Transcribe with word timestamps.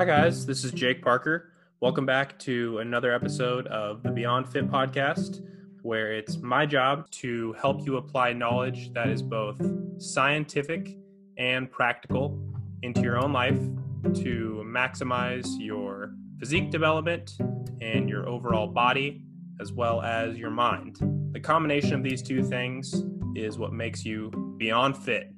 Hi, 0.00 0.06
guys. 0.06 0.46
This 0.46 0.64
is 0.64 0.72
Jake 0.72 1.02
Parker. 1.02 1.52
Welcome 1.80 2.06
back 2.06 2.38
to 2.38 2.78
another 2.78 3.12
episode 3.12 3.66
of 3.66 4.02
the 4.02 4.10
Beyond 4.10 4.48
Fit 4.48 4.66
podcast, 4.66 5.46
where 5.82 6.14
it's 6.14 6.38
my 6.38 6.64
job 6.64 7.10
to 7.10 7.52
help 7.60 7.84
you 7.84 7.98
apply 7.98 8.32
knowledge 8.32 8.94
that 8.94 9.10
is 9.10 9.20
both 9.20 9.60
scientific 9.98 10.96
and 11.36 11.70
practical 11.70 12.42
into 12.80 13.02
your 13.02 13.22
own 13.22 13.34
life 13.34 13.60
to 14.22 14.64
maximize 14.64 15.46
your 15.58 16.14
physique 16.38 16.70
development 16.70 17.36
and 17.82 18.08
your 18.08 18.26
overall 18.26 18.68
body, 18.68 19.22
as 19.60 19.70
well 19.70 20.00
as 20.00 20.38
your 20.38 20.48
mind. 20.48 20.96
The 21.32 21.40
combination 21.40 21.92
of 21.92 22.02
these 22.02 22.22
two 22.22 22.42
things 22.42 23.04
is 23.36 23.58
what 23.58 23.74
makes 23.74 24.06
you 24.06 24.30
beyond 24.56 24.96
fit. 24.96 25.30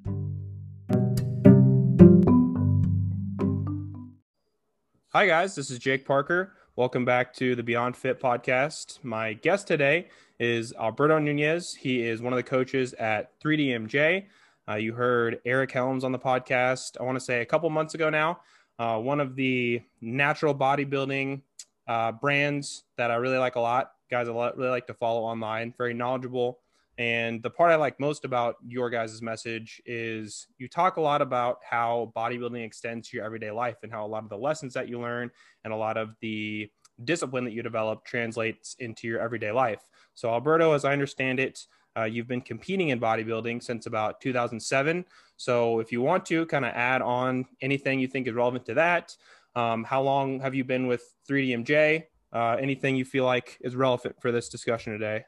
Hi, 5.14 5.26
guys. 5.26 5.54
This 5.54 5.70
is 5.70 5.78
Jake 5.78 6.06
Parker. 6.06 6.54
Welcome 6.74 7.04
back 7.04 7.34
to 7.34 7.54
the 7.54 7.62
Beyond 7.62 7.98
Fit 7.98 8.18
podcast. 8.18 9.04
My 9.04 9.34
guest 9.34 9.66
today 9.66 10.08
is 10.40 10.72
Alberto 10.80 11.18
Nunez. 11.18 11.74
He 11.74 12.00
is 12.02 12.22
one 12.22 12.32
of 12.32 12.38
the 12.38 12.42
coaches 12.42 12.94
at 12.94 13.38
3DMJ. 13.42 14.24
Uh, 14.66 14.74
you 14.76 14.94
heard 14.94 15.38
Eric 15.44 15.70
Helms 15.70 16.02
on 16.02 16.12
the 16.12 16.18
podcast, 16.18 16.98
I 16.98 17.02
want 17.02 17.16
to 17.16 17.20
say 17.22 17.42
a 17.42 17.44
couple 17.44 17.68
months 17.68 17.92
ago 17.92 18.08
now. 18.08 18.40
Uh, 18.78 19.00
one 19.00 19.20
of 19.20 19.36
the 19.36 19.82
natural 20.00 20.54
bodybuilding 20.54 21.42
uh, 21.88 22.12
brands 22.12 22.84
that 22.96 23.10
I 23.10 23.16
really 23.16 23.36
like 23.36 23.56
a 23.56 23.60
lot. 23.60 23.92
Guys, 24.10 24.30
I 24.30 24.32
really 24.32 24.70
like 24.70 24.86
to 24.86 24.94
follow 24.94 25.24
online. 25.24 25.74
Very 25.76 25.92
knowledgeable. 25.92 26.60
And 26.98 27.42
the 27.42 27.50
part 27.50 27.70
I 27.70 27.76
like 27.76 27.98
most 27.98 28.24
about 28.24 28.56
your 28.66 28.90
guys' 28.90 29.22
message 29.22 29.80
is 29.86 30.46
you 30.58 30.68
talk 30.68 30.96
a 30.96 31.00
lot 31.00 31.22
about 31.22 31.58
how 31.68 32.12
bodybuilding 32.14 32.64
extends 32.64 33.08
to 33.08 33.16
your 33.16 33.24
everyday 33.24 33.50
life 33.50 33.76
and 33.82 33.90
how 33.90 34.04
a 34.04 34.08
lot 34.08 34.24
of 34.24 34.28
the 34.28 34.36
lessons 34.36 34.74
that 34.74 34.88
you 34.88 35.00
learn 35.00 35.30
and 35.64 35.72
a 35.72 35.76
lot 35.76 35.96
of 35.96 36.14
the 36.20 36.70
discipline 37.04 37.44
that 37.44 37.52
you 37.52 37.62
develop 37.62 38.04
translates 38.04 38.76
into 38.78 39.06
your 39.08 39.20
everyday 39.20 39.52
life. 39.52 39.80
So, 40.14 40.30
Alberto, 40.30 40.72
as 40.72 40.84
I 40.84 40.92
understand 40.92 41.40
it, 41.40 41.66
uh, 41.96 42.04
you've 42.04 42.28
been 42.28 42.40
competing 42.40 42.90
in 42.90 43.00
bodybuilding 43.00 43.62
since 43.62 43.86
about 43.86 44.20
2007. 44.20 45.04
So, 45.36 45.80
if 45.80 45.92
you 45.92 46.02
want 46.02 46.26
to 46.26 46.46
kind 46.46 46.64
of 46.64 46.72
add 46.74 47.00
on 47.00 47.46
anything 47.62 48.00
you 48.00 48.08
think 48.08 48.26
is 48.26 48.34
relevant 48.34 48.66
to 48.66 48.74
that, 48.74 49.16
um, 49.54 49.84
how 49.84 50.02
long 50.02 50.40
have 50.40 50.54
you 50.54 50.64
been 50.64 50.86
with 50.86 51.02
3DMJ? 51.28 52.04
Uh, 52.32 52.56
anything 52.58 52.96
you 52.96 53.04
feel 53.04 53.24
like 53.24 53.58
is 53.60 53.76
relevant 53.76 54.16
for 54.20 54.32
this 54.32 54.48
discussion 54.48 54.92
today? 54.92 55.24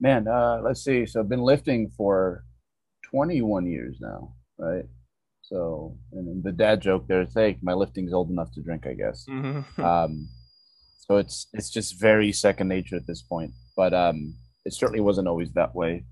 Man, 0.00 0.28
uh, 0.28 0.60
let's 0.62 0.82
see. 0.82 1.06
So 1.06 1.20
I've 1.20 1.28
been 1.28 1.42
lifting 1.42 1.90
for 1.96 2.44
21 3.10 3.66
years 3.66 3.98
now, 4.00 4.34
right? 4.58 4.84
So, 5.42 5.96
and 6.12 6.42
the 6.42 6.52
dad 6.52 6.80
joke 6.80 7.06
there 7.06 7.22
is, 7.22 7.34
hey, 7.34 7.58
my 7.62 7.74
lifting's 7.74 8.12
old 8.12 8.30
enough 8.30 8.50
to 8.52 8.62
drink, 8.62 8.86
I 8.86 8.94
guess. 8.94 9.26
Mm-hmm. 9.28 9.82
Um, 9.84 10.28
so 11.06 11.18
it's 11.18 11.48
it's 11.52 11.68
just 11.68 12.00
very 12.00 12.32
second 12.32 12.68
nature 12.68 12.96
at 12.96 13.06
this 13.06 13.20
point. 13.20 13.52
But 13.76 13.92
um, 13.92 14.36
it 14.64 14.72
certainly 14.72 15.00
wasn't 15.00 15.28
always 15.28 15.52
that 15.52 15.74
way. 15.74 16.06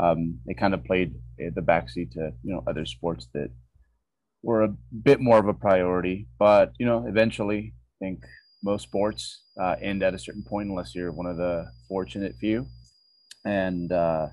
Um, 0.00 0.38
it 0.46 0.56
kind 0.56 0.72
of 0.74 0.84
played 0.84 1.14
the 1.38 1.60
backseat 1.60 2.12
to 2.12 2.32
you 2.42 2.54
know 2.54 2.62
other 2.66 2.86
sports 2.86 3.28
that 3.34 3.50
were 4.42 4.62
a 4.62 4.74
bit 5.02 5.20
more 5.20 5.38
of 5.38 5.48
a 5.48 5.54
priority. 5.54 6.28
But 6.38 6.72
you 6.78 6.86
know, 6.86 7.04
eventually, 7.06 7.74
I 8.00 8.06
think 8.06 8.24
most 8.62 8.84
sports 8.84 9.42
uh, 9.60 9.76
end 9.82 10.02
at 10.02 10.14
a 10.14 10.18
certain 10.18 10.44
point 10.48 10.70
unless 10.70 10.94
you're 10.94 11.12
one 11.12 11.26
of 11.26 11.36
the 11.36 11.66
fortunate 11.88 12.34
few 12.40 12.66
and 13.44 13.90
uh, 13.92 14.28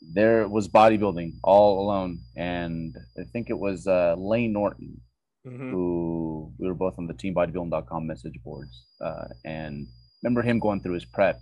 there 0.00 0.48
was 0.48 0.68
bodybuilding 0.68 1.34
all 1.42 1.80
alone. 1.80 2.20
And 2.36 2.96
I 3.18 3.24
think 3.24 3.50
it 3.50 3.58
was 3.58 3.86
uh, 3.86 4.14
Layne 4.18 4.52
Norton 4.52 5.00
mm-hmm. 5.46 5.70
who 5.70 6.52
we 6.58 6.68
were 6.68 6.74
both 6.74 6.98
on 6.98 7.06
the 7.06 7.14
teambodybuilding.com 7.14 8.06
message 8.06 8.38
boards. 8.44 8.84
Uh, 9.00 9.28
and 9.44 9.86
remember 10.22 10.42
him 10.42 10.58
going 10.58 10.80
through 10.80 10.94
his 10.94 11.04
prep. 11.04 11.40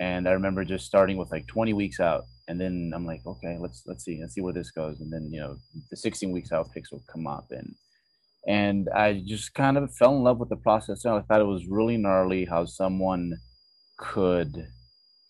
And 0.00 0.28
I 0.28 0.32
remember 0.32 0.64
just 0.64 0.86
starting 0.86 1.16
with 1.16 1.30
like 1.30 1.46
20 1.46 1.72
weeks 1.72 2.00
out. 2.00 2.24
And 2.46 2.60
then 2.60 2.92
I'm 2.94 3.04
like, 3.04 3.20
okay, 3.26 3.58
let's 3.58 3.82
let's 3.86 4.04
see, 4.04 4.18
let's 4.20 4.34
see 4.34 4.40
where 4.40 4.54
this 4.54 4.70
goes. 4.70 5.00
And 5.00 5.12
then 5.12 5.28
you 5.30 5.40
know, 5.40 5.58
the 5.90 5.96
16 5.96 6.32
weeks 6.32 6.50
out 6.50 6.72
picks 6.72 6.90
will 6.90 7.02
come 7.06 7.26
up, 7.26 7.48
and 7.50 7.74
and 8.46 8.88
I 8.88 9.22
just 9.26 9.52
kind 9.52 9.76
of 9.76 9.94
fell 9.94 10.16
in 10.16 10.22
love 10.22 10.38
with 10.38 10.48
the 10.48 10.56
process. 10.56 11.04
And 11.04 11.12
I 11.12 11.20
thought 11.20 11.42
it 11.42 11.44
was 11.44 11.66
really 11.66 11.98
gnarly 11.98 12.46
how 12.46 12.64
someone 12.64 13.36
could 13.98 14.68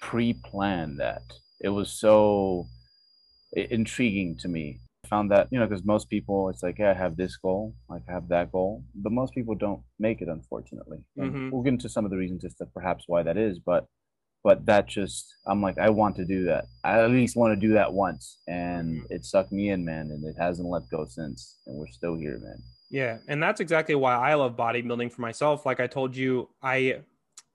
pre-plan 0.00 0.96
that. 0.98 1.22
It 1.60 1.70
was 1.70 1.90
so 1.92 2.66
intriguing 3.52 4.36
to 4.38 4.48
me. 4.48 4.80
I 5.04 5.08
found 5.08 5.30
that 5.30 5.48
you 5.50 5.58
know 5.58 5.66
because 5.66 5.84
most 5.84 6.10
people 6.10 6.48
it's 6.48 6.62
like 6.62 6.78
yeah 6.78 6.90
I 6.90 6.94
have 6.94 7.16
this 7.16 7.36
goal 7.36 7.74
like 7.88 8.02
I 8.08 8.12
have 8.12 8.28
that 8.28 8.50
goal 8.50 8.82
but 8.96 9.12
most 9.12 9.32
people 9.32 9.54
don't 9.54 9.80
make 9.98 10.20
it 10.20 10.28
unfortunately 10.28 10.98
mm-hmm. 11.16 11.50
we'll 11.50 11.62
get 11.62 11.74
into 11.74 11.88
some 11.88 12.04
of 12.04 12.10
the 12.10 12.16
reasons 12.16 12.44
as 12.44 12.54
to 12.56 12.66
perhaps 12.66 13.04
why 13.06 13.22
that 13.22 13.36
is 13.36 13.60
but 13.60 13.86
but 14.42 14.66
that 14.66 14.88
just 14.88 15.32
I'm 15.46 15.62
like 15.62 15.78
I 15.78 15.88
want 15.90 16.16
to 16.16 16.24
do 16.24 16.44
that 16.46 16.64
I 16.82 17.00
at 17.00 17.10
least 17.10 17.36
want 17.36 17.58
to 17.58 17.66
do 17.66 17.74
that 17.74 17.92
once 17.92 18.38
and 18.48 18.96
mm-hmm. 18.96 19.14
it 19.14 19.24
sucked 19.24 19.52
me 19.52 19.70
in 19.70 19.84
man 19.84 20.10
and 20.10 20.24
it 20.24 20.36
hasn't 20.38 20.68
let 20.68 20.90
go 20.90 21.06
since 21.08 21.58
and 21.66 21.78
we're 21.78 21.86
still 21.86 22.16
here 22.16 22.38
man 22.42 22.60
yeah 22.90 23.18
and 23.28 23.40
that's 23.40 23.60
exactly 23.60 23.94
why 23.94 24.14
I 24.14 24.34
love 24.34 24.56
bodybuilding 24.56 25.12
for 25.12 25.22
myself 25.22 25.64
like 25.64 25.78
I 25.78 25.86
told 25.86 26.16
you 26.16 26.48
I 26.60 27.02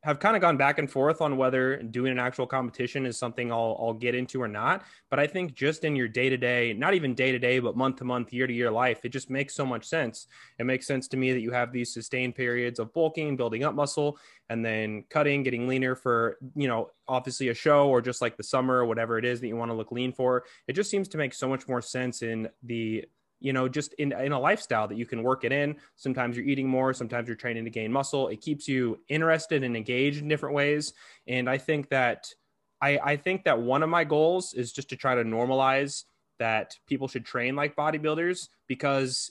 have 0.04 0.20
kind 0.20 0.36
of 0.36 0.42
gone 0.42 0.58
back 0.58 0.80
and 0.80 0.92
forth 0.92 1.22
on 1.22 1.38
whether 1.38 1.78
doing 1.78 2.12
an 2.12 2.20
actual 2.20 2.46
competition 2.46 3.06
is 3.06 3.18
something 3.18 3.54
I'll, 3.54 3.78
I'll 3.80 3.94
get 3.94 4.16
into 4.16 4.42
or 4.42 4.50
not. 4.50 4.84
But 5.10 5.20
I 5.20 5.28
think 5.28 5.54
just 5.54 5.86
in 5.86 5.96
your 5.96 6.10
day 6.10 6.28
to 6.28 6.36
day, 6.36 6.74
not 6.74 6.94
even 6.94 7.16
day 7.16 7.32
to 7.32 7.40
day, 7.40 7.60
but 7.60 7.78
month 7.78 7.98
to 7.98 8.04
month, 8.04 8.34
year 8.34 8.46
to 8.46 8.54
year 8.54 8.70
life, 8.70 9.06
it 9.06 9.10
just 9.10 9.30
makes 9.30 9.56
so 9.56 9.66
much 9.66 9.86
sense. 9.86 10.28
It 10.60 10.66
makes 10.66 10.86
sense 10.86 11.08
to 11.10 11.18
me 11.18 11.32
that 11.32 11.40
you 11.40 11.52
have 11.52 11.72
these 11.72 11.94
sustained 11.94 12.36
periods 12.36 12.80
of 12.80 12.94
bulking, 12.94 13.38
building 13.38 13.64
up 13.64 13.76
muscle, 13.76 14.18
and 14.50 14.64
then 14.64 15.06
cutting, 15.10 15.42
getting 15.42 15.70
leaner 15.70 15.96
for, 15.96 16.38
you 16.54 16.68
know, 16.68 16.90
obviously 17.08 17.48
a 17.48 17.54
show 17.54 17.88
or 17.88 18.02
just 18.02 18.22
like 18.22 18.36
the 18.36 18.44
summer 18.44 18.76
or 18.76 18.86
whatever 18.86 19.18
it 19.18 19.24
is 19.24 19.40
that 19.40 19.48
you 19.48 19.56
want 19.56 19.72
to 19.72 19.76
look 19.76 19.94
lean 19.94 20.12
for. 20.12 20.44
It 20.68 20.74
just 20.74 20.92
seems 20.92 21.08
to 21.10 21.18
make 21.18 21.34
so 21.34 21.48
much 21.48 21.70
more 21.70 21.82
sense 21.82 22.22
in 22.22 22.50
the 22.62 23.06
you 23.44 23.52
know, 23.52 23.68
just 23.68 23.94
in, 23.96 24.14
in 24.14 24.32
a 24.32 24.40
lifestyle 24.40 24.88
that 24.88 24.98
you 24.98 25.06
can 25.06 25.22
work 25.22 25.44
it 25.44 25.52
in. 25.52 25.76
Sometimes 25.98 26.38
you're 26.38 26.46
eating 26.46 26.68
more, 26.68 26.94
sometimes 26.94 27.28
you're 27.28 27.36
training 27.36 27.66
to 27.66 27.70
gain 27.70 27.92
muscle. 27.92 28.30
It 28.30 28.40
keeps 28.40 28.70
you 28.70 29.00
interested 29.10 29.64
and 29.64 29.76
engaged 29.76 30.22
in 30.22 30.30
different 30.30 30.56
ways. 30.56 30.94
And 31.28 31.50
I 31.50 31.58
think 31.58 31.90
that 31.90 32.26
I, 32.82 32.98
I 33.04 33.16
think 33.18 33.44
that 33.44 33.62
one 33.62 33.84
of 33.84 33.90
my 33.90 34.06
goals 34.06 34.54
is 34.54 34.72
just 34.72 34.90
to 34.90 34.96
try 34.96 35.16
to 35.16 35.26
normalize 35.26 36.06
that 36.40 36.76
people 36.88 37.10
should 37.10 37.26
train 37.26 37.56
like 37.56 37.76
bodybuilders 37.76 38.48
because 38.68 39.30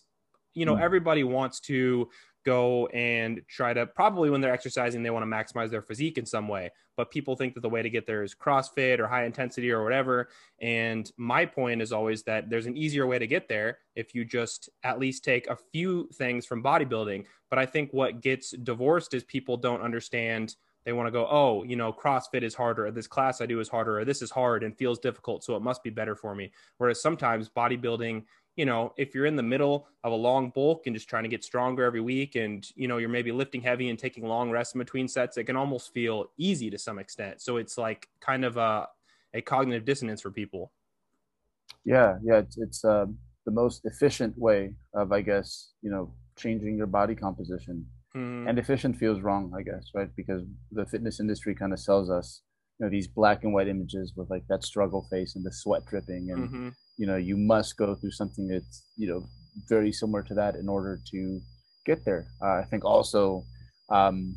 you 0.54 0.66
know 0.66 0.76
mm. 0.76 0.82
everybody 0.82 1.24
wants 1.24 1.60
to 1.60 2.08
go 2.44 2.86
and 2.88 3.40
try 3.48 3.72
to 3.72 3.86
probably 3.86 4.30
when 4.30 4.40
they're 4.40 4.52
exercising 4.52 5.02
they 5.02 5.10
want 5.10 5.22
to 5.22 5.26
maximize 5.26 5.70
their 5.70 5.82
physique 5.82 6.18
in 6.18 6.26
some 6.26 6.48
way 6.48 6.70
but 6.96 7.10
people 7.10 7.36
think 7.36 7.54
that 7.54 7.60
the 7.60 7.68
way 7.68 7.82
to 7.82 7.90
get 7.90 8.06
there 8.06 8.22
is 8.22 8.34
crossfit 8.34 8.98
or 8.98 9.06
high 9.06 9.24
intensity 9.24 9.70
or 9.70 9.82
whatever 9.84 10.28
and 10.60 11.10
my 11.16 11.44
point 11.44 11.80
is 11.80 11.92
always 11.92 12.22
that 12.22 12.50
there's 12.50 12.66
an 12.66 12.76
easier 12.76 13.06
way 13.06 13.18
to 13.18 13.26
get 13.26 13.48
there 13.48 13.78
if 13.94 14.14
you 14.14 14.24
just 14.24 14.68
at 14.82 14.98
least 14.98 15.24
take 15.24 15.46
a 15.48 15.56
few 15.72 16.08
things 16.14 16.46
from 16.46 16.62
bodybuilding 16.62 17.24
but 17.50 17.58
i 17.58 17.66
think 17.66 17.90
what 17.92 18.20
gets 18.20 18.50
divorced 18.50 19.14
is 19.14 19.24
people 19.24 19.56
don't 19.56 19.82
understand 19.82 20.56
they 20.84 20.92
want 20.92 21.06
to 21.06 21.12
go 21.12 21.26
oh 21.30 21.62
you 21.64 21.76
know 21.76 21.92
crossfit 21.92 22.42
is 22.42 22.54
harder 22.54 22.86
or 22.86 22.90
this 22.90 23.06
class 23.06 23.40
i 23.40 23.46
do 23.46 23.60
is 23.60 23.68
harder 23.68 24.00
or 24.00 24.04
this 24.04 24.22
is 24.22 24.30
hard 24.30 24.62
and 24.62 24.76
feels 24.76 24.98
difficult 24.98 25.44
so 25.44 25.56
it 25.56 25.62
must 25.62 25.82
be 25.82 25.90
better 25.90 26.14
for 26.14 26.34
me 26.34 26.50
whereas 26.78 27.00
sometimes 27.00 27.48
bodybuilding 27.48 28.22
you 28.56 28.66
know, 28.66 28.92
if 28.96 29.14
you're 29.14 29.26
in 29.26 29.36
the 29.36 29.42
middle 29.42 29.88
of 30.04 30.12
a 30.12 30.14
long 30.14 30.50
bulk 30.50 30.86
and 30.86 30.94
just 30.94 31.08
trying 31.08 31.22
to 31.22 31.28
get 31.28 31.42
stronger 31.42 31.84
every 31.84 32.00
week 32.00 32.34
and, 32.34 32.68
you 32.74 32.86
know, 32.86 32.98
you're 32.98 33.08
maybe 33.08 33.32
lifting 33.32 33.62
heavy 33.62 33.88
and 33.88 33.98
taking 33.98 34.26
long 34.26 34.50
rests 34.50 34.74
in 34.74 34.78
between 34.78 35.08
sets, 35.08 35.36
it 35.36 35.44
can 35.44 35.56
almost 35.56 35.94
feel 35.94 36.26
easy 36.36 36.68
to 36.70 36.78
some 36.78 36.98
extent. 36.98 37.40
So 37.40 37.56
it's 37.56 37.78
like 37.78 38.08
kind 38.20 38.44
of 38.44 38.58
a, 38.58 38.88
a 39.32 39.40
cognitive 39.40 39.84
dissonance 39.84 40.20
for 40.20 40.30
people. 40.30 40.70
Yeah. 41.84 42.18
Yeah. 42.22 42.38
It's, 42.38 42.58
it's 42.58 42.84
uh, 42.84 43.06
the 43.46 43.52
most 43.52 43.86
efficient 43.86 44.36
way 44.36 44.74
of, 44.92 45.12
I 45.12 45.22
guess, 45.22 45.72
you 45.80 45.90
know, 45.90 46.12
changing 46.36 46.76
your 46.76 46.86
body 46.86 47.14
composition. 47.14 47.86
Mm. 48.14 48.48
And 48.48 48.58
efficient 48.58 48.98
feels 48.98 49.22
wrong, 49.22 49.52
I 49.56 49.62
guess, 49.62 49.92
right? 49.94 50.10
Because 50.14 50.42
the 50.70 50.84
fitness 50.84 51.20
industry 51.20 51.54
kind 51.54 51.72
of 51.72 51.80
sells 51.80 52.10
us, 52.10 52.42
know, 52.84 52.90
these 52.90 53.08
black 53.08 53.44
and 53.44 53.52
white 53.52 53.68
images 53.68 54.12
with 54.16 54.28
like 54.30 54.46
that 54.48 54.64
struggle 54.64 55.06
face 55.10 55.36
and 55.36 55.44
the 55.44 55.52
sweat 55.52 55.86
dripping 55.86 56.30
and, 56.30 56.48
mm-hmm 56.48 56.68
you 57.02 57.06
know 57.06 57.16
you 57.16 57.36
must 57.36 57.76
go 57.76 57.94
through 57.94 58.10
something 58.10 58.48
that's 58.48 58.84
you 58.96 59.08
know 59.08 59.26
very 59.68 59.92
similar 59.92 60.22
to 60.22 60.34
that 60.34 60.56
in 60.56 60.68
order 60.68 61.00
to 61.10 61.40
get 61.84 62.04
there 62.04 62.26
uh, 62.42 62.54
i 62.54 62.64
think 62.64 62.84
also 62.84 63.44
um, 63.90 64.36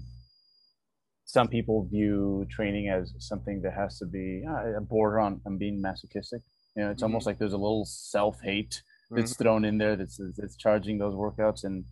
some 1.25 1.47
people 1.47 1.87
view 1.89 2.45
training 2.49 2.89
as 2.89 3.13
something 3.19 3.61
that 3.61 3.73
has 3.73 3.97
to 3.99 4.05
be 4.05 4.43
uh, 4.47 4.77
a 4.77 4.81
border 4.81 5.19
on, 5.19 5.39
on 5.45 5.57
being 5.57 5.81
masochistic 5.81 6.41
you 6.75 6.83
know 6.83 6.89
it's 6.89 6.97
mm-hmm. 6.97 7.05
almost 7.05 7.25
like 7.25 7.37
there's 7.37 7.53
a 7.53 7.57
little 7.57 7.85
self-hate 7.85 8.81
that's 9.11 9.33
mm-hmm. 9.33 9.43
thrown 9.43 9.65
in 9.65 9.77
there 9.77 9.95
that's 9.95 10.19
that's 10.37 10.57
charging 10.57 10.97
those 10.97 11.13
workouts 11.13 11.63
and 11.63 11.85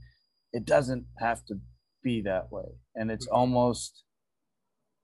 it 0.51 0.65
doesn't 0.65 1.05
have 1.19 1.45
to 1.45 1.55
be 2.03 2.21
that 2.21 2.51
way 2.51 2.69
and 2.95 3.11
it's 3.11 3.27
mm-hmm. 3.27 3.35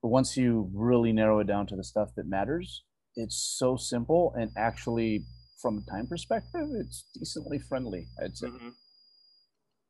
Almost 0.01 0.13
once 0.13 0.38
you 0.38 0.69
really 0.74 1.12
narrow 1.13 1.40
it 1.40 1.48
down 1.48 1.68
to 1.68 1.75
the 1.75 1.84
stuff 1.84 2.10
that 2.16 2.28
matters 2.28 2.84
it's 3.16 3.56
so 3.57 3.75
simple 3.75 4.34
and 4.38 4.51
actually 4.57 5.25
from 5.62 5.78
a 5.78 5.92
time 5.92 6.07
perspective, 6.07 6.69
it's 6.74 7.06
decently 7.13 7.60
friendly. 7.60 8.07
I'd 8.24 8.38
say. 8.38 8.48
Mm-hmm. 8.48 8.69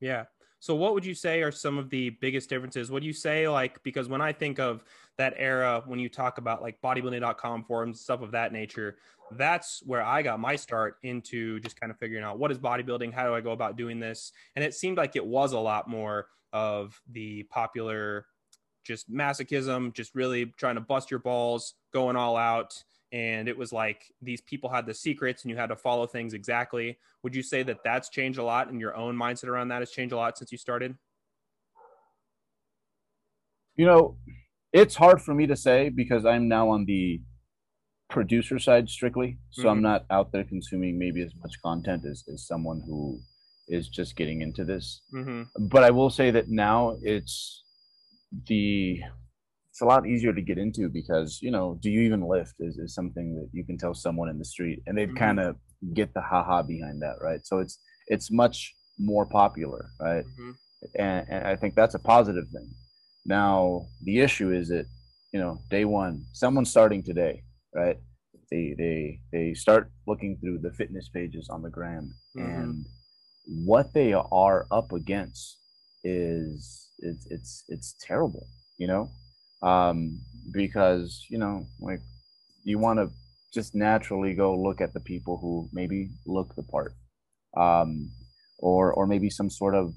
Yeah. 0.02 0.26
So 0.62 0.76
what 0.76 0.94
would 0.94 1.06
you 1.06 1.14
say 1.14 1.42
are 1.42 1.52
some 1.52 1.78
of 1.78 1.90
the 1.90 2.10
biggest 2.22 2.50
differences? 2.50 2.92
What 2.92 3.02
do 3.02 3.08
you 3.08 3.14
say 3.14 3.48
like 3.48 3.82
because 3.84 4.10
when 4.10 4.22
I 4.22 4.34
think 4.34 4.60
of 4.60 4.84
that 5.18 5.34
era 5.38 5.84
when 5.86 6.00
you 6.00 6.10
talk 6.10 6.38
about 6.38 6.62
like 6.62 6.82
bodybuilding.com 6.82 7.64
forums 7.64 8.02
stuff 8.02 8.22
of 8.22 8.32
that 8.32 8.52
nature, 8.52 8.98
that's 9.32 9.82
where 9.86 10.02
I 10.02 10.22
got 10.22 10.40
my 10.40 10.56
start 10.56 10.96
into 11.04 11.60
just 11.62 11.80
kind 11.80 11.92
of 11.92 11.98
figuring 11.98 12.24
out 12.24 12.40
what 12.40 12.52
is 12.52 12.58
bodybuilding, 12.58 13.14
how 13.14 13.26
do 13.26 13.36
I 13.36 13.42
go 13.42 13.52
about 13.52 13.78
doing 13.78 14.00
this? 14.00 14.32
And 14.56 14.66
it 14.66 14.74
seemed 14.74 14.98
like 14.98 15.16
it 15.16 15.26
was 15.26 15.54
a 15.54 15.60
lot 15.60 15.90
more 15.90 16.28
of 16.52 17.00
the 17.12 17.44
popular 17.44 18.26
just 18.84 19.12
masochism, 19.12 19.94
just 19.94 20.16
really 20.16 20.48
trying 20.58 20.76
to 20.76 20.82
bust 20.82 21.12
your 21.12 21.20
balls, 21.20 21.76
going 21.94 22.16
all 22.16 22.38
out. 22.38 22.84
And 23.12 23.48
it 23.48 23.58
was 23.58 23.74
like 23.74 24.14
these 24.22 24.42
people 24.42 24.70
had 24.70 24.86
the 24.86 24.94
secrets 24.94 25.44
and 25.44 25.50
you 25.50 25.58
had 25.58 25.70
to 25.70 25.76
follow 25.76 26.06
things 26.06 26.34
exactly. 26.34 26.98
Would 27.24 27.36
you 27.36 27.42
say 27.42 27.64
that 27.64 27.84
that's 27.84 28.10
changed 28.10 28.38
a 28.38 28.44
lot 28.44 28.70
and 28.70 28.80
your 28.80 28.96
own 28.96 29.16
mindset 29.16 29.48
around 29.48 29.70
that 29.70 29.82
has 29.82 29.92
changed 29.92 30.14
a 30.14 30.18
lot 30.18 30.38
since 30.38 30.52
you 30.52 30.58
started? 30.58 30.96
You 33.76 33.86
know 33.86 34.18
it's 34.72 34.96
hard 34.96 35.22
for 35.22 35.34
me 35.34 35.48
to 35.48 35.56
say 35.56 35.90
because 35.90 36.26
i'm 36.26 36.48
now 36.48 36.70
on 36.70 36.86
the 36.86 37.22
producer 38.10 38.58
side 38.58 38.90
strictly. 38.90 39.38
So 39.52 39.62
mm-hmm. 39.62 39.70
i'm 39.70 39.82
not 39.82 40.06
out 40.10 40.32
there 40.32 40.44
consuming 40.44 40.98
maybe 40.98 41.22
as 41.22 41.32
much 41.44 41.62
content 41.64 42.06
as, 42.06 42.24
as 42.32 42.48
someone 42.48 42.82
who 42.86 43.20
is 43.68 43.88
just 43.88 44.16
getting 44.16 44.42
into 44.42 44.66
this. 44.66 45.02
Mm-hmm. 45.14 45.44
but 45.68 45.84
i 45.84 45.92
will 45.92 46.10
say 46.10 46.32
that 46.32 46.50
now 46.50 46.98
it's 47.02 47.64
the 48.48 49.02
it's 49.72 49.82
a 49.82 49.86
lot 49.86 50.06
easier 50.06 50.34
to 50.34 50.42
get 50.42 50.58
into 50.58 50.90
because 50.90 51.40
you 51.42 51.52
know 51.52 51.78
do 51.82 51.90
you 51.90 52.02
even 52.02 52.22
lift 52.22 52.56
is, 52.60 52.78
is 52.78 52.94
something 52.94 53.36
that 53.36 53.50
you 53.54 53.64
can 53.64 53.78
tell 53.78 53.94
someone 53.94 54.30
in 54.30 54.38
the 54.38 54.46
street 54.46 54.82
and 54.86 54.98
they'd 54.98 55.10
mm-hmm. 55.10 55.18
kind 55.18 55.40
of 55.40 55.56
get 55.94 56.14
the 56.14 56.22
haha 56.22 56.62
behind 56.62 57.02
that 57.02 57.16
right 57.22 57.46
so 57.46 57.60
it's 57.60 57.80
it's 58.08 58.30
much 58.32 58.76
more 59.00 59.26
popular 59.26 59.90
right 60.02 60.26
mm-hmm. 60.26 60.52
and, 60.96 61.26
and 61.30 61.48
i 61.48 61.56
think 61.56 61.76
that's 61.76 61.96
a 61.96 62.00
positive 62.00 62.48
thing 62.50 62.70
now 63.26 63.86
the 64.04 64.20
issue 64.20 64.52
is 64.52 64.68
that 64.68 64.86
you 65.32 65.40
know 65.40 65.58
day 65.70 65.86
one 65.86 66.26
someone 66.34 66.66
starting 66.66 67.02
today 67.02 67.42
right 67.74 67.98
they 68.52 68.76
they 68.78 69.20
they 69.32 69.54
start 69.54 69.92
looking 70.08 70.38
through 70.38 70.58
the 70.60 70.72
fitness 70.72 71.10
pages 71.10 71.48
on 71.50 71.62
the 71.62 71.70
gram 71.70 72.14
mm-hmm. 72.38 72.50
and 72.50 72.86
what 73.66 73.94
they 73.94 74.14
are 74.14 74.68
up 74.72 74.92
against 74.92 75.58
is 76.04 76.89
it's 77.02 77.26
it's 77.30 77.64
it's 77.68 77.96
terrible 78.02 78.48
you 78.78 78.88
know 78.88 79.10
um, 79.62 80.20
because 80.52 81.26
you 81.30 81.38
know 81.38 81.66
like 81.80 82.02
you 82.64 82.80
want 82.80 83.00
to 83.00 83.10
just 83.54 83.74
naturally 83.74 84.34
go 84.34 84.56
look 84.56 84.80
at 84.82 84.94
the 84.94 85.00
people 85.00 85.38
who 85.38 85.68
maybe 85.74 86.10
look 86.26 86.56
the 86.56 86.64
part 86.64 86.94
um, 87.58 88.10
or 88.60 88.94
or 88.94 89.08
maybe 89.08 89.30
some 89.30 89.50
sort 89.50 89.76
of 89.76 89.94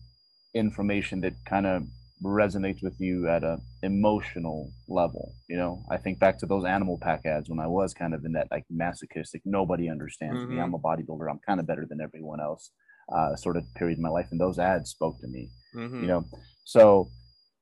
information 0.55 1.21
that 1.21 1.35
kind 1.47 1.67
of 1.67 1.85
resonates 2.25 2.83
with 2.83 3.01
you 3.01 3.29
at 3.29 3.43
a 3.43 3.59
emotional 3.83 4.71
level 4.89 5.35
you 5.49 5.57
know 5.57 5.83
i 5.91 5.97
think 5.97 6.21
back 6.21 6.39
to 6.39 6.47
those 6.47 6.65
Animal 6.65 6.97
Pak 6.97 7.27
ads 7.27 7.51
when 7.51 7.59
i 7.59 7.67
was 7.67 7.93
kind 7.95 8.15
of 8.15 8.25
in 8.25 8.33
that 8.33 8.47
like 8.51 8.65
masochistic 8.71 9.43
nobody 9.45 9.91
understands 9.91 10.41
mm-hmm. 10.41 10.55
me 10.55 10.61
i'm 10.61 10.75
a 10.75 10.79
bodybuilder 10.79 11.29
i'm 11.29 11.41
kind 11.45 11.59
of 11.59 11.67
better 11.67 11.85
than 11.89 12.01
everyone 12.01 12.41
else 12.41 12.71
uh, 13.13 13.35
sort 13.35 13.57
of 13.57 13.65
period 13.75 13.99
in 13.99 14.03
my 14.03 14.09
life 14.09 14.29
and 14.31 14.41
those 14.41 14.59
ads 14.59 14.91
spoke 14.91 15.19
to 15.21 15.27
me 15.27 15.49
mm-hmm. 15.75 16.03
you 16.03 16.07
know 16.07 16.25
so 16.65 17.09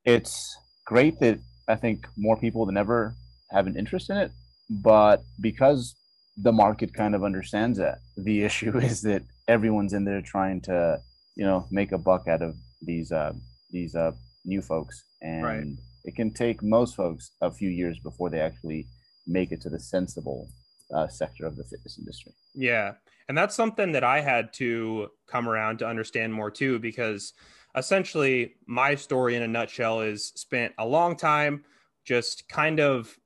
it's 0.05 0.56
great 0.85 1.20
that 1.20 1.38
I 1.69 1.76
think 1.76 2.06
more 2.17 2.37
people 2.37 2.67
than 2.67 2.76
ever 2.76 3.14
have 3.50 3.67
an 3.67 3.76
interest 3.76 4.11
in 4.11 4.17
it. 4.17 4.32
But 4.69 5.23
because 5.41 5.94
the 6.37 6.52
market 6.52 6.94
kind 6.94 7.14
of 7.14 7.25
understands 7.25 7.79
that, 7.79 7.99
the 8.17 8.43
issue 8.49 8.76
is 8.79 9.02
that 9.02 9.23
everyone's 9.49 9.93
in 9.93 10.05
there 10.05 10.23
trying 10.23 10.61
to, 10.62 11.00
you 11.37 11.44
know, 11.44 11.67
make 11.70 11.93
a 11.93 11.99
buck 11.99 12.29
out 12.29 12.43
of 12.43 12.56
these 12.82 13.12
uh, 13.12 13.32
these 13.70 13.94
uh, 13.94 14.12
new 14.44 14.62
folks, 14.62 15.05
and 15.23 15.44
right. 15.44 15.64
it 16.05 16.17
can 16.17 16.32
take 16.32 16.62
most 16.62 16.97
folks 16.97 17.31
a 17.41 17.50
few 17.50 17.69
years 17.69 17.99
before 17.99 18.31
they 18.31 18.41
actually 18.41 18.87
make 19.26 19.52
it 19.52 19.61
to 19.62 19.69
the 19.69 19.79
sensible 19.79 20.49
uh, 20.94 21.06
sector 21.06 21.47
of 21.47 21.56
the 21.56 21.64
fitness 21.64 21.99
industry. 21.99 22.32
Yeah, 22.55 22.94
and 23.29 23.37
that's 23.37 23.55
something 23.55 23.93
that 23.93 24.02
I 24.02 24.20
had 24.20 24.52
to 24.55 25.08
come 25.29 25.49
around 25.49 25.79
to 25.79 25.87
understand 25.87 26.32
more 26.32 26.50
too, 26.50 26.79
because 26.79 27.32
essentially 27.76 28.55
my 28.67 28.94
story 28.94 29.37
in 29.37 29.43
a 29.43 29.49
nutshell 29.49 30.00
is 30.00 30.32
spent 30.37 30.75
a 30.78 30.87
long 30.87 31.17
time 31.17 31.64
just 32.05 32.49
kind 32.49 32.81
of 32.81 33.17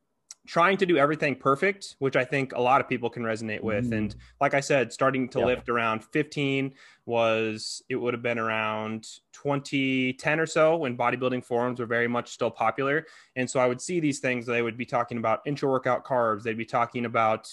trying 0.47 0.77
to 0.77 0.85
do 0.85 0.99
everything 0.99 1.35
perfect, 1.35 1.97
which 2.01 2.17
I 2.17 2.25
think 2.25 2.53
a 2.53 2.61
lot 2.61 2.81
of 2.81 2.89
people 2.89 3.09
can 3.09 3.23
resonate 3.23 3.63
with. 3.63 3.91
Mm. 3.91 3.97
And 3.97 4.17
like 4.41 4.53
I 4.53 4.61
said, 4.61 4.93
starting 4.93 5.29
to 5.31 5.41
lift 5.41 5.71
around 5.71 6.05
15 6.05 6.75
was 7.07 7.83
it 7.89 7.97
would 7.97 8.13
have 8.13 8.23
been 8.23 8.39
around 8.39 9.07
2010 9.33 10.41
or 10.41 10.47
so 10.47 10.77
when 10.77 10.97
bodybuilding 10.97 11.45
forums 11.45 11.81
were 11.81 11.87
very 11.87 12.09
much 12.09 12.31
still 12.31 12.51
popular. 12.51 13.07
And 13.37 13.49
so 13.49 13.59
I 13.59 13.67
would 13.67 13.81
see 13.81 14.01
these 14.01 14.19
things, 14.19 14.45
they 14.45 14.63
would 14.63 14.77
be 14.77 14.87
talking 14.87 15.17
about 15.17 15.41
intra 15.47 15.69
workout 15.69 16.05
carbs, 16.05 16.43
they'd 16.43 16.59
be 16.59 16.67
talking 16.67 17.07
about 17.07 17.49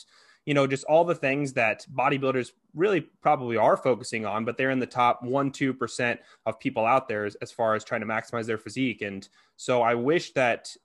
you 0.46 0.54
know, 0.54 0.66
just 0.66 0.84
all 0.86 1.06
the 1.06 1.16
things 1.16 1.54
that 1.54 1.86
bodybuilders 1.94 2.52
really 2.74 3.02
probably 3.22 3.58
are 3.58 3.78
focusing 3.78 4.26
on, 4.26 4.46
but 4.46 4.58
they're 4.58 4.72
in 4.72 4.80
the 4.80 4.86
top 4.88 5.22
one, 5.24 5.52
2% 5.52 6.18
of 6.46 6.60
people 6.60 6.86
out 6.86 7.08
there 7.08 7.26
as, 7.26 7.36
as 7.36 7.52
far 7.52 7.76
as 7.76 7.84
trying 7.84 8.02
to 8.02 8.08
maximize 8.08 8.46
their 8.46 8.58
physique. 8.58 9.02
And 9.02 9.28
so 9.56 9.82
I 9.82 9.96
wish 9.96 10.32
that 10.34 10.76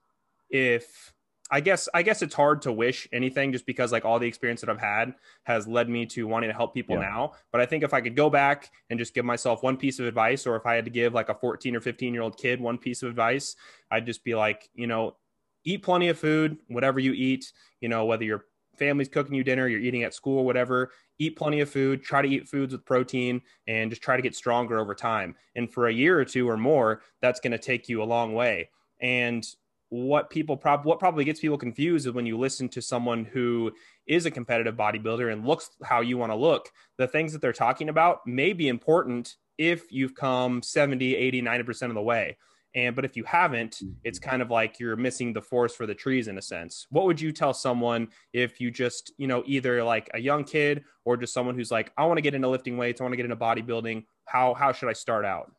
if, 0.50 1.12
I 1.49 1.61
guess 1.61 1.88
I 1.94 2.03
guess 2.03 2.23
it's 2.23 2.35
hard 2.35 2.62
to 2.62 2.73
wish 2.73 3.06
anything 3.12 3.53
just 3.53 3.67
because 3.67 3.93
like 3.93 4.05
all 4.05 4.19
the 4.19 4.26
experience 4.26 4.61
that 4.62 4.70
I've 4.70 4.81
had 4.81 5.14
has 5.44 5.69
led 5.69 5.88
me 5.88 6.05
to 6.06 6.26
wanting 6.26 6.50
to 6.50 6.56
help 6.56 6.75
people 6.75 6.97
yeah. 6.97 7.02
now. 7.02 7.32
But 7.52 7.61
I 7.61 7.67
think 7.67 7.85
if 7.85 7.94
I 7.94 8.00
could 8.00 8.17
go 8.17 8.29
back 8.29 8.73
and 8.91 8.99
just 8.99 9.14
give 9.14 9.25
myself 9.25 9.62
one 9.62 9.76
piece 9.76 10.00
of 10.00 10.06
advice, 10.06 10.44
or 10.44 10.56
if 10.56 10.67
I 10.67 10.75
had 10.75 10.85
to 10.87 10.91
give 10.91 11.14
like 11.14 11.29
a 11.29 11.35
14 11.35 11.76
or 11.76 11.81
15 11.81 12.12
year 12.12 12.23
old 12.25 12.37
kid 12.37 12.61
one 12.61 12.79
piece 12.79 13.05
of 13.05 13.11
advice, 13.11 13.55
I'd 13.93 14.06
just 14.06 14.25
be 14.25 14.35
like, 14.35 14.69
you 14.75 14.88
know, 14.88 15.17
eat 15.64 15.85
plenty 15.85 16.09
of 16.09 16.19
food, 16.19 16.59
whatever 16.67 16.99
you 16.99 17.12
eat, 17.12 17.52
you 17.81 17.88
know, 17.88 18.06
whether 18.06 18.25
you're 18.25 18.44
family's 18.76 19.08
cooking 19.08 19.34
you 19.34 19.44
dinner, 19.44 19.69
you're 19.69 19.81
eating 19.81 20.02
at 20.02 20.14
school, 20.14 20.44
whatever, 20.44 20.90
eat 21.19 21.37
plenty 21.37 21.61
of 21.61 21.70
food, 21.70 22.02
try 22.02 22.23
to 22.23 22.28
eat 22.28 22.49
foods 22.49 22.73
with 22.73 22.84
protein, 22.84 23.40
and 23.67 23.90
just 23.90 24.02
try 24.02 24.17
to 24.17 24.23
get 24.23 24.34
stronger 24.34 24.78
over 24.78 24.94
time. 24.94 25.34
And 25.55 25.73
for 25.73 25.88
a 25.88 25.93
year 25.93 26.19
or 26.19 26.25
two 26.25 26.49
or 26.49 26.56
more, 26.56 27.02
that's 27.20 27.40
going 27.40 27.52
to 27.52 27.58
take 27.58 27.88
you 27.88 28.02
a 28.02 28.05
long 28.05 28.34
way. 28.34 28.70
And 29.00 29.46
what 29.88 30.31
people 30.31 30.56
prob 30.56 30.84
what 30.84 30.99
probably 30.99 31.25
gets 31.25 31.40
people 31.40 31.58
confused 31.58 32.06
is 32.06 32.12
when 32.12 32.26
you 32.26 32.37
listen 32.37 32.69
to 32.69 32.82
someone 32.82 33.25
who 33.25 33.70
is 34.06 34.26
a 34.26 34.31
competitive 34.31 34.75
bodybuilder 34.75 35.32
and 35.32 35.46
looks 35.46 35.70
how 35.84 36.00
you 36.00 36.19
want 36.19 36.33
to 36.33 36.37
look 36.37 36.71
the 36.99 37.06
things 37.06 37.33
that 37.33 37.40
they're 37.40 37.52
talking 37.52 37.88
about 37.88 38.26
may 38.26 38.52
be 38.52 38.66
important 38.66 39.37
if 39.59 39.92
you've 39.92 40.14
come 40.14 40.61
70 40.61 41.14
80 41.14 41.42
90% 41.42 41.83
of 41.83 41.95
the 41.95 42.02
way 42.02 42.37
and 42.76 42.95
but 42.95 43.06
if 43.06 43.16
you 43.16 43.25
haven't, 43.25 43.80
it's 44.04 44.21
mm-hmm. 44.21 44.30
kind 44.30 44.42
of 44.42 44.50
like 44.50 44.78
you're 44.78 44.97
missing 44.97 45.33
the 45.33 45.40
forest 45.40 45.76
for 45.76 45.87
the 45.87 45.95
trees 45.95 46.28
in 46.28 46.37
a 46.37 46.42
sense. 46.42 46.87
What 46.90 47.06
would 47.06 47.18
you 47.18 47.33
tell 47.33 47.54
someone 47.54 48.09
if 48.35 48.61
you 48.61 48.71
just, 48.71 49.12
you 49.16 49.26
know, 49.26 49.42
either 49.47 49.83
like 49.83 50.11
a 50.12 50.21
young 50.21 50.45
kid 50.45 50.85
or 51.06 51.16
just 51.16 51.33
someone 51.33 51.54
who's 51.54 51.71
like, 51.71 51.90
I 51.97 52.04
want 52.04 52.18
to 52.18 52.23
get 52.23 52.35
into 52.35 52.49
lifting 52.49 52.76
weights, 52.76 53.00
I 53.00 53.04
want 53.04 53.14
to 53.14 53.16
get 53.16 53.25
into 53.25 53.37
bodybuilding. 53.37 54.04
How 54.26 54.52
how 54.54 54.73
should 54.73 54.90
I 54.90 54.92
start 54.92 55.25
out? 55.25 55.50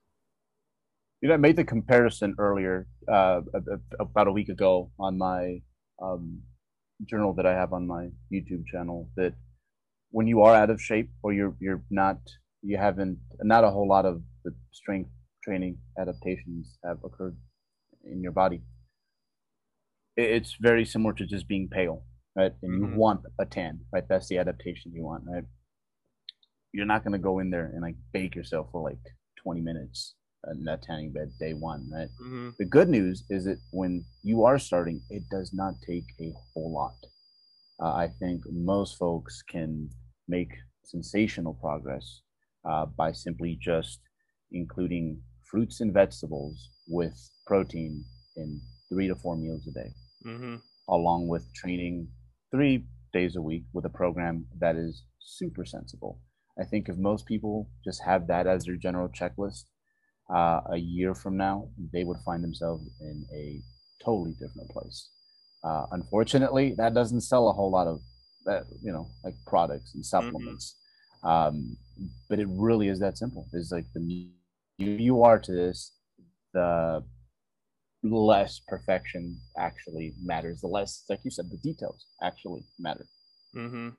You 1.22 1.30
know, 1.30 1.34
I 1.34 1.38
made 1.38 1.56
the 1.56 1.64
comparison 1.64 2.36
earlier 2.38 2.88
uh, 3.12 3.42
about 4.00 4.28
a 4.28 4.32
week 4.32 4.50
ago 4.50 4.92
on 5.00 5.18
my 5.18 5.62
um, 6.00 6.40
journal 7.10 7.34
that 7.34 7.48
I 7.48 7.54
have 7.54 7.74
on 7.74 7.88
my 7.88 8.10
YouTube 8.32 8.68
channel 8.72 9.10
that 9.18 9.34
when 10.12 10.28
you 10.28 10.42
are 10.42 10.54
out 10.54 10.70
of 10.70 10.80
shape 10.80 11.10
or 11.24 11.34
you're 11.34 11.56
you're 11.60 11.82
not 11.90 12.20
you 12.62 12.78
haven't 12.78 13.18
not 13.42 13.64
a 13.64 13.72
whole 13.72 13.88
lot 13.88 14.06
of 14.06 14.22
the 14.46 14.52
strength 14.72 15.10
training 15.48 15.78
adaptations 15.98 16.78
have 16.84 16.98
occurred 17.04 17.38
in 18.04 18.22
your 18.22 18.34
body. 18.34 18.62
It's 20.18 20.56
very 20.60 20.84
similar 20.84 21.14
to 21.14 21.26
just 21.26 21.48
being 21.48 21.70
pale, 21.70 22.04
right? 22.36 22.52
And 22.62 22.72
mm-hmm. 22.72 22.94
you 22.94 23.00
want 23.00 23.22
a 23.40 23.46
tan, 23.46 23.80
right? 23.94 24.04
That's 24.10 24.28
the 24.28 24.40
adaptation 24.40 24.92
you 24.94 25.04
want, 25.04 25.24
right? 25.32 25.44
You're 26.74 26.86
not 26.86 27.04
going 27.04 27.14
to 27.14 27.20
go 27.30 27.40
in 27.40 27.50
there 27.50 27.72
and 27.74 27.82
like 27.82 27.96
bake 28.12 28.36
yourself 28.36 28.68
for 28.72 28.82
like 28.82 29.00
20 29.44 29.62
minutes 29.62 30.16
in 30.52 30.64
that 30.66 30.82
tanning 30.84 31.14
bed 31.14 31.32
day 31.40 31.54
one, 31.54 31.90
right? 31.94 32.10
Mm-hmm. 32.22 32.50
The 32.60 32.66
good 32.66 32.90
news 32.90 33.24
is 33.30 33.46
that 33.46 33.60
when 33.72 34.04
you 34.24 34.44
are 34.44 34.60
starting, 34.60 35.02
it 35.10 35.24
does 35.32 35.52
not 35.54 35.76
take 35.88 36.06
a 36.20 36.34
whole 36.54 36.74
lot. 36.74 36.98
Uh, 37.82 37.94
I 37.94 38.10
think 38.20 38.42
most 38.52 38.98
folks 38.98 39.44
can 39.48 39.90
make 40.28 40.52
sensational 40.84 41.54
progress 41.54 42.22
uh, 42.68 42.86
by 42.86 43.12
simply 43.12 43.58
just 43.62 44.00
including 44.52 45.22
fruits 45.50 45.82
and 45.82 45.94
vegetables 45.94 46.70
with 46.88 47.18
protein 47.46 48.04
in 48.36 48.62
three 48.90 49.08
to 49.08 49.16
four 49.16 49.36
meals 49.36 49.68
a 49.68 49.72
day, 49.72 49.92
mm-hmm. 50.26 50.56
along 50.90 51.28
with 51.28 51.54
training 51.54 52.08
three 52.52 52.86
days 53.14 53.36
a 53.36 53.42
week 53.42 53.64
with 53.74 53.86
a 53.86 53.90
program 53.90 54.46
that 54.60 54.76
is 54.76 55.04
super 55.20 55.66
sensible. 55.66 56.20
I 56.60 56.64
think 56.64 56.90
if 56.90 56.98
most 56.98 57.26
people 57.26 57.70
just 57.84 58.02
have 58.04 58.28
that 58.28 58.48
as 58.48 58.66
their 58.66 58.76
general 58.76 59.10
checklist, 59.10 59.66
uh, 60.34 60.62
a 60.72 60.78
year 60.78 61.14
from 61.14 61.38
now, 61.38 61.70
they 61.94 62.04
would 62.04 62.18
find 62.26 62.44
themselves 62.44 62.84
in 63.00 63.26
a 63.34 63.62
totally 64.04 64.34
different 64.34 64.70
place. 64.70 65.10
Uh, 65.64 65.86
unfortunately, 65.92 66.74
that 66.78 66.94
doesn't 66.94 67.22
sell 67.22 67.50
a 67.50 67.54
whole 67.54 67.72
lot 67.72 67.88
of 67.88 68.02
that, 68.46 68.64
you 68.82 68.92
know, 68.92 69.08
like 69.24 69.36
products 69.46 69.94
and 69.94 70.04
mm-hmm. 70.04 70.26
supplements. 70.26 70.76
Mm-hmm. 71.24 71.30
Um, 71.30 71.78
but 72.30 72.40
it 72.40 72.48
really 72.50 72.90
is 72.90 73.00
that 73.00 73.18
simple. 73.18 73.48
It's 73.54 73.72
like 73.72 73.86
the 73.94 74.28
you, 74.78 74.92
you 74.92 75.24
are 75.24 75.40
to 75.40 75.52
this, 75.52 75.94
the 76.54 77.04
less 78.04 78.62
perfection 78.68 79.40
actually 79.58 80.14
matters. 80.24 80.62
The 80.62 80.68
less, 80.68 81.04
like 81.10 81.20
you 81.24 81.32
said, 81.32 81.50
the 81.50 81.58
details 81.58 82.06
actually 82.22 82.66
matter. 82.80 83.06
Mm-hmm. 83.56 83.90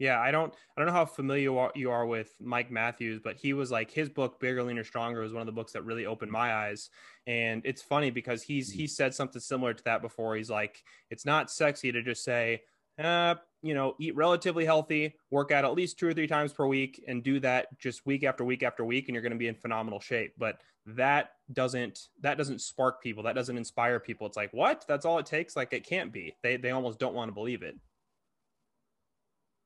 Yeah, 0.00 0.20
I 0.20 0.32
don't 0.32 0.52
I 0.52 0.80
don't 0.80 0.86
know 0.88 0.92
how 0.92 1.06
familiar 1.06 1.70
you 1.76 1.90
are 1.90 2.06
with 2.06 2.34
Mike 2.40 2.70
Matthews, 2.70 3.20
but 3.22 3.36
he 3.36 3.52
was 3.52 3.70
like 3.70 3.92
his 3.92 4.08
book 4.08 4.40
Bigger 4.40 4.62
Leaner 4.62 4.82
Stronger 4.82 5.20
was 5.20 5.32
one 5.32 5.40
of 5.40 5.46
the 5.46 5.52
books 5.52 5.72
that 5.72 5.84
really 5.84 6.04
opened 6.04 6.32
my 6.32 6.52
eyes. 6.52 6.90
And 7.28 7.62
it's 7.64 7.80
funny 7.80 8.10
because 8.10 8.42
he's 8.42 8.70
he 8.70 8.88
said 8.88 9.14
something 9.14 9.40
similar 9.40 9.72
to 9.72 9.84
that 9.84 10.02
before. 10.02 10.34
He's 10.34 10.50
like 10.50 10.82
it's 11.10 11.24
not 11.24 11.50
sexy 11.50 11.92
to 11.92 12.02
just 12.02 12.24
say, 12.24 12.62
uh, 12.98 13.36
you 13.64 13.72
know, 13.72 13.94
eat 13.98 14.14
relatively 14.14 14.66
healthy, 14.66 15.14
work 15.30 15.50
out 15.50 15.64
at 15.64 15.72
least 15.72 15.98
two 15.98 16.06
or 16.06 16.12
three 16.12 16.26
times 16.26 16.52
per 16.52 16.66
week 16.66 17.02
and 17.08 17.24
do 17.24 17.40
that 17.40 17.66
just 17.78 18.04
week 18.04 18.22
after 18.22 18.44
week 18.44 18.62
after 18.62 18.84
week 18.84 19.08
and 19.08 19.14
you're 19.14 19.22
going 19.22 19.32
to 19.32 19.38
be 19.38 19.48
in 19.48 19.54
phenomenal 19.54 20.00
shape. 20.00 20.34
But 20.36 20.58
that 20.86 21.30
doesn't 21.50 21.98
that 22.20 22.36
doesn't 22.36 22.60
spark 22.60 23.02
people. 23.02 23.22
That 23.22 23.34
doesn't 23.34 23.56
inspire 23.56 23.98
people. 23.98 24.26
It's 24.26 24.36
like, 24.36 24.52
"What? 24.52 24.84
That's 24.86 25.06
all 25.06 25.18
it 25.18 25.24
takes?" 25.24 25.56
Like 25.56 25.72
it 25.72 25.86
can't 25.86 26.12
be. 26.12 26.36
They 26.42 26.58
they 26.58 26.72
almost 26.72 26.98
don't 26.98 27.14
want 27.14 27.30
to 27.30 27.34
believe 27.34 27.62
it. 27.62 27.76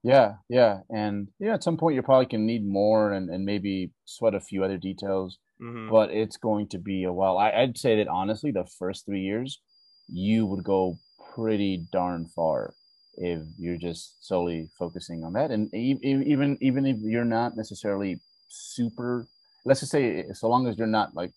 Yeah, 0.04 0.34
yeah, 0.48 0.78
and 0.90 1.26
yeah, 1.40 1.54
at 1.54 1.64
some 1.64 1.76
point 1.76 1.96
you 1.96 2.02
probably 2.02 2.26
can 2.26 2.46
need 2.46 2.64
more 2.64 3.12
and, 3.12 3.28
and 3.30 3.44
maybe 3.44 3.90
sweat 4.04 4.32
a 4.32 4.40
few 4.40 4.62
other 4.62 4.78
details, 4.78 5.38
mm-hmm. 5.60 5.90
but 5.90 6.12
it's 6.12 6.36
going 6.36 6.68
to 6.68 6.78
be 6.78 7.02
a 7.02 7.12
while. 7.12 7.36
I, 7.36 7.50
I'd 7.50 7.76
say 7.76 7.96
that 7.96 8.06
honestly, 8.06 8.52
the 8.52 8.64
first 8.78 9.04
three 9.04 9.22
years, 9.22 9.60
you 10.06 10.46
would 10.46 10.62
go 10.62 11.00
pretty 11.34 11.88
darn 11.90 12.26
far 12.28 12.74
if 13.20 13.40
you're 13.58 13.76
just 13.76 14.24
solely 14.26 14.70
focusing 14.78 15.24
on 15.24 15.32
that, 15.34 15.50
and 15.50 15.72
even 15.74 16.56
even 16.60 16.86
if 16.86 16.98
you're 17.00 17.24
not 17.24 17.56
necessarily 17.56 18.20
super, 18.48 19.26
let's 19.64 19.80
just 19.80 19.92
say, 19.92 20.24
so 20.32 20.48
long 20.48 20.66
as 20.66 20.78
you're 20.78 20.86
not 20.86 21.14
like 21.14 21.32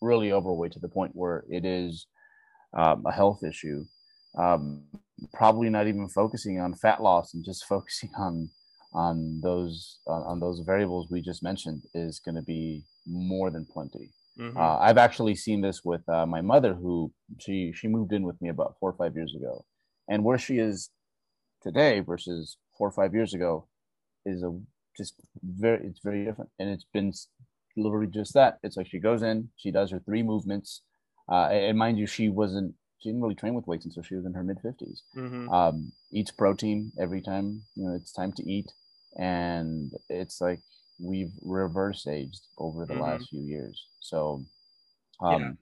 really 0.00 0.32
overweight 0.32 0.72
to 0.72 0.78
the 0.78 0.88
point 0.88 1.14
where 1.14 1.44
it 1.48 1.64
is 1.64 2.06
um, 2.74 3.04
a 3.06 3.12
health 3.12 3.42
issue, 3.44 3.84
um, 4.36 4.82
probably 5.32 5.68
not 5.68 5.86
even 5.86 6.08
focusing 6.08 6.60
on 6.60 6.74
fat 6.74 7.02
loss 7.02 7.34
and 7.34 7.44
just 7.44 7.64
focusing 7.68 8.10
on 8.18 8.50
on 8.92 9.40
those 9.42 9.98
uh, 10.06 10.22
on 10.22 10.40
those 10.40 10.60
variables 10.60 11.10
we 11.10 11.20
just 11.20 11.42
mentioned 11.42 11.82
is 11.94 12.18
going 12.18 12.34
to 12.34 12.42
be 12.42 12.84
more 13.06 13.50
than 13.50 13.66
plenty. 13.66 14.10
Mm-hmm. 14.38 14.56
Uh, 14.56 14.78
I've 14.78 14.98
actually 14.98 15.34
seen 15.34 15.60
this 15.60 15.84
with 15.84 16.06
uh, 16.08 16.26
my 16.26 16.40
mother, 16.40 16.74
who 16.74 17.12
she 17.38 17.72
she 17.74 17.88
moved 17.88 18.12
in 18.12 18.22
with 18.22 18.40
me 18.40 18.48
about 18.48 18.76
four 18.80 18.90
or 18.90 18.96
five 18.96 19.14
years 19.14 19.34
ago, 19.34 19.64
and 20.08 20.24
where 20.24 20.38
she 20.38 20.58
is 20.58 20.90
today 21.66 22.00
versus 22.00 22.56
four 22.78 22.88
or 22.88 22.92
five 22.92 23.12
years 23.12 23.34
ago 23.34 23.66
is 24.24 24.42
a 24.42 24.56
just 24.96 25.14
very 25.42 25.86
it's 25.86 26.00
very 26.02 26.24
different, 26.24 26.50
and 26.58 26.70
it's 26.70 26.86
been 26.92 27.12
literally 27.76 28.06
just 28.06 28.34
that. 28.34 28.58
It's 28.62 28.76
like 28.76 28.86
she 28.86 28.98
goes 28.98 29.22
in, 29.22 29.48
she 29.56 29.70
does 29.70 29.90
her 29.90 30.00
three 30.00 30.22
movements, 30.22 30.82
uh, 31.30 31.48
and 31.48 31.76
mind 31.76 31.98
you, 31.98 32.06
she 32.06 32.28
wasn't 32.28 32.74
she 32.98 33.10
didn't 33.10 33.22
really 33.22 33.34
train 33.34 33.54
with 33.54 33.66
weights 33.66 33.84
until 33.84 34.02
she 34.02 34.14
was 34.14 34.24
in 34.24 34.32
her 34.32 34.42
mid 34.42 34.58
50s. 34.64 35.00
Mm-hmm. 35.16 35.50
Um, 35.50 35.92
eats 36.12 36.30
protein 36.30 36.92
every 36.98 37.20
time 37.20 37.62
you 37.74 37.86
know 37.86 37.94
it's 37.94 38.12
time 38.12 38.32
to 38.32 38.50
eat, 38.50 38.70
and 39.18 39.92
it's 40.08 40.40
like 40.40 40.60
we've 40.98 41.32
reverse 41.42 42.06
aged 42.06 42.46
over 42.58 42.86
the 42.86 42.94
mm-hmm. 42.94 43.02
last 43.02 43.28
few 43.28 43.42
years. 43.42 43.84
So, 44.00 44.44
um, 45.20 45.58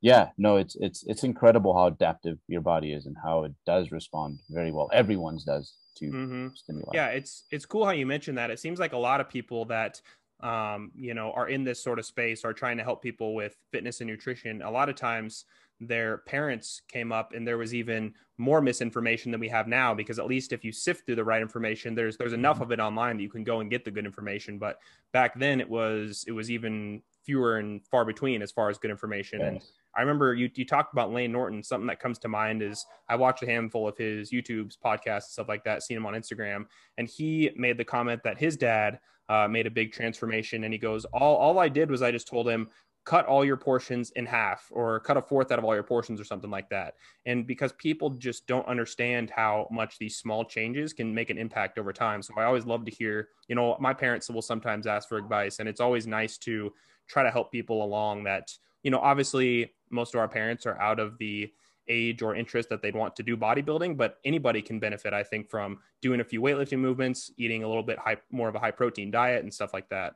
yeah. 0.00 0.30
no, 0.38 0.56
it's 0.56 0.76
it's 0.76 1.04
it's 1.06 1.24
incredible 1.24 1.74
how 1.74 1.86
adaptive 1.86 2.38
your 2.46 2.60
body 2.60 2.92
is 2.92 3.06
and 3.06 3.16
how 3.22 3.44
it 3.44 3.52
does 3.66 3.90
respond 3.90 4.40
very 4.50 4.72
well. 4.72 4.88
Everyone's 4.92 5.44
does 5.44 5.74
to 5.96 6.06
mm-hmm. 6.06 6.48
stimuli. 6.54 6.90
Yeah, 6.94 7.08
it's 7.08 7.44
it's 7.50 7.66
cool 7.66 7.84
how 7.84 7.92
you 7.92 8.06
mentioned 8.06 8.38
that. 8.38 8.50
It 8.50 8.60
seems 8.60 8.78
like 8.78 8.92
a 8.92 8.98
lot 8.98 9.20
of 9.20 9.28
people 9.28 9.64
that 9.66 10.00
um, 10.40 10.92
you 10.94 11.14
know 11.14 11.32
are 11.32 11.48
in 11.48 11.64
this 11.64 11.82
sort 11.82 11.98
of 11.98 12.06
space 12.06 12.44
are 12.44 12.52
trying 12.52 12.76
to 12.78 12.84
help 12.84 13.02
people 13.02 13.34
with 13.34 13.56
fitness 13.72 14.00
and 14.00 14.08
nutrition. 14.08 14.62
A 14.62 14.70
lot 14.70 14.88
of 14.88 14.94
times 14.94 15.44
their 15.80 16.18
parents 16.18 16.82
came 16.88 17.12
up 17.12 17.32
and 17.34 17.46
there 17.46 17.58
was 17.58 17.74
even 17.74 18.12
more 18.36 18.60
misinformation 18.60 19.30
than 19.30 19.40
we 19.40 19.48
have 19.48 19.68
now 19.68 19.94
because 19.94 20.18
at 20.18 20.26
least 20.26 20.52
if 20.52 20.64
you 20.64 20.72
sift 20.72 21.06
through 21.06 21.14
the 21.14 21.24
right 21.24 21.40
information 21.40 21.94
there's 21.94 22.16
there's 22.16 22.32
enough 22.32 22.56
mm-hmm. 22.56 22.64
of 22.64 22.72
it 22.72 22.80
online 22.80 23.16
that 23.16 23.22
you 23.22 23.30
can 23.30 23.44
go 23.44 23.60
and 23.60 23.70
get 23.70 23.84
the 23.84 23.90
good 23.90 24.04
information 24.04 24.58
but 24.58 24.78
back 25.12 25.38
then 25.38 25.60
it 25.60 25.68
was 25.68 26.24
it 26.26 26.32
was 26.32 26.50
even 26.50 27.00
fewer 27.28 27.58
and 27.58 27.84
far 27.90 28.06
between 28.06 28.40
as 28.40 28.50
far 28.50 28.70
as 28.70 28.78
good 28.78 28.90
information 28.90 29.42
and 29.42 29.62
I 29.96 30.02
remember 30.02 30.32
you 30.32 30.48
you 30.54 30.64
talked 30.64 30.92
about 30.92 31.12
Layne 31.12 31.32
Norton. 31.32 31.60
Something 31.60 31.88
that 31.88 31.98
comes 31.98 32.20
to 32.20 32.28
mind 32.28 32.62
is 32.62 32.86
I 33.08 33.16
watched 33.16 33.42
a 33.42 33.46
handful 33.46 33.88
of 33.88 33.96
his 33.96 34.30
YouTube's 34.30 34.76
podcasts 34.76 35.26
and 35.26 35.32
stuff 35.32 35.48
like 35.48 35.64
that, 35.64 35.82
seen 35.82 35.96
him 35.96 36.06
on 36.06 36.14
Instagram, 36.14 36.66
and 36.98 37.08
he 37.08 37.50
made 37.56 37.78
the 37.78 37.84
comment 37.84 38.22
that 38.22 38.38
his 38.38 38.56
dad 38.56 39.00
uh, 39.28 39.48
made 39.48 39.66
a 39.66 39.70
big 39.70 39.92
transformation, 39.92 40.62
and 40.62 40.72
he 40.72 40.78
goes, 40.78 41.04
"All 41.06 41.36
all 41.36 41.58
I 41.58 41.68
did 41.68 41.90
was 41.90 42.00
I 42.00 42.12
just 42.12 42.28
told 42.28 42.48
him 42.48 42.68
cut 43.08 43.24
all 43.24 43.42
your 43.42 43.56
portions 43.56 44.10
in 44.16 44.26
half 44.26 44.68
or 44.70 45.00
cut 45.00 45.16
a 45.16 45.22
fourth 45.22 45.50
out 45.50 45.58
of 45.58 45.64
all 45.64 45.74
your 45.74 45.82
portions 45.82 46.20
or 46.20 46.24
something 46.24 46.50
like 46.50 46.68
that. 46.68 46.92
And 47.24 47.46
because 47.46 47.72
people 47.72 48.10
just 48.10 48.46
don't 48.46 48.66
understand 48.68 49.30
how 49.30 49.66
much 49.70 49.98
these 49.98 50.18
small 50.18 50.44
changes 50.44 50.92
can 50.92 51.14
make 51.14 51.30
an 51.30 51.38
impact 51.38 51.78
over 51.78 51.90
time. 51.90 52.20
So 52.20 52.34
I 52.36 52.44
always 52.44 52.66
love 52.66 52.84
to 52.84 52.90
hear, 52.90 53.30
you 53.48 53.54
know, 53.54 53.78
my 53.80 53.94
parents 53.94 54.28
will 54.28 54.42
sometimes 54.42 54.86
ask 54.86 55.08
for 55.08 55.16
advice 55.16 55.58
and 55.58 55.66
it's 55.66 55.80
always 55.80 56.06
nice 56.06 56.36
to 56.38 56.70
try 57.08 57.22
to 57.22 57.30
help 57.30 57.50
people 57.50 57.84
along 57.84 58.24
that, 58.24 58.50
you 58.82 58.90
know, 58.90 58.98
obviously 58.98 59.72
most 59.90 60.14
of 60.14 60.20
our 60.20 60.28
parents 60.28 60.66
are 60.66 60.80
out 60.80 61.00
of 61.00 61.18
the 61.18 61.50
age 61.88 62.22
or 62.22 62.34
interest 62.34 62.68
that 62.68 62.82
they'd 62.82 62.94
want 62.94 63.16
to 63.16 63.22
do 63.22 63.36
bodybuilding, 63.36 63.96
but 63.96 64.18
anybody 64.24 64.60
can 64.60 64.78
benefit, 64.78 65.12
I 65.12 65.22
think, 65.22 65.48
from 65.48 65.78
doing 66.02 66.20
a 66.20 66.24
few 66.24 66.40
weightlifting 66.40 66.78
movements, 66.78 67.32
eating 67.38 67.64
a 67.64 67.68
little 67.68 67.82
bit 67.82 67.98
high, 67.98 68.18
more 68.30 68.48
of 68.48 68.54
a 68.54 68.58
high 68.58 68.70
protein 68.70 69.10
diet 69.10 69.42
and 69.42 69.52
stuff 69.52 69.72
like 69.72 69.88
that. 69.88 70.14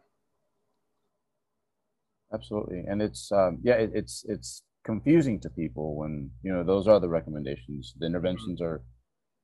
Absolutely. 2.33 2.85
And 2.89 3.03
it's 3.03 3.31
um, 3.31 3.59
yeah 3.63 3.75
it, 3.75 3.91
it's 3.95 4.25
it's 4.27 4.63
confusing 4.85 5.39
to 5.41 5.51
people 5.51 5.97
when 5.97 6.31
you 6.43 6.53
know 6.53 6.65
those 6.65 6.89
are 6.89 6.99
the 6.99 7.09
recommendations. 7.09 7.95
The 7.99 8.07
interventions 8.07 8.61
are 8.63 8.83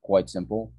quite 0.03 0.31
simple 0.31 0.73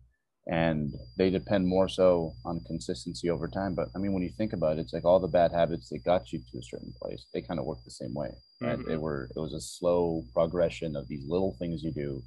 and 0.47 0.93
they 1.17 1.29
depend 1.29 1.67
more 1.67 1.87
so 1.87 2.33
on 2.45 2.59
consistency 2.65 3.29
over 3.29 3.47
time 3.47 3.75
but 3.75 3.89
i 3.95 3.99
mean 3.99 4.13
when 4.13 4.23
you 4.23 4.31
think 4.37 4.53
about 4.53 4.77
it 4.77 4.81
it's 4.81 4.93
like 4.93 5.05
all 5.05 5.19
the 5.19 5.27
bad 5.27 5.51
habits 5.51 5.89
that 5.89 6.03
got 6.03 6.31
you 6.31 6.39
to 6.39 6.57
a 6.57 6.63
certain 6.63 6.93
place 7.01 7.25
they 7.33 7.41
kind 7.41 7.59
of 7.59 7.65
work 7.65 7.79
the 7.83 7.91
same 7.91 8.13
way 8.13 8.29
right 8.61 8.79
mm-hmm. 8.79 8.89
they 8.89 8.97
were 8.97 9.29
it 9.35 9.39
was 9.39 9.53
a 9.53 9.61
slow 9.61 10.23
progression 10.33 10.95
of 10.95 11.07
these 11.07 11.25
little 11.27 11.55
things 11.59 11.83
you 11.83 11.91
do 11.91 12.21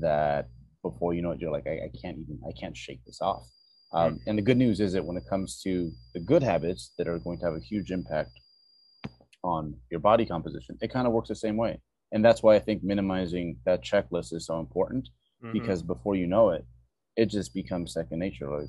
that 0.00 0.48
before 0.82 1.14
you 1.14 1.22
know 1.22 1.30
it 1.30 1.40
you're 1.40 1.52
like 1.52 1.66
i, 1.66 1.84
I 1.86 1.90
can't 2.02 2.18
even 2.18 2.38
i 2.46 2.52
can't 2.52 2.76
shake 2.76 3.04
this 3.04 3.20
off 3.20 3.48
um, 3.92 4.14
mm-hmm. 4.14 4.28
and 4.28 4.38
the 4.38 4.42
good 4.42 4.56
news 4.56 4.80
is 4.80 4.92
that 4.92 5.04
when 5.04 5.16
it 5.16 5.28
comes 5.28 5.60
to 5.62 5.92
the 6.14 6.20
good 6.20 6.42
habits 6.42 6.92
that 6.98 7.08
are 7.08 7.18
going 7.18 7.38
to 7.38 7.44
have 7.46 7.54
a 7.54 7.60
huge 7.60 7.90
impact 7.90 8.32
on 9.46 9.74
your 9.90 10.00
body 10.00 10.26
composition, 10.26 10.76
it 10.82 10.92
kind 10.92 11.06
of 11.06 11.12
works 11.12 11.28
the 11.28 11.34
same 11.34 11.56
way. 11.56 11.80
And 12.12 12.24
that's 12.24 12.42
why 12.42 12.54
I 12.56 12.58
think 12.58 12.82
minimizing 12.82 13.58
that 13.64 13.84
checklist 13.84 14.34
is 14.34 14.46
so 14.46 14.58
important 14.58 15.08
mm-hmm. 15.42 15.52
because 15.52 15.82
before 15.82 16.16
you 16.16 16.26
know 16.26 16.50
it, 16.50 16.64
it 17.16 17.26
just 17.26 17.54
becomes 17.54 17.92
second 17.92 18.18
nature. 18.18 18.48
Like 18.48 18.68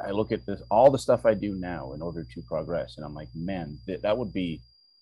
I 0.00 0.10
look 0.10 0.32
at 0.32 0.46
this, 0.46 0.62
all 0.70 0.90
the 0.90 0.98
stuff 0.98 1.26
I 1.26 1.34
do 1.34 1.54
now 1.54 1.92
in 1.92 2.02
order 2.02 2.24
to 2.24 2.42
progress, 2.42 2.94
and 2.96 3.04
I'm 3.04 3.14
like, 3.14 3.28
man, 3.34 3.78
th- 3.86 4.00
that 4.02 4.16
would 4.16 4.32
be 4.32 4.60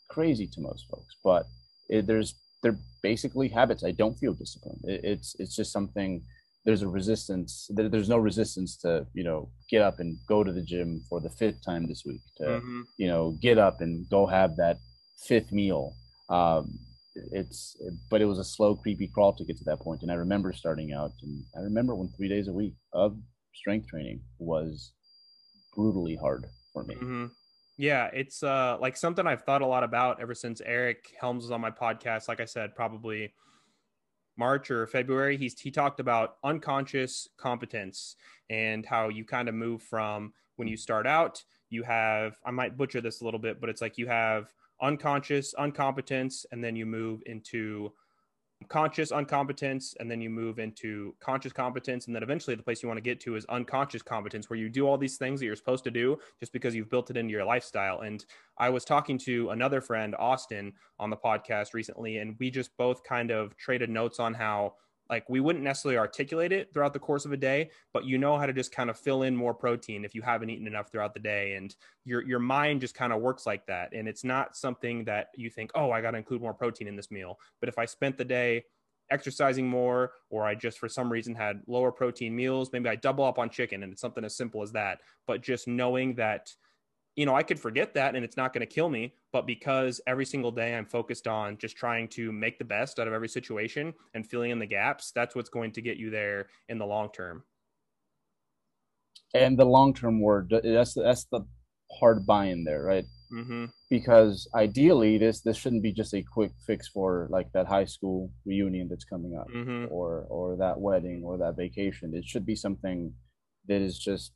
crazy 0.09 0.47
to 0.49 0.61
most 0.61 0.87
folks. 0.91 1.15
But 1.23 1.47
it, 1.89 2.07
there's 2.07 2.35
they're 2.63 2.79
basically 3.03 3.49
habits. 3.49 3.85
I 3.85 3.93
don't 3.93 4.19
feel 4.19 4.35
disciplined. 4.35 4.81
It, 4.85 5.01
it's 5.05 5.37
it's 5.39 5.57
just 5.57 5.73
something. 5.73 6.23
There's 6.65 6.83
a 6.83 6.89
resistance. 6.89 7.69
There, 7.71 7.89
there's 7.89 8.09
no 8.09 8.19
resistance 8.19 8.77
to 8.79 9.07
you 9.15 9.25
know 9.25 9.49
get 9.71 9.83
up 9.83 10.01
and 10.01 10.17
go 10.29 10.43
to 10.45 10.53
the 10.53 10.63
gym 10.63 11.03
for 11.09 11.21
the 11.21 11.31
fifth 11.31 11.65
time 11.65 11.87
this 11.87 12.05
week. 12.05 12.23
To 12.39 12.45
mm-hmm. 12.45 12.83
you 12.99 13.09
know 13.09 13.37
get 13.41 13.59
up 13.59 13.81
and 13.81 14.09
go 14.09 14.27
have 14.27 14.57
that 14.57 14.79
fifth 15.17 15.53
meal. 15.53 15.95
Um, 16.29 16.79
it's 17.15 17.77
but 18.11 18.21
it 18.21 18.27
was 18.27 18.39
a 18.39 18.45
slow, 18.45 18.75
creepy 18.75 19.09
crawl 19.09 19.33
to 19.35 19.45
get 19.45 19.59
to 19.59 19.65
that 19.65 19.81
point. 19.81 20.03
And 20.03 20.11
I 20.11 20.15
remember 20.15 20.53
starting 20.53 20.93
out, 20.93 21.13
and 21.23 21.45
I 21.57 21.61
remember 21.61 21.95
when 21.95 22.09
three 22.09 22.29
days 22.29 22.49
a 22.49 22.53
week 22.53 22.75
of 22.93 23.17
strength 23.55 23.89
training 23.89 24.21
was 24.39 24.93
brutally 25.75 26.17
hard 26.17 26.47
for 26.73 26.85
me. 26.85 26.95
Mm-hmm. 26.95 27.27
Yeah, 27.79 28.11
it's 28.13 28.43
uh 28.43 28.77
like 28.81 28.97
something 28.97 29.27
I've 29.27 29.43
thought 29.43 29.63
a 29.63 29.67
lot 29.67 29.85
about 29.85 30.21
ever 30.21 30.35
since 30.35 30.61
Eric 30.65 31.15
Helms 31.21 31.45
was 31.45 31.51
on 31.51 31.61
my 31.61 31.71
podcast. 31.71 32.29
Like 32.29 32.41
I 32.41 32.45
said, 32.45 32.75
probably 32.75 33.35
March 34.37 34.71
or 34.71 34.87
February. 34.87 35.37
He's 35.37 35.59
he 35.59 35.71
talked 35.71 36.01
about 36.01 36.37
unconscious 36.45 37.29
competence 37.37 38.17
and 38.51 38.85
how 38.85 39.09
you 39.09 39.25
kind 39.25 39.49
of 39.49 39.55
move 39.55 39.83
from 39.83 40.33
when 40.57 40.69
you 40.69 40.77
start 40.77 41.07
out, 41.07 41.43
you 41.71 41.83
have 41.83 42.37
I 42.45 42.51
might 42.51 42.77
butcher 42.77 43.01
this 43.01 43.21
a 43.21 43.25
little 43.25 43.41
bit, 43.41 43.61
but 43.61 43.71
it's 43.71 43.81
like 43.81 43.99
you 43.99 44.07
have 44.07 44.53
unconscious 44.83 45.55
uncompetence 45.55 46.45
and 46.53 46.63
then 46.63 46.77
you 46.77 46.85
move 46.85 47.23
into 47.27 47.93
conscious 48.69 49.11
uncompetence 49.11 49.95
and 49.99 50.11
then 50.11 50.21
you 50.21 50.31
move 50.31 50.59
into 50.59 51.15
conscious 51.21 51.53
competence 51.53 52.07
and 52.07 52.15
then 52.15 52.23
eventually 52.23 52.55
the 52.55 52.63
place 52.63 52.83
you 52.83 52.89
want 52.89 52.97
to 52.97 53.03
get 53.03 53.21
to 53.21 53.37
is 53.37 53.45
unconscious 53.47 54.03
competence 54.03 54.49
where 54.49 54.59
you 54.59 54.69
do 54.69 54.87
all 54.87 54.99
these 54.99 55.17
things 55.17 55.41
that 55.41 55.47
you're 55.47 55.57
supposed 55.57 55.85
to 55.85 55.91
do 55.91 56.17
just 56.39 56.53
because 56.53 56.75
you've 56.75 56.91
built 56.91 57.11
it 57.11 57.17
into 57.17 57.33
your 57.33 57.45
lifestyle. 57.45 58.01
And 58.01 58.25
i 58.59 58.69
was 58.69 58.85
talking 58.85 59.19
to 59.19 59.51
another 59.51 59.81
friend 59.81 60.15
austin 60.19 60.73
on 60.99 61.11
the 61.11 61.17
podcast 61.17 61.75
recently 61.75 62.19
and 62.19 62.37
we 62.39 62.51
just 62.51 62.77
both 62.77 63.03
kind 63.03 63.31
of 63.31 63.57
traded 63.57 63.91
notes 63.91 64.21
on 64.21 64.35
how 64.35 64.75
like 65.13 65.29
we 65.29 65.41
wouldn't 65.41 65.63
necessarily 65.63 65.99
articulate 65.99 66.53
it 66.53 66.73
throughout 66.73 66.95
the 66.95 66.99
course 66.99 67.27
of 67.27 67.33
a 67.33 67.37
day 67.37 67.69
but 67.93 68.07
you 68.07 68.17
know 68.17 68.39
how 68.39 68.47
to 68.47 68.53
just 68.55 68.73
kind 68.73 68.89
of 68.89 68.99
fill 68.99 69.25
in 69.25 69.37
more 69.37 69.53
protein 69.53 70.07
if 70.07 70.15
you 70.15 70.23
haven't 70.23 70.49
eaten 70.49 70.67
enough 70.67 70.91
throughout 70.91 71.13
the 71.13 71.21
day. 71.21 71.55
And 71.55 71.75
your 72.05 72.23
your 72.23 72.39
mind 72.39 72.81
just 72.81 72.95
kind 72.95 73.13
of 73.13 73.21
works 73.21 73.45
like 73.47 73.67
that. 73.67 73.93
And 73.93 74.09
it's 74.09 74.25
not 74.25 74.57
something 74.57 75.05
that 75.05 75.29
you 75.37 75.51
think 75.51 75.71
oh 75.75 75.91
i 75.91 76.01
got 76.01 76.13
to 76.13 76.19
include 76.19 76.41
more 76.41 76.55
protein 76.55 76.89
in 76.89 76.97
this 76.97 77.11
meal. 77.11 77.39
But 77.61 77.69
if 77.69 77.79
i 77.79 77.85
spent 77.85 78.17
the 78.17 78.25
day 78.25 78.65
exercising 79.11 79.69
more 79.69 80.13
or 80.31 80.47
i 80.47 80.55
just 80.55 80.79
for 80.79 80.89
some 80.89 81.13
reason 81.13 81.35
had 81.35 81.61
lower 81.67 81.93
protein 81.93 82.35
meals 82.35 82.73
maybe 82.73 82.89
i 82.89 82.97
double 82.97 83.25
up 83.25 83.39
on 83.39 83.51
chicken 83.51 83.83
and 83.83 83.93
it's 83.93 84.01
something 84.01 84.25
as 84.25 84.35
simple 84.37 84.63
as 84.63 84.73
that. 84.73 85.01
But 85.27 85.43
just 85.43 85.69
knowing 85.69 86.15
that 86.15 86.55
you 87.17 87.27
know, 87.27 87.35
I 87.35 87.43
could 87.43 87.61
forget 87.61 87.95
that 87.95 88.15
and 88.15 88.25
it's 88.25 88.37
not 88.37 88.53
going 88.53 88.67
to 88.67 88.73
kill 88.73 88.89
me. 88.89 89.15
But 89.33 89.47
because 89.47 90.01
every 90.07 90.27
single 90.27 90.51
day 90.51 90.75
I'm 90.75 90.87
focused 90.87 91.27
on 91.27 91.57
just 91.59 91.77
trying 91.77 92.09
to 92.09 92.33
make 92.33 92.59
the 92.59 92.65
best 92.65 92.99
out 92.99 93.09
of 93.09 93.15
every 93.15 93.29
situation 93.29 93.95
and 94.15 94.27
filling 94.27 94.51
in 94.51 94.59
the 94.59 94.67
gaps, 94.67 95.13
that's 95.15 95.35
what's 95.35 95.51
going 95.51 95.73
to 95.73 95.83
get 95.83 95.97
you 95.97 96.11
there 96.11 96.49
in 96.69 96.79
the 96.79 96.87
long 96.87 97.11
term. 97.13 97.45
And 99.35 99.59
the 99.59 99.65
long 99.65 99.95
term 99.95 100.21
word, 100.21 100.53
that's 100.63 100.95
that's 100.95 101.25
the 101.25 101.41
hard 101.99 102.27
buy 102.27 102.47
in 102.47 102.65
there, 102.65 102.83
right? 102.83 103.05
Mm-hmm. 103.33 103.67
Because 103.89 104.47
ideally, 104.55 105.17
this 105.17 105.41
this 105.41 105.57
shouldn't 105.57 105.83
be 105.83 105.93
just 105.93 106.13
a 106.13 106.23
quick 106.23 106.53
fix 106.67 106.89
for 106.89 107.29
like 107.31 107.51
that 107.53 107.67
high 107.67 107.87
school 107.87 108.31
reunion 108.45 108.89
that's 108.91 109.05
coming 109.05 109.35
up, 109.39 109.49
mm-hmm. 109.49 109.87
or 109.91 110.27
or 110.29 110.57
that 110.59 110.79
wedding 110.79 111.23
or 111.25 111.39
that 111.39 111.57
vacation. 111.57 112.13
It 112.15 112.27
should 112.27 112.45
be 112.45 112.57
something 112.57 113.15
that 113.69 113.81
is 113.81 113.99
just 113.99 114.33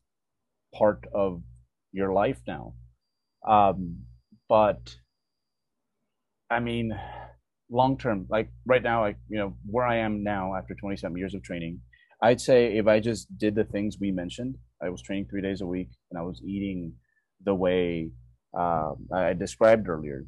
part 0.75 1.05
of 1.15 1.43
your 1.97 2.13
life 2.13 2.41
now. 2.47 2.75
Um, 3.49 4.03
but 4.49 4.97
I 6.51 6.61
mean, 6.61 6.93
long 7.71 7.99
term, 7.99 8.27
like 8.29 8.51
right 8.67 8.83
now, 8.83 9.03
like 9.03 9.17
you 9.29 9.39
know 9.39 9.55
where 9.65 9.87
I 9.87 9.97
am 9.97 10.23
now 10.23 10.55
after 10.55 10.75
27 10.75 11.17
years 11.17 11.35
of 11.35 11.43
training, 11.43 11.81
I'd 12.23 12.41
say 12.41 12.77
if 12.77 12.87
I 12.87 13.01
just 13.01 13.27
did 13.39 13.55
the 13.55 13.65
things 13.65 13.97
we 14.01 14.11
mentioned, 14.13 14.57
I 14.83 14.91
was 14.91 15.03
training 15.03 15.27
three 15.29 15.43
days 15.43 15.61
a 15.63 15.67
week 15.67 15.89
and 16.11 16.19
I 16.19 16.23
was 16.23 16.43
eating 16.45 16.93
the 17.45 17.55
way 17.55 18.11
uh, 18.59 18.93
I 19.15 19.33
described 19.33 19.89
earlier, 19.89 20.27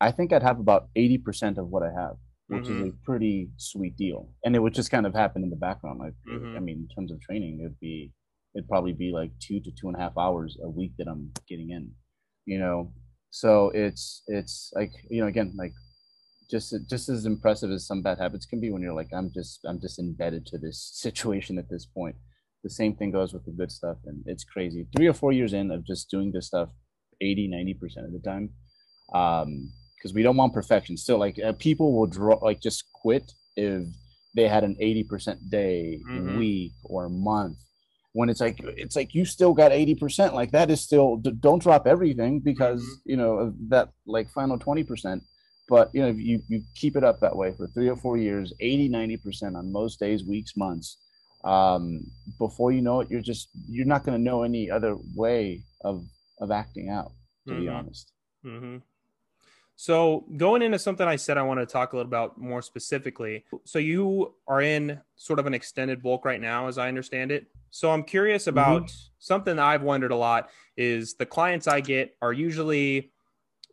I 0.00 0.10
think 0.12 0.32
I'd 0.32 0.42
have 0.42 0.60
about 0.60 0.88
80% 0.96 1.58
of 1.58 1.68
what 1.68 1.82
I 1.82 1.92
have, 1.98 2.16
which 2.48 2.64
mm-hmm. 2.64 2.72
is 2.72 2.80
a 2.80 2.84
mm-hmm. 2.86 3.04
pretty 3.04 3.50
sweet 3.56 3.96
deal. 3.96 4.30
And 4.44 4.54
it 4.54 4.60
would 4.60 4.74
just 4.74 4.90
kind 4.90 5.06
of 5.06 5.14
happen 5.14 5.42
in 5.42 5.50
the 5.50 5.56
background. 5.56 6.00
Like, 6.00 6.14
mm-hmm. 6.30 6.56
I 6.56 6.60
mean, 6.60 6.86
in 6.88 6.88
terms 6.94 7.10
of 7.10 7.20
training, 7.20 7.60
it'd 7.60 7.80
be 7.80 8.12
it'd 8.54 8.68
probably 8.68 8.92
be 8.92 9.12
like 9.12 9.30
two 9.40 9.60
to 9.60 9.70
two 9.70 9.88
and 9.88 9.96
a 9.96 10.00
half 10.00 10.16
hours 10.18 10.58
a 10.62 10.68
week 10.68 10.92
that 10.98 11.08
I'm 11.08 11.32
getting 11.48 11.70
in, 11.70 11.90
you 12.46 12.58
know. 12.58 12.92
So 13.30 13.70
it's 13.74 14.22
it's 14.26 14.72
like 14.74 14.92
you 15.08 15.20
know 15.20 15.28
again 15.28 15.52
like 15.56 15.72
just 16.50 16.74
just 16.88 17.08
as 17.08 17.26
impressive 17.26 17.70
as 17.70 17.86
some 17.86 18.02
bad 18.02 18.18
habits 18.18 18.46
can 18.46 18.60
be 18.60 18.70
when 18.70 18.82
you're 18.82 18.94
like 18.94 19.10
I'm 19.16 19.30
just 19.32 19.60
I'm 19.64 19.80
just 19.80 19.98
embedded 19.98 20.46
to 20.46 20.58
this 20.58 20.90
situation 20.94 21.58
at 21.58 21.70
this 21.70 21.86
point. 21.86 22.16
The 22.62 22.70
same 22.70 22.94
thing 22.94 23.10
goes 23.10 23.32
with 23.32 23.46
the 23.46 23.52
good 23.52 23.72
stuff, 23.72 23.96
and 24.04 24.22
it's 24.26 24.44
crazy. 24.44 24.86
Three 24.94 25.06
or 25.06 25.14
four 25.14 25.32
years 25.32 25.54
in 25.54 25.70
of 25.70 25.86
just 25.86 26.10
doing 26.10 26.30
this 26.30 26.48
stuff, 26.48 26.68
80, 27.22 27.48
90 27.48 27.74
percent 27.74 28.06
of 28.06 28.12
the 28.12 28.18
time, 28.18 28.50
um, 29.14 29.72
because 29.96 30.12
we 30.12 30.22
don't 30.22 30.36
want 30.36 30.52
perfection. 30.52 30.98
Still, 30.98 31.18
like 31.18 31.38
uh, 31.42 31.52
people 31.52 31.94
will 31.96 32.06
draw 32.06 32.36
like 32.42 32.60
just 32.60 32.84
quit 32.92 33.32
if 33.56 33.84
they 34.36 34.46
had 34.46 34.62
an 34.62 34.76
80% 34.80 35.50
day, 35.50 35.98
mm-hmm. 36.08 36.38
week, 36.38 36.72
or 36.84 37.08
month 37.08 37.56
when 38.12 38.28
it's 38.28 38.40
like 38.40 38.60
it's 38.76 38.96
like 38.96 39.14
you 39.14 39.24
still 39.24 39.54
got 39.54 39.70
80% 39.72 40.32
like 40.32 40.50
that 40.52 40.70
is 40.70 40.80
still 40.80 41.16
don't 41.16 41.62
drop 41.62 41.86
everything 41.86 42.40
because 42.40 42.82
mm-hmm. 42.82 43.10
you 43.10 43.16
know 43.16 43.54
that 43.68 43.90
like 44.06 44.30
final 44.30 44.58
20% 44.58 45.20
but 45.68 45.90
you 45.94 46.02
know 46.02 46.08
you, 46.08 46.42
you 46.48 46.62
keep 46.74 46.96
it 46.96 47.04
up 47.04 47.20
that 47.20 47.36
way 47.36 47.52
for 47.52 47.66
three 47.68 47.88
or 47.88 47.96
four 47.96 48.16
years 48.16 48.52
80 48.60 48.90
90% 48.90 49.56
on 49.56 49.72
most 49.72 50.00
days 50.00 50.24
weeks 50.24 50.56
months 50.56 50.98
um, 51.44 52.04
before 52.38 52.72
you 52.72 52.82
know 52.82 53.00
it 53.00 53.10
you're 53.10 53.20
just 53.20 53.48
you're 53.68 53.86
not 53.86 54.04
going 54.04 54.18
to 54.18 54.22
know 54.22 54.42
any 54.42 54.70
other 54.70 54.96
way 55.14 55.64
of 55.84 56.04
of 56.40 56.50
acting 56.50 56.88
out 56.88 57.12
to 57.46 57.52
mm-hmm. 57.52 57.62
be 57.62 57.68
honest 57.68 58.12
mm-hmm. 58.44 58.76
So, 59.82 60.26
going 60.36 60.60
into 60.60 60.78
something 60.78 61.08
I 61.08 61.16
said 61.16 61.38
I 61.38 61.42
want 61.42 61.58
to 61.58 61.64
talk 61.64 61.94
a 61.94 61.96
little 61.96 62.06
about 62.06 62.36
more 62.36 62.60
specifically. 62.60 63.46
So, 63.64 63.78
you 63.78 64.34
are 64.46 64.60
in 64.60 65.00
sort 65.16 65.38
of 65.38 65.46
an 65.46 65.54
extended 65.54 66.02
bulk 66.02 66.26
right 66.26 66.38
now, 66.38 66.66
as 66.66 66.76
I 66.76 66.86
understand 66.86 67.32
it. 67.32 67.46
So, 67.70 67.90
I'm 67.90 68.02
curious 68.02 68.42
mm-hmm. 68.42 68.50
about 68.50 68.82
mm-hmm. 68.82 69.08
something 69.20 69.56
that 69.56 69.64
I've 69.64 69.80
wondered 69.80 70.10
a 70.10 70.16
lot 70.16 70.50
is 70.76 71.14
the 71.14 71.24
clients 71.24 71.66
I 71.66 71.80
get 71.80 72.14
are 72.20 72.34
usually 72.34 73.10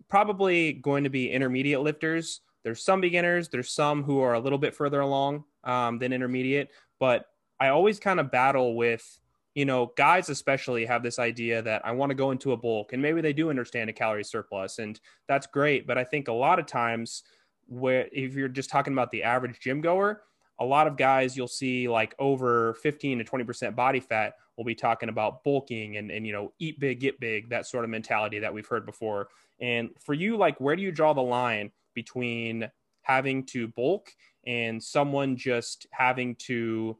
probably 0.08 0.72
going 0.72 1.04
to 1.04 1.10
be 1.10 1.30
intermediate 1.30 1.82
lifters. 1.82 2.40
There's 2.64 2.82
some 2.82 3.02
beginners, 3.02 3.50
there's 3.50 3.72
some 3.72 4.02
who 4.02 4.22
are 4.22 4.36
a 4.36 4.40
little 4.40 4.60
bit 4.60 4.74
further 4.74 5.02
along 5.02 5.44
um, 5.66 6.00
than 6.00 6.14
intermediate, 6.14 6.70
but 7.02 7.26
I 7.60 7.68
always 7.68 8.00
kind 8.00 8.22
of 8.22 8.32
battle 8.32 8.78
with 8.78 9.20
you 9.58 9.66
know, 9.66 9.92
guys 9.98 10.30
especially 10.30 10.86
have 10.86 11.02
this 11.02 11.18
idea 11.18 11.64
that 11.64 11.84
I 11.84 11.92
want 11.92 12.12
to 12.12 12.16
go 12.16 12.30
into 12.30 12.52
a 12.52 12.58
bulk 12.58 12.94
and 12.94 13.02
maybe 13.02 13.22
they 13.22 13.34
do 13.34 13.50
understand 13.50 13.90
a 13.90 13.94
calorie 13.94 14.24
surplus 14.24 14.78
and 14.78 15.00
that's 15.28 15.48
great. 15.48 15.88
But 15.88 15.98
I 15.98 16.04
think 16.04 16.28
a 16.28 16.32
lot 16.32 16.60
of 16.60 16.68
times 16.68 17.24
where 17.66 18.08
if 18.12 18.36
you're 18.36 18.50
just 18.50 18.70
talking 18.70 18.94
about 18.94 19.10
the 19.10 19.24
average 19.24 19.60
gym 19.60 19.82
goer, 19.82 20.22
a 20.60 20.64
lot 20.64 20.86
of 20.86 20.96
guys 20.96 21.36
you'll 21.36 21.48
see 21.48 21.88
like 21.88 22.14
over 22.20 22.76
15 22.84 23.18
to 23.18 23.24
20% 23.24 23.76
body 23.76 24.00
fat 24.00 24.34
will 24.58 24.64
be 24.64 24.76
talking 24.76 25.10
about 25.10 25.44
bulking 25.44 25.98
and, 25.98 26.12
and, 26.12 26.28
you 26.28 26.34
know, 26.34 26.54
eat 26.60 26.80
big, 26.80 27.00
get 27.00 27.20
big, 27.20 27.50
that 27.50 27.66
sort 27.66 27.84
of 27.84 27.90
mentality 27.90 28.38
that 28.38 28.54
we've 28.54 28.68
heard 28.68 28.86
before. 28.86 29.28
And 29.60 29.90
for 30.00 30.14
you, 30.14 30.38
like, 30.38 30.62
where 30.62 30.76
do 30.76 30.84
you 30.84 30.92
draw 30.92 31.14
the 31.14 31.22
line 31.22 31.72
between 31.96 32.70
having 33.02 33.44
to 33.48 33.70
bulk 33.70 34.12
and 34.46 34.84
someone 34.84 35.36
just 35.36 35.88
having 35.90 36.36
to 36.36 36.96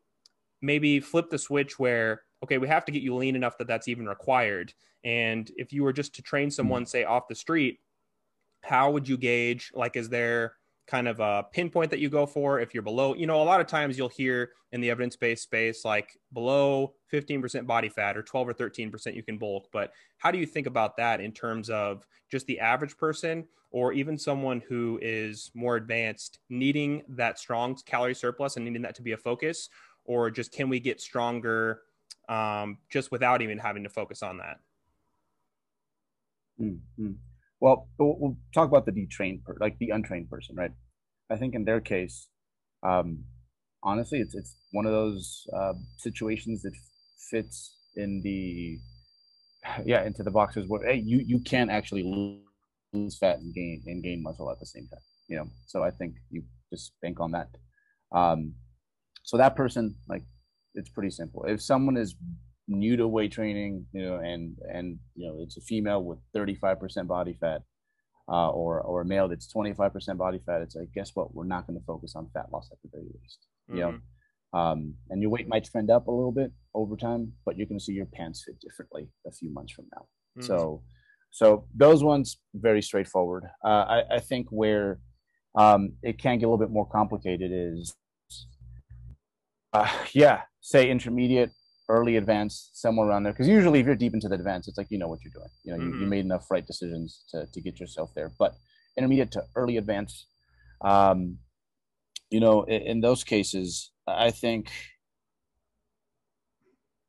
maybe 0.60 1.00
flip 1.00 1.30
the 1.30 1.38
switch 1.38 1.78
where 1.78 2.24
okay, 2.44 2.58
we 2.58 2.68
have 2.68 2.86
to 2.86 2.92
get 2.92 3.02
you 3.02 3.16
lean 3.16 3.36
enough 3.36 3.58
that 3.58 3.68
that's 3.68 3.88
even 3.88 4.08
required. 4.08 4.74
And 5.04 5.50
if 5.56 5.72
you 5.72 5.84
were 5.84 5.94
just 5.94 6.16
to 6.16 6.22
train 6.22 6.52
someone, 6.52 6.86
say 6.86 7.04
off 7.04 7.28
the 7.28 7.36
street, 7.36 7.80
how 8.62 8.92
would 8.92 9.08
you 9.08 9.18
gauge? 9.18 9.72
Like, 9.74 9.96
is 9.96 10.10
there 10.10 10.54
kind 10.88 11.08
of 11.08 11.20
a 11.20 11.46
pinpoint 11.52 11.92
that 11.92 12.00
you 12.00 12.10
go 12.10 12.26
for 12.26 12.60
if 12.60 12.74
you're 12.74 12.84
below? 12.84 13.14
You 13.14 13.28
know, 13.28 13.42
a 13.42 13.44
lot 13.44 13.62
of 13.62 13.68
times 13.68 13.98
you'll 13.98 14.10
hear 14.10 14.52
in 14.72 14.82
the 14.82 14.90
evidence 14.90 15.16
based 15.16 15.44
space 15.44 15.86
like 15.86 16.18
below 16.34 16.94
15% 17.14 17.66
body 17.66 17.90
fat 17.90 18.18
or 18.18 18.24
12 18.24 18.50
or 18.50 18.54
13% 18.54 19.16
you 19.16 19.24
can 19.24 19.38
bulk. 19.38 19.70
But 19.72 19.94
how 20.18 20.32
do 20.32 20.38
you 20.38 20.46
think 20.46 20.68
about 20.68 20.98
that 20.98 21.22
in 21.22 21.32
terms 21.32 21.70
of 21.70 22.06
just 22.30 22.46
the 22.48 22.60
average 22.60 22.98
person 22.98 23.46
or 23.72 23.94
even 23.94 24.18
someone 24.18 24.62
who 24.68 25.00
is 25.02 25.52
more 25.54 25.76
advanced 25.76 26.40
needing 26.50 27.04
that 27.10 27.40
strong 27.40 27.78
calorie 27.86 28.16
surplus 28.16 28.56
and 28.56 28.66
needing 28.66 28.82
that 28.82 28.96
to 28.96 29.02
be 29.02 29.14
a 29.14 29.18
focus? 29.18 29.70
Or 30.06 30.32
just 30.32 30.52
can 30.54 30.70
we 30.70 30.80
get 30.80 31.02
stronger 31.02 31.82
um, 32.28 32.78
just 32.90 33.12
without 33.12 33.42
even 33.42 33.58
having 33.58 33.84
to 33.84 33.90
focus 33.90 34.24
on 34.24 34.38
that. 34.38 34.58
Mm-hmm. 36.60 37.12
Well, 37.60 37.88
we'll 37.98 38.38
talk 38.54 38.70
about 38.70 38.86
the 38.86 38.92
detrained, 38.92 39.44
per- 39.44 39.58
like 39.60 39.78
the 39.80 39.90
untrained 39.90 40.30
person, 40.30 40.56
right? 40.56 40.72
I 41.30 41.38
think 41.38 41.56
in 41.56 41.66
their 41.66 41.82
case, 41.82 42.28
um, 42.84 43.24
honestly, 43.84 44.20
it's 44.20 44.36
it's 44.36 44.56
one 44.72 44.86
of 44.86 44.92
those 44.92 45.48
uh, 45.56 45.74
situations 45.98 46.62
that 46.64 46.74
fits 47.32 47.76
in 47.96 48.22
the 48.24 48.80
yeah 49.86 50.04
into 50.04 50.24
the 50.24 50.32
boxes 50.32 50.68
where 50.68 50.86
hey, 50.86 51.02
you 51.04 51.24
you 51.26 51.40
can 51.40 51.70
actually 51.70 52.04
lose 52.94 53.18
fat 53.18 53.40
and 53.40 53.54
gain 53.54 53.84
and 53.86 54.04
gain 54.04 54.22
muscle 54.22 54.52
at 54.52 54.60
the 54.60 54.66
same 54.66 54.88
time. 54.88 55.02
You 55.28 55.38
know, 55.38 55.50
so 55.66 55.84
I 55.84 55.92
think 55.92 56.16
you 56.30 56.44
just 56.72 56.94
bank 57.02 57.20
on 57.20 57.32
that. 57.32 57.50
Um, 58.12 58.54
so 59.24 59.38
that 59.38 59.56
person, 59.56 59.96
like 60.08 60.24
it's 60.78 60.90
pretty 60.90 61.10
simple. 61.10 61.44
If 61.46 61.62
someone 61.62 61.98
is 61.98 62.16
new 62.68 62.98
to 62.98 63.08
weight 63.08 63.32
training, 63.32 63.86
you 63.94 64.04
know, 64.04 64.18
and 64.18 64.56
and 64.74 65.00
you 65.16 65.28
know 65.28 65.38
it's 65.42 65.58
a 65.58 65.62
female 65.62 66.04
with 66.04 66.20
35% 66.36 67.08
body 67.08 67.34
fat, 67.40 67.62
uh, 68.30 68.50
or 68.50 68.82
or 68.82 69.02
a 69.02 69.06
male 69.06 69.28
that's 69.28 69.52
25% 69.54 70.18
body 70.18 70.40
fat, 70.46 70.62
it's 70.62 70.76
like 70.76 70.92
guess 70.94 71.12
what? 71.14 71.34
We're 71.34 71.46
not 71.46 71.68
going 71.68 71.80
to 71.80 71.86
focus 71.86 72.14
on 72.16 72.30
fat 72.34 72.48
loss 72.52 72.70
at 72.72 72.78
the 72.84 72.90
very 72.92 73.06
least. 73.22 73.40
Mm-hmm. 73.70 73.76
You 73.76 73.82
know, 73.82 73.92
mm-hmm. 73.92 74.60
um, 74.60 74.94
and 75.10 75.22
your 75.22 75.32
weight 75.32 75.48
might 75.48 75.66
trend 75.66 75.90
up 75.90 76.08
a 76.08 76.12
little 76.12 76.32
bit 76.32 76.52
over 76.74 76.96
time, 76.96 77.34
but 77.46 77.58
you're 77.58 77.68
going 77.68 77.80
to 77.80 77.84
see 77.84 77.94
your 77.94 78.06
pants 78.06 78.44
fit 78.46 78.60
differently 78.60 79.10
a 79.26 79.32
few 79.32 79.52
months 79.54 79.74
from 79.74 79.86
now. 79.96 80.06
Mm-hmm. 80.38 80.48
So, 80.48 80.84
so 81.32 81.66
those 81.76 82.04
ones 82.04 82.38
very 82.54 82.82
straightforward. 82.82 83.46
Uh, 83.66 83.68
I, 83.68 84.02
I 84.16 84.20
think 84.20 84.48
where 84.50 85.00
um, 85.56 85.94
it 86.04 86.20
can 86.20 86.38
get 86.38 86.46
a 86.46 86.50
little 86.50 86.64
bit 86.64 86.70
more 86.70 86.88
complicated 86.88 87.52
is, 87.52 87.96
uh, 89.74 89.92
yeah, 90.14 90.42
say 90.68 90.90
intermediate, 90.90 91.52
early 91.88 92.18
advanced, 92.18 92.78
somewhere 92.78 93.08
around 93.08 93.24
there. 93.24 93.32
Because 93.32 93.48
usually, 93.48 93.80
if 93.80 93.86
you're 93.86 93.96
deep 93.96 94.14
into 94.14 94.28
the 94.28 94.36
advanced, 94.36 94.68
it's 94.68 94.78
like 94.78 94.88
you 94.90 94.98
know 94.98 95.08
what 95.08 95.20
you're 95.24 95.32
doing. 95.34 95.50
You 95.64 95.72
know, 95.72 95.80
mm-hmm. 95.80 95.88
you, 95.88 95.94
you 95.94 96.02
mm-hmm. 96.02 96.10
made 96.10 96.26
enough 96.26 96.52
right 96.52 96.68
decisions 96.68 97.24
to 97.32 97.48
to 97.54 97.62
get 97.62 97.80
yourself 97.80 98.12
there. 98.16 98.32
But 98.38 98.56
intermediate 98.98 99.32
to 99.32 99.44
early 99.56 99.78
advanced, 99.78 100.28
um, 100.82 101.38
you 102.30 102.42
know, 102.42 102.64
in, 102.64 102.82
in 102.82 103.02
those 103.02 103.24
cases, 103.24 103.92
I 104.06 104.32
think 104.32 104.70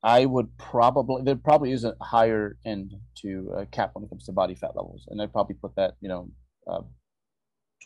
I 0.05 0.25
would 0.25 0.57
probably 0.57 1.23
there 1.25 1.35
probably 1.35 1.73
is 1.73 1.85
a 1.85 1.97
higher 2.01 2.57
end 2.65 2.95
to 3.23 3.53
uh, 3.57 3.65
cap 3.73 3.91
when 3.95 4.05
it 4.05 4.09
comes 4.09 4.27
to 4.27 4.33
body 4.33 4.55
fat 4.55 4.77
levels, 4.77 5.05
and 5.09 5.21
I'd 5.21 5.33
probably 5.33 5.57
put 5.57 5.75
that 5.75 5.95
you 6.01 6.09
know, 6.09 6.31
uh, 6.71 6.83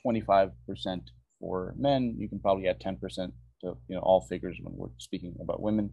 twenty 0.02 0.20
five 0.20 0.50
percent 0.66 1.10
for 1.40 1.74
men. 1.78 2.14
You 2.18 2.28
can 2.28 2.40
probably 2.40 2.68
add 2.68 2.78
ten 2.78 2.96
percent 2.96 3.32
to 3.62 3.76
you 3.88 3.96
know 3.96 4.02
all 4.02 4.26
figures 4.28 4.58
when 4.62 4.76
we're 4.76 4.88
speaking 4.98 5.34
about 5.40 5.62
women, 5.62 5.90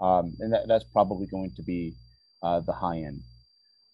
um, 0.00 0.34
and 0.40 0.52
that, 0.52 0.68
that's 0.68 0.84
probably 0.92 1.26
going 1.26 1.52
to 1.56 1.62
be 1.62 1.94
uh, 2.42 2.60
the 2.60 2.72
high 2.72 2.98
end. 2.98 3.20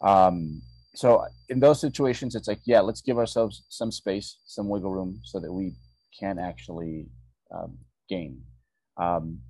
Um, 0.02 0.62
so 0.94 1.24
in 1.48 1.60
those 1.60 1.80
situations, 1.80 2.34
it's 2.34 2.48
like 2.48 2.60
yeah, 2.64 2.80
let's 2.80 3.02
give 3.02 3.18
ourselves 3.18 3.62
some 3.68 3.92
space, 3.92 4.38
some 4.46 4.68
wiggle 4.68 4.92
room, 4.92 5.20
so 5.24 5.40
that 5.40 5.52
we 5.52 5.74
can 6.18 6.38
actually 6.38 7.06
um, 7.54 7.78
gain. 8.08 8.42
Um, 8.96 9.40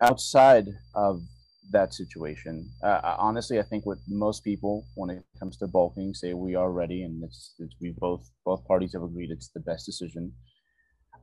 outside 0.00 0.66
of 0.94 1.22
that 1.70 1.92
situation. 1.92 2.70
Uh, 2.82 3.16
honestly, 3.18 3.58
I 3.58 3.62
think 3.62 3.84
what 3.84 3.98
most 4.08 4.42
people, 4.42 4.86
when 4.94 5.10
it 5.10 5.22
comes 5.38 5.56
to 5.58 5.66
bulking, 5.66 6.14
say 6.14 6.32
we 6.34 6.54
are 6.54 6.72
ready, 6.72 7.02
and 7.02 7.22
it's, 7.22 7.54
it's 7.58 7.74
we 7.80 7.94
both 7.98 8.30
both 8.44 8.64
parties 8.66 8.92
have 8.94 9.02
agreed 9.02 9.30
it's 9.30 9.48
the 9.48 9.60
best 9.60 9.84
decision. 9.84 10.32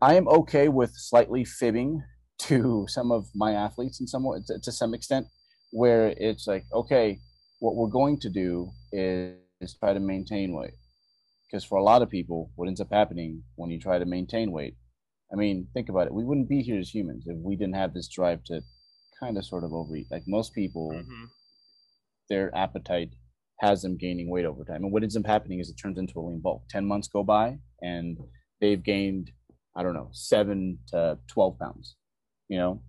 I 0.02 0.16
am 0.16 0.28
okay 0.28 0.68
with 0.68 0.92
slightly 0.96 1.46
fibbing 1.46 2.04
to 2.40 2.86
some 2.88 3.12
of 3.12 3.28
my 3.34 3.54
athletes 3.54 4.00
in 4.02 4.08
some 4.08 4.26
to, 4.48 4.60
to 4.60 4.72
some 4.72 4.94
extent, 4.94 5.28
where 5.72 6.14
it's 6.18 6.48
like, 6.48 6.66
okay, 6.74 7.20
what 7.60 7.76
we're 7.76 7.88
going 7.88 8.20
to 8.20 8.30
do 8.30 8.72
is, 8.92 9.36
is 9.62 9.76
try 9.78 9.94
to 9.94 10.00
maintain 10.00 10.54
weight, 10.54 10.74
because 11.46 11.64
for 11.64 11.78
a 11.78 11.84
lot 11.84 12.02
of 12.02 12.10
people, 12.10 12.52
what 12.56 12.68
ends 12.68 12.82
up 12.82 12.92
happening 12.92 13.44
when 13.56 13.70
you 13.70 13.80
try 13.80 13.98
to 13.98 14.06
maintain 14.06 14.52
weight, 14.52 14.76
I 15.32 15.36
mean, 15.36 15.68
think 15.74 15.90
about 15.90 16.08
it. 16.08 16.14
We 16.14 16.24
wouldn't 16.24 16.50
be 16.50 16.62
here 16.62 16.80
as 16.80 16.94
humans 16.94 17.24
if 17.26 17.38
we 17.38 17.56
didn't 17.56 17.76
have 17.76 17.94
this 17.94 18.08
drive 18.08 18.44
to 18.46 18.62
kind 19.20 19.38
of 19.38 19.46
sort 19.46 19.64
of 19.64 19.74
overeat. 19.74 20.08
Like 20.12 20.24
most 20.28 20.54
people, 20.54 20.92
mm-hmm. 20.94 21.26
their 22.30 22.56
appetite 22.56 23.10
has 23.60 23.82
them 23.82 23.98
gaining 23.98 24.30
weight 24.30 24.46
over 24.46 24.64
time. 24.64 24.84
And 24.84 24.92
what 24.92 25.04
ends 25.04 25.18
up 25.18 25.26
happening 25.26 25.60
is 25.60 25.70
it 25.70 25.76
turns 25.82 25.98
into 25.98 26.20
a 26.20 26.22
lean 26.22 26.42
bulk. 26.42 26.64
10 26.70 26.86
months 26.86 27.08
go 27.08 27.24
by 27.24 27.58
and 27.82 28.18
they've 28.62 28.84
gained, 28.84 29.32
I 29.76 29.84
don't 29.84 29.94
know, 29.94 30.10
seven 30.12 30.80
to 30.88 31.18
12 31.28 31.60
pounds, 31.60 31.96
you 32.48 32.58
know? 32.58 32.82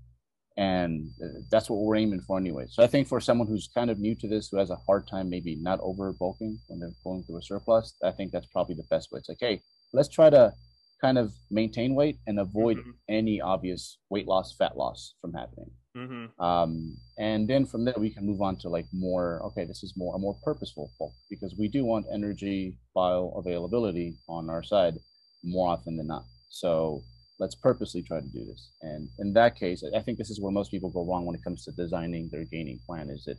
And 0.59 1.11
uh, 1.23 1.41
that's 1.51 1.69
what 1.69 1.81
we're 1.81 1.97
aiming 1.97 2.23
for 2.23 2.39
anyway. 2.39 2.67
So 2.71 2.83
I 2.83 2.87
think 2.87 3.09
for 3.09 3.21
someone 3.21 3.47
who's 3.47 3.69
kind 3.75 3.91
of 3.91 3.99
new 3.99 4.15
to 4.15 4.29
this, 4.29 4.49
who 4.49 4.57
has 4.57 4.71
a 4.71 4.79
hard 4.87 5.07
time 5.07 5.29
maybe 5.29 5.57
not 5.61 5.81
over 5.83 6.13
bulking 6.13 6.59
when 6.69 6.81
they're 6.81 6.93
going 7.05 7.25
through 7.25 7.39
a 7.39 7.43
surplus, 7.43 7.95
I 8.03 8.11
think 8.13 8.33
that's 8.33 8.47
probably 8.47 8.75
the 8.75 8.87
best 8.91 9.13
way. 9.13 9.19
It's 9.19 9.29
like, 9.29 9.39
hey, 9.41 9.61
let's 9.93 10.09
try 10.09 10.31
to 10.31 10.55
kind 11.01 11.19
of 11.19 11.33
maintain 11.51 11.95
weight 11.95 12.17
and 12.27 12.41
avoid 12.41 12.79
mm-hmm. 12.79 12.91
any 13.09 13.41
obvious 13.41 13.99
weight 14.09 14.27
loss, 14.27 14.55
fat 14.57 14.77
loss 14.77 15.15
from 15.21 15.35
happening. 15.35 15.71
Mm-hmm. 15.97 16.43
Um, 16.43 16.97
and 17.19 17.49
then 17.49 17.65
from 17.65 17.85
there 17.85 17.95
we 17.97 18.11
can 18.11 18.27
move 18.27 18.43
on 18.43 18.57
to 18.57 18.69
like 18.69 18.87
more. 18.93 19.41
Okay, 19.47 19.65
this 19.65 19.83
is 19.83 19.95
more 19.97 20.15
a 20.15 20.19
more 20.19 20.37
purposeful 20.45 20.91
bulk 20.99 21.13
because 21.31 21.55
we 21.59 21.69
do 21.69 21.85
want 21.85 22.07
energy 22.13 22.79
bioavailability 22.95 24.17
on 24.29 24.51
our 24.51 24.63
side 24.63 24.95
more 25.43 25.69
often 25.69 25.97
than 25.97 26.07
not. 26.07 26.25
So 26.49 27.03
let's 27.39 27.55
purposely 27.55 28.03
try 28.03 28.21
to 28.21 28.27
do 28.27 28.45
this. 28.45 28.71
And 28.83 29.09
in 29.19 29.33
that 29.35 29.57
case, 29.57 29.83
I 29.95 30.01
think 30.01 30.19
this 30.19 30.31
is 30.31 30.41
where 30.41 30.53
most 30.53 30.71
people 30.71 30.91
go 30.91 31.05
wrong 31.05 31.27
when 31.27 31.37
it 31.37 31.45
comes 31.45 31.65
to 31.65 31.73
designing 31.73 32.29
their 32.31 32.45
gaining 32.45 32.81
plan. 32.87 33.11
Is 33.11 33.27
it 33.27 33.39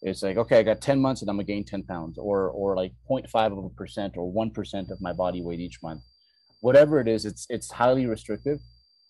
it's 0.00 0.22
like 0.22 0.36
okay, 0.36 0.60
I 0.60 0.62
got 0.62 0.80
10 0.80 1.00
months 1.00 1.22
and 1.22 1.30
I'm 1.30 1.36
gonna 1.36 1.44
gain 1.44 1.64
10 1.64 1.82
pounds, 1.84 2.18
or 2.18 2.48
or 2.50 2.76
like 2.76 2.92
0.5 3.10 3.58
of 3.58 3.64
a 3.64 3.68
percent 3.70 4.16
or 4.16 4.30
one 4.30 4.50
percent 4.50 4.90
of 4.90 5.00
my 5.00 5.12
body 5.12 5.42
weight 5.42 5.60
each 5.60 5.82
month. 5.82 6.02
Whatever 6.60 7.00
it 7.00 7.08
is, 7.08 7.24
it's 7.24 7.46
it's 7.50 7.70
highly 7.72 8.06
restrictive 8.06 8.60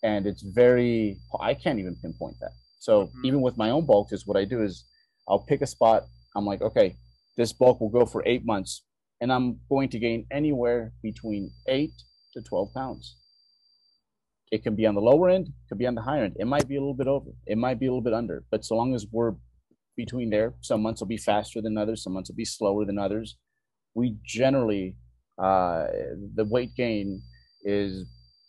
and 0.03 0.27
it's 0.27 0.43
very 0.43 1.19
I 1.41 1.55
can't 1.55 1.79
even 1.79 1.97
pinpoint 1.97 2.37
that. 2.41 2.53
So 2.79 3.07
mm-hmm. 3.07 3.27
even 3.27 3.41
with 3.43 3.57
my 3.57 3.71
own 3.71 3.87
bulk, 3.87 4.13
is 4.13 4.27
what 4.27 4.37
I 4.37 4.45
do 4.45 4.63
is 4.63 4.85
I'll 5.29 5.41
pick 5.41 5.63
a 5.63 5.67
spot. 5.67 6.05
I'm 6.35 6.47
like, 6.47 6.63
okay, 6.63 6.97
this 7.37 7.53
bulk 7.53 7.81
will 7.81 7.91
go 7.91 8.07
for 8.07 8.23
eight 8.27 8.45
months, 8.45 8.83
and 9.21 9.33
I'm 9.33 9.61
going 9.69 9.89
to 9.91 9.99
gain 9.99 10.27
anywhere 10.31 10.93
between 11.03 11.51
eight 11.67 11.93
to 12.35 12.43
12 12.43 12.73
pounds. 12.73 13.17
It 14.51 14.63
can 14.63 14.75
be 14.75 14.87
on 14.87 14.95
the 14.95 15.01
lower 15.01 15.29
end, 15.29 15.49
it 15.49 15.69
could 15.69 15.79
be 15.79 15.87
on 15.87 15.95
the 15.95 16.03
higher 16.03 16.25
end. 16.25 16.37
It 16.39 16.47
might 16.47 16.69
be 16.69 16.77
a 16.77 16.81
little 16.81 16.95
bit 16.95 17.07
over, 17.07 17.31
it 17.47 17.59
might 17.59 17.79
be 17.79 17.87
a 17.87 17.91
little 17.91 18.03
bit 18.03 18.15
under, 18.15 18.45
but 18.51 18.65
so 18.65 18.77
long 18.77 18.95
as 18.95 19.07
we're 19.11 19.35
between 19.97 20.31
there, 20.31 20.55
some 20.61 20.81
months 20.81 21.01
will 21.01 21.09
be 21.09 21.19
faster 21.19 21.61
than 21.61 21.77
others, 21.77 22.03
some 22.03 22.13
months 22.15 22.31
will 22.31 22.37
be 22.37 22.45
slower 22.45 22.85
than 22.85 22.99
others. 22.99 23.37
We 23.95 24.17
generally, 24.25 24.97
uh, 25.43 25.87
the 26.35 26.45
weight 26.45 26.75
gain 26.77 27.23
is 27.65 28.07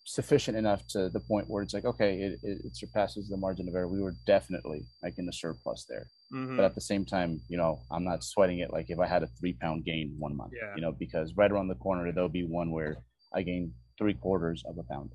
sufficient 0.09 0.57
enough 0.57 0.87
to 0.87 1.09
the 1.09 1.19
point 1.19 1.47
where 1.47 1.61
it's 1.61 1.73
like 1.73 1.85
okay 1.85 2.19
it, 2.19 2.39
it, 2.41 2.75
surpasses 2.75 3.29
the 3.29 3.37
margin 3.37 3.67
of 3.69 3.75
error 3.75 3.87
we 3.87 4.01
were 4.01 4.15
definitely 4.25 4.81
like 5.03 5.13
in 5.19 5.25
the 5.27 5.31
surplus 5.31 5.85
there 5.87 6.07
mm-hmm. 6.33 6.55
but 6.55 6.65
at 6.65 6.73
the 6.73 6.81
same 6.81 7.05
time 7.05 7.39
you 7.47 7.55
know 7.55 7.79
i'm 7.91 8.03
not 8.03 8.23
sweating 8.23 8.57
it 8.57 8.73
like 8.73 8.87
if 8.89 8.97
i 8.97 9.05
had 9.05 9.21
a 9.21 9.27
three 9.39 9.53
pound 9.61 9.85
gain 9.85 10.15
one 10.17 10.35
month 10.35 10.51
yeah. 10.59 10.73
you 10.75 10.81
know 10.81 10.91
because 10.91 11.35
right 11.35 11.51
around 11.51 11.67
the 11.67 11.75
corner 11.75 12.11
there'll 12.11 12.27
be 12.27 12.43
one 12.43 12.71
where 12.71 12.95
i 13.35 13.43
gained 13.43 13.71
three 13.99 14.15
quarters 14.15 14.63
of 14.67 14.75
a 14.79 14.83
pound 14.91 15.11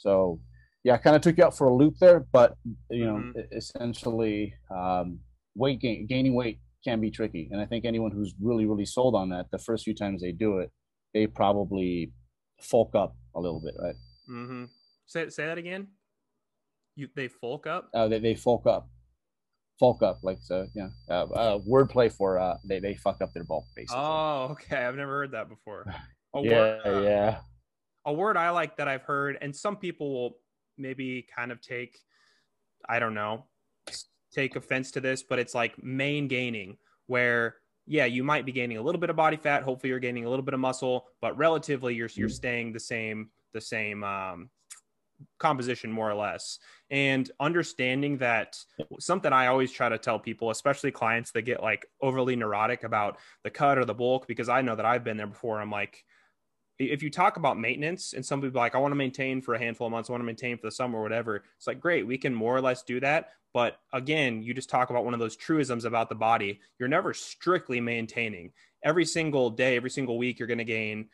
so 0.00 0.40
yeah 0.84 0.94
i 0.94 0.96
kind 0.96 1.16
of 1.16 1.22
took 1.22 1.36
you 1.36 1.44
out 1.44 1.56
for 1.56 1.68
a 1.68 1.74
loop 1.74 1.94
there 2.00 2.26
but 2.32 2.56
you 2.90 3.04
know 3.04 3.16
mm-hmm. 3.16 3.56
essentially 3.56 4.54
um, 4.74 5.18
weight 5.54 5.80
gain 5.80 6.06
gaining 6.06 6.34
weight 6.34 6.58
can 6.82 7.00
be 7.00 7.10
tricky 7.10 7.48
and 7.50 7.60
i 7.60 7.66
think 7.66 7.84
anyone 7.84 8.10
who's 8.10 8.34
really 8.40 8.66
really 8.66 8.86
sold 8.86 9.14
on 9.14 9.28
that 9.28 9.46
the 9.50 9.58
first 9.58 9.84
few 9.84 9.94
times 9.94 10.22
they 10.22 10.32
do 10.32 10.58
it 10.58 10.70
they 11.12 11.26
probably 11.26 12.12
folk 12.60 12.94
up 12.94 13.16
a 13.34 13.40
little 13.40 13.60
bit 13.60 13.74
right 13.82 13.96
Mm-hmm. 14.30 14.64
Say 15.06 15.28
say 15.28 15.46
that 15.46 15.58
again. 15.58 15.88
You 16.94 17.08
they 17.14 17.28
folk 17.28 17.66
up. 17.66 17.90
Oh, 17.94 18.04
uh, 18.04 18.08
they 18.08 18.20
they 18.20 18.34
folk 18.34 18.66
up, 18.66 18.88
folk 19.78 20.02
up 20.02 20.20
like 20.22 20.38
so. 20.40 20.66
Yeah, 20.74 20.88
uh, 21.08 21.24
uh, 21.24 21.58
wordplay 21.58 22.12
for 22.12 22.38
uh, 22.38 22.56
they 22.64 22.78
they 22.78 22.94
fuck 22.94 23.20
up 23.20 23.32
their 23.32 23.44
bulk 23.44 23.64
basically. 23.74 24.00
Oh, 24.00 24.48
okay. 24.52 24.76
I've 24.76 24.94
never 24.94 25.12
heard 25.12 25.32
that 25.32 25.48
before. 25.48 25.84
A 26.34 26.40
yeah, 26.42 27.00
yeah. 27.00 27.38
A 28.04 28.12
word 28.12 28.36
I 28.36 28.50
like 28.50 28.76
that 28.76 28.88
I've 28.88 29.02
heard, 29.02 29.38
and 29.40 29.54
some 29.54 29.76
people 29.76 30.12
will 30.12 30.38
maybe 30.78 31.26
kind 31.34 31.52
of 31.52 31.60
take, 31.60 31.98
I 32.88 32.98
don't 32.98 33.14
know, 33.14 33.44
take 34.32 34.56
offense 34.56 34.90
to 34.92 35.00
this, 35.00 35.22
but 35.22 35.38
it's 35.38 35.54
like 35.54 35.82
main 35.82 36.28
gaining, 36.28 36.78
where 37.06 37.56
yeah, 37.86 38.04
you 38.04 38.22
might 38.22 38.46
be 38.46 38.52
gaining 38.52 38.76
a 38.76 38.82
little 38.82 39.00
bit 39.00 39.10
of 39.10 39.16
body 39.16 39.36
fat. 39.36 39.62
Hopefully, 39.62 39.90
you're 39.90 39.98
gaining 39.98 40.24
a 40.24 40.30
little 40.30 40.44
bit 40.44 40.54
of 40.54 40.60
muscle, 40.60 41.06
but 41.20 41.36
relatively, 41.36 41.94
you're 41.94 42.08
you're 42.14 42.28
mm-hmm. 42.28 42.34
staying 42.34 42.72
the 42.72 42.80
same 42.80 43.30
the 43.52 43.60
same 43.60 44.04
um, 44.04 44.48
composition 45.38 45.90
more 45.90 46.10
or 46.10 46.14
less 46.14 46.58
and 46.90 47.30
understanding 47.40 48.18
that 48.18 48.56
something 48.98 49.32
i 49.32 49.46
always 49.46 49.70
try 49.70 49.88
to 49.88 49.98
tell 49.98 50.18
people 50.18 50.50
especially 50.50 50.90
clients 50.90 51.30
that 51.30 51.42
get 51.42 51.62
like 51.62 51.86
overly 52.00 52.36
neurotic 52.36 52.84
about 52.84 53.18
the 53.44 53.50
cut 53.50 53.78
or 53.78 53.84
the 53.84 53.94
bulk 53.94 54.26
because 54.26 54.48
i 54.48 54.60
know 54.60 54.76
that 54.76 54.86
i've 54.86 55.04
been 55.04 55.16
there 55.16 55.26
before 55.26 55.60
i'm 55.60 55.70
like 55.70 56.04
if 56.80 57.02
you 57.02 57.10
talk 57.10 57.36
about 57.36 57.58
maintenance 57.58 58.14
and 58.14 58.24
some 58.24 58.40
people 58.40 58.60
like 58.60 58.74
i 58.74 58.78
want 58.78 58.92
to 58.92 58.96
maintain 58.96 59.42
for 59.42 59.54
a 59.54 59.58
handful 59.58 59.86
of 59.86 59.90
months 59.90 60.08
i 60.08 60.12
want 60.12 60.20
to 60.20 60.26
maintain 60.26 60.56
for 60.56 60.66
the 60.66 60.72
summer 60.72 60.98
or 60.98 61.02
whatever 61.02 61.44
it's 61.56 61.66
like 61.66 61.80
great 61.80 62.06
we 62.06 62.16
can 62.16 62.34
more 62.34 62.56
or 62.56 62.60
less 62.60 62.82
do 62.82 63.00
that. 63.00 63.30
But 63.52 63.80
again 63.92 64.42
you 64.42 64.54
just 64.54 64.70
talk 64.70 64.90
about 64.90 65.04
one 65.04 65.14
of 65.14 65.20
those 65.20 65.36
truisms 65.36 65.84
about 65.84 66.08
the 66.08 66.14
body. 66.14 66.60
You're 66.78 66.88
never 66.88 67.12
strictly 67.12 67.80
maintaining. 67.80 68.52
Every 68.82 69.04
single 69.04 69.50
day 69.50 69.76
every 69.76 69.90
single 69.90 70.18
week 70.18 70.38
you're 70.38 70.48
going 70.48 70.58
to 70.58 70.64
gain 70.64 71.08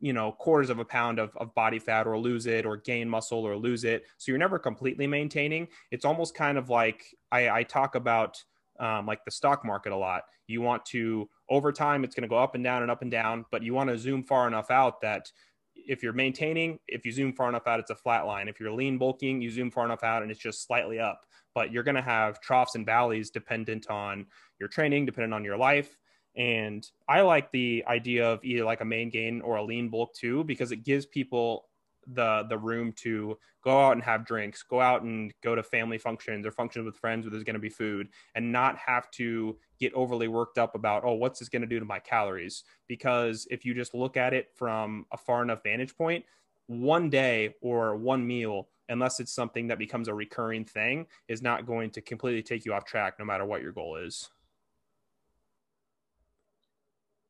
you 0.00 0.12
know 0.12 0.32
quarters 0.32 0.70
of 0.70 0.78
a 0.78 0.84
pound 0.84 1.18
of, 1.18 1.36
of 1.36 1.54
body 1.54 1.78
fat 1.78 2.06
or 2.06 2.18
lose 2.18 2.46
it 2.46 2.66
or 2.66 2.76
gain 2.76 3.08
muscle 3.08 3.44
or 3.46 3.56
lose 3.56 3.84
it. 3.84 4.04
So 4.18 4.32
you're 4.32 4.38
never 4.38 4.58
completely 4.58 5.06
maintaining. 5.06 5.68
It's 5.90 6.04
almost 6.04 6.34
kind 6.34 6.58
of 6.58 6.70
like 6.70 7.14
i, 7.30 7.48
I 7.48 7.62
talk 7.62 7.94
about 7.94 8.42
um, 8.80 9.06
like 9.06 9.24
the 9.24 9.30
stock 9.30 9.64
market 9.64 9.92
a 9.92 9.96
lot. 9.96 10.22
You 10.46 10.60
want 10.60 10.84
to 10.86 11.28
over 11.48 11.72
time 11.72 12.04
it's 12.04 12.14
going 12.14 12.22
to 12.22 12.28
go 12.28 12.38
up 12.38 12.54
and 12.54 12.64
down 12.64 12.82
and 12.82 12.90
up 12.90 13.02
and 13.02 13.10
down 13.10 13.44
but 13.50 13.62
you 13.62 13.74
want 13.74 13.90
to 13.90 13.98
zoom 13.98 14.22
far 14.24 14.46
enough 14.48 14.70
out 14.70 15.00
that 15.02 15.30
if 15.74 16.02
you're 16.02 16.12
maintaining 16.12 16.78
if 16.88 17.04
you 17.04 17.12
zoom 17.12 17.32
far 17.32 17.48
enough 17.48 17.66
out 17.66 17.80
it's 17.80 17.90
a 17.90 17.94
flat 17.94 18.26
line. 18.26 18.48
If 18.48 18.60
you're 18.60 18.72
lean 18.72 18.98
bulking 18.98 19.40
you 19.40 19.50
zoom 19.50 19.70
far 19.70 19.84
enough 19.84 20.02
out 20.02 20.22
and 20.22 20.30
it's 20.30 20.40
just 20.40 20.66
slightly 20.66 20.98
up. 20.98 21.20
But 21.54 21.70
you're 21.70 21.84
going 21.84 21.94
to 21.94 22.02
have 22.02 22.40
troughs 22.40 22.74
and 22.74 22.84
valleys 22.84 23.30
dependent 23.30 23.88
on 23.88 24.26
your 24.58 24.68
training 24.68 25.06
dependent 25.06 25.34
on 25.34 25.44
your 25.44 25.56
life. 25.56 25.96
And 26.36 26.84
I 27.08 27.20
like 27.20 27.52
the 27.52 27.84
idea 27.86 28.28
of 28.28 28.44
either 28.44 28.64
like 28.64 28.80
a 28.80 28.84
main 28.84 29.08
gain 29.08 29.40
or 29.40 29.56
a 29.56 29.62
lean 29.62 29.88
bulk 29.88 30.14
too, 30.14 30.42
because 30.44 30.72
it 30.72 30.84
gives 30.84 31.06
people 31.06 31.66
the 32.06 32.44
the 32.48 32.58
room 32.58 32.92
to 32.92 33.38
go 33.62 33.86
out 33.86 33.92
and 33.92 34.02
have 34.02 34.26
drinks, 34.26 34.62
go 34.62 34.80
out 34.80 35.02
and 35.02 35.32
go 35.42 35.54
to 35.54 35.62
family 35.62 35.98
functions 35.98 36.46
or 36.46 36.50
functions 36.50 36.84
with 36.84 36.96
friends 36.96 37.24
where 37.24 37.30
there's 37.30 37.44
going 37.44 37.54
to 37.54 37.60
be 37.60 37.68
food, 37.68 38.08
and 38.34 38.52
not 38.52 38.76
have 38.78 39.10
to 39.12 39.56
get 39.80 39.92
overly 39.94 40.28
worked 40.28 40.58
up 40.58 40.74
about 40.74 41.04
oh 41.04 41.14
what's 41.14 41.38
this 41.38 41.48
going 41.48 41.62
to 41.62 41.68
do 41.68 41.78
to 41.78 41.84
my 41.84 41.98
calories? 41.98 42.64
Because 42.88 43.46
if 43.50 43.64
you 43.64 43.74
just 43.74 43.94
look 43.94 44.16
at 44.16 44.34
it 44.34 44.48
from 44.54 45.06
a 45.12 45.16
far 45.16 45.42
enough 45.42 45.62
vantage 45.62 45.96
point, 45.96 46.24
one 46.66 47.10
day 47.10 47.54
or 47.60 47.96
one 47.96 48.26
meal 48.26 48.68
unless 48.90 49.18
it's 49.18 49.32
something 49.32 49.68
that 49.68 49.78
becomes 49.78 50.08
a 50.08 50.14
recurring 50.14 50.62
thing 50.62 51.06
is 51.26 51.40
not 51.40 51.66
going 51.66 51.88
to 51.88 52.02
completely 52.02 52.42
take 52.42 52.66
you 52.66 52.74
off 52.74 52.84
track 52.84 53.14
no 53.18 53.24
matter 53.24 53.46
what 53.46 53.62
your 53.62 53.72
goal 53.72 53.96
is 53.96 54.28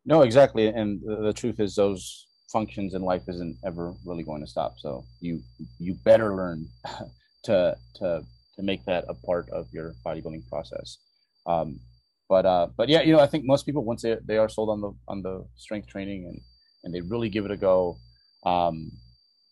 no, 0.05 0.23
exactly. 0.23 0.67
And 0.67 1.01
the, 1.03 1.17
the 1.17 1.33
truth 1.33 1.61
is, 1.61 1.75
those 1.75 2.27
functions 2.55 2.95
in 2.95 3.03
life 3.03 3.25
isn't 3.29 3.57
ever 3.67 3.93
really 4.07 4.23
going 4.23 4.41
to 4.41 4.47
stop. 4.47 4.79
So 4.79 5.05
you 5.21 5.43
you 5.79 5.95
better 6.05 6.35
learn 6.35 6.69
to 7.45 7.77
to 7.97 8.25
to 8.57 8.63
make 8.63 8.85
that 8.87 9.05
a 9.09 9.15
part 9.29 9.51
of 9.51 9.67
your 9.73 9.95
bodybuilding 10.07 10.49
process. 10.49 10.99
Um, 11.47 11.81
but 12.29 12.47
uh, 12.47 12.69
but 12.79 12.89
yeah, 12.89 13.03
you 13.03 13.13
know, 13.13 13.21
I 13.21 13.27
think 13.27 13.45
most 13.45 13.67
people 13.67 13.85
once 13.85 14.03
they 14.03 14.17
they 14.25 14.39
are 14.39 14.49
sold 14.49 14.71
on 14.71 14.81
the 14.81 14.93
on 15.09 15.23
the 15.23 15.45
strength 15.57 15.89
training 15.89 16.21
and 16.29 16.41
and 16.85 16.95
they 16.95 17.01
really 17.01 17.29
give 17.29 17.45
it 17.45 17.51
a 17.51 17.57
go, 17.57 17.99
um, 18.47 18.91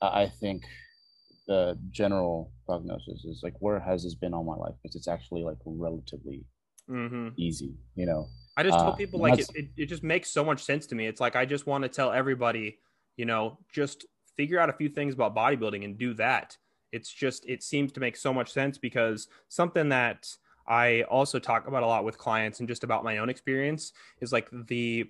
I 0.01 0.27
think 0.41 0.63
the 1.47 1.79
general 1.91 2.53
prognosis 2.67 3.25
is 3.25 3.41
like 3.43 3.55
where 3.59 3.81
has 3.81 4.05
this 4.05 4.15
been 4.15 4.33
all 4.33 4.45
my 4.45 4.57
life 4.57 4.75
because 4.83 4.95
it's 4.95 5.09
actually 5.09 5.43
like 5.43 5.57
relatively 5.67 6.45
mm-hmm. 6.89 7.29
easy 7.37 7.75
you 7.97 8.07
know 8.07 8.29
i 8.57 8.63
just 8.63 8.79
tell 8.79 8.93
uh, 8.93 8.95
people 8.95 9.21
like 9.21 9.39
it, 9.39 9.49
it, 9.55 9.69
it 9.77 9.87
just 9.87 10.05
makes 10.05 10.33
so 10.33 10.45
much 10.45 10.63
sense 10.63 10.87
to 10.87 10.95
me 10.95 11.07
it's 11.07 11.21
like 11.21 11.35
i 11.35 11.45
just 11.45 11.67
want 11.67 11.83
to 11.83 11.89
tell 11.89 12.13
everybody 12.13 12.79
you 13.17 13.25
know 13.25 13.59
just 13.73 14.07
figure 14.37 14.59
out 14.59 14.71
a 14.71 14.73
few 14.73 14.89
things 14.89 15.15
about 15.15 15.35
bodybuilding 15.35 15.85
and 15.85 15.99
do 15.99 16.15
that 16.15 16.57
it's 16.93 17.13
just 17.13 17.49
it 17.49 17.63
seems 17.63 17.93
to 17.93 18.01
make 18.01 18.17
so 18.17 18.33
much 18.33 18.53
sense 18.53 18.79
because 18.79 19.29
something 19.49 19.89
that 19.89 20.29
i 20.67 21.03
also 21.03 21.39
talk 21.39 21.67
about 21.67 21.83
a 21.83 21.87
lot 21.87 22.05
with 22.05 22.19
clients 22.19 22.61
and 22.61 22.69
just 22.69 22.85
about 22.85 23.05
my 23.05 23.19
own 23.19 23.29
experience 23.29 23.93
is 24.21 24.33
like 24.33 24.49
the 24.67 25.05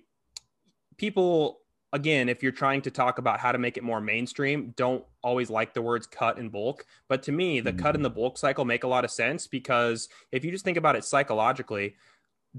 people 0.97 1.59
again, 1.93 2.27
if 2.27 2.41
you're 2.41 2.51
trying 2.51 2.81
to 2.81 2.91
talk 2.91 3.19
about 3.19 3.39
how 3.39 3.51
to 3.51 3.59
make 3.59 3.77
it 3.77 3.83
more 3.83 4.01
mainstream, 4.01 4.73
don't 4.75 5.05
always 5.21 5.49
like 5.51 5.73
the 5.73 5.81
words 5.81 6.07
cut 6.07 6.37
and 6.37 6.51
bulk. 6.51 6.85
But 7.07 7.21
to 7.23 7.31
me, 7.31 7.61
the 7.61 7.71
mm-hmm. 7.71 7.79
cut 7.79 7.95
and 7.95 8.03
the 8.03 8.09
bulk 8.09 8.37
cycle 8.37 8.65
make 8.65 8.83
a 8.83 8.87
lot 8.87 9.05
of 9.05 9.11
sense 9.11 9.47
because 9.47 10.09
if 10.31 10.43
you 10.43 10.51
just 10.51 10.65
think 10.65 10.77
about 10.77 10.95
it 10.95 11.05
psychologically, 11.05 11.95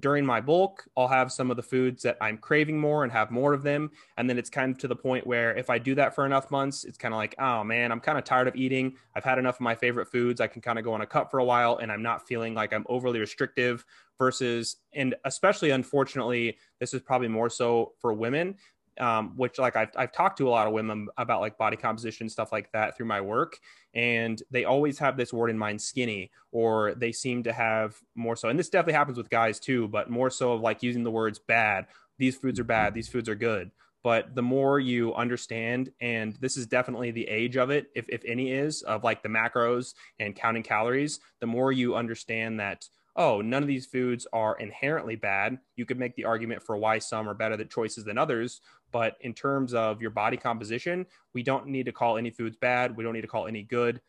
during 0.01 0.27
my 0.27 0.41
bulk, 0.41 0.85
I'll 0.97 1.09
have 1.09 1.31
some 1.31 1.51
of 1.51 1.57
the 1.57 1.63
foods 1.63 2.03
that 2.03 2.17
I'm 2.21 2.37
craving 2.39 2.79
more 2.79 3.05
and 3.05 3.13
have 3.13 3.31
more 3.31 3.53
of 3.53 3.63
them. 3.63 3.91
And 4.17 4.29
then 4.29 4.39
it's 4.39 4.51
kind 4.51 4.73
of 4.73 4.79
to 4.79 4.89
the 4.89 4.97
point 4.97 5.27
where 5.27 5.57
if 5.57 5.71
I 5.71 5.79
do 5.79 5.95
that 5.95 6.15
for 6.15 6.27
enough 6.27 6.51
months, 6.51 6.85
it's 6.85 6.99
kind 6.99 7.15
of 7.15 7.19
like, 7.19 7.35
oh 7.39 7.63
man, 7.63 7.93
I'm 7.93 8.01
kind 8.01 8.19
of 8.19 8.25
tired 8.25 8.49
of 8.49 8.57
eating. 8.57 8.97
I've 9.15 9.25
had 9.25 9.39
enough 9.39 9.57
of 9.57 9.61
my 9.61 9.75
favorite 9.75 10.11
foods. 10.11 10.41
I 10.41 10.49
can 10.49 10.63
kind 10.63 10.79
of 10.79 10.85
go 10.85 10.93
on 10.93 11.01
a 11.01 11.07
cut 11.07 11.31
for 11.31 11.39
a 11.39 11.45
while 11.45 11.79
and 11.79 11.93
I'm 11.93 12.03
not 12.03 12.27
feeling 12.27 12.55
like 12.55 12.73
I'm 12.73 12.85
overly 12.89 13.21
restrictive 13.21 13.85
versus, 14.19 14.77
and 14.93 15.15
especially 15.25 15.71
unfortunately, 15.71 16.59
this 16.81 16.93
is 16.93 17.01
probably 17.01 17.29
more 17.29 17.51
so 17.51 17.93
for 18.01 18.13
women 18.13 18.57
um, 18.99 19.33
which 19.37 19.59
like 19.59 19.77
I've, 19.77 19.91
I've 19.97 20.13
talked 20.13 20.39
to 20.39 20.49
a 20.49 20.51
lot 20.51 20.67
of 20.67 20.73
women 20.73 21.09
about 21.17 21.41
like 21.41 21.59
body 21.59 21.77
composition 21.77 22.29
stuff 22.29 22.53
like 22.53 22.71
that 22.73 22.97
through 22.97 23.07
my 23.07 23.21
work 23.21 23.59
and 23.95 24.43
they 24.51 24.65
always 24.65 24.99
have 24.99 25.17
this 25.17 25.33
word 25.33 25.51
in 25.51 25.59
mind 25.59 25.81
skinny 25.81 26.31
or 26.53 26.95
they 26.95 27.13
seem 27.13 27.43
to 27.45 27.53
have 27.53 27.97
more 28.15 28.37
so 28.37 28.49
and 28.49 28.59
this 28.59 28.69
definitely 28.69 28.95
happens 28.95 29.19
with 29.19 29.31
guys 29.31 29.59
too 29.59 29.89
but 29.89 30.11
more 30.11 30.31
so 30.31 30.53
of 30.53 30.61
like 30.61 30.83
using 30.83 31.03
the 31.03 31.11
words 31.11 31.39
bad 31.39 31.87
these 32.19 32.37
foods 32.37 32.61
are 32.61 32.65
bad 32.65 32.95
these 32.95 33.09
foods 33.09 33.29
are 33.29 33.35
good 33.35 33.71
but 34.03 34.35
the 34.35 34.43
more 34.43 34.79
you 34.79 35.15
understand 35.15 35.91
and 36.01 36.37
this 36.37 36.57
is 36.57 36.67
definitely 36.67 37.11
the 37.11 37.27
age 37.27 37.57
of 37.57 37.71
it 37.71 37.89
if, 37.95 38.07
if 38.09 38.23
any 38.27 38.53
is 38.53 38.83
of 38.83 39.03
like 39.03 39.23
the 39.23 39.29
macros 39.29 39.95
and 40.21 40.37
counting 40.37 40.63
calories 40.63 41.21
the 41.41 41.47
more 41.47 41.73
you 41.73 41.97
understand 41.97 42.61
that 42.61 42.89
oh, 43.17 43.41
none 43.41 43.63
of 43.63 43.69
these 43.69 43.87
foods 43.87 44.27
are 44.33 44.57
inherently 44.57 45.17
bad. 45.17 45.59
You 45.77 45.87
could 45.87 45.99
make 45.99 46.17
the 46.17 46.25
argument 46.25 46.63
for 46.63 46.77
why 46.77 46.99
some 46.99 47.29
are 47.29 47.35
better 47.35 47.63
choices 47.65 48.05
than 48.05 48.19
others. 48.19 48.61
But 48.95 49.17
in 49.23 49.35
terms 49.35 49.75
of 49.75 50.01
your 50.01 50.13
body 50.13 50.37
composition, 50.37 51.05
we 51.35 51.43
don't 51.43 51.67
need 51.67 51.87
to 51.87 51.93
call 51.93 52.17
any 52.17 52.31
foods 52.31 52.57
bad. 52.57 52.97
We 52.97 53.03
don't 53.03 53.13
need 53.13 53.23
to 53.23 53.27
call 53.27 53.49
any 53.49 53.65
good. 53.65 54.01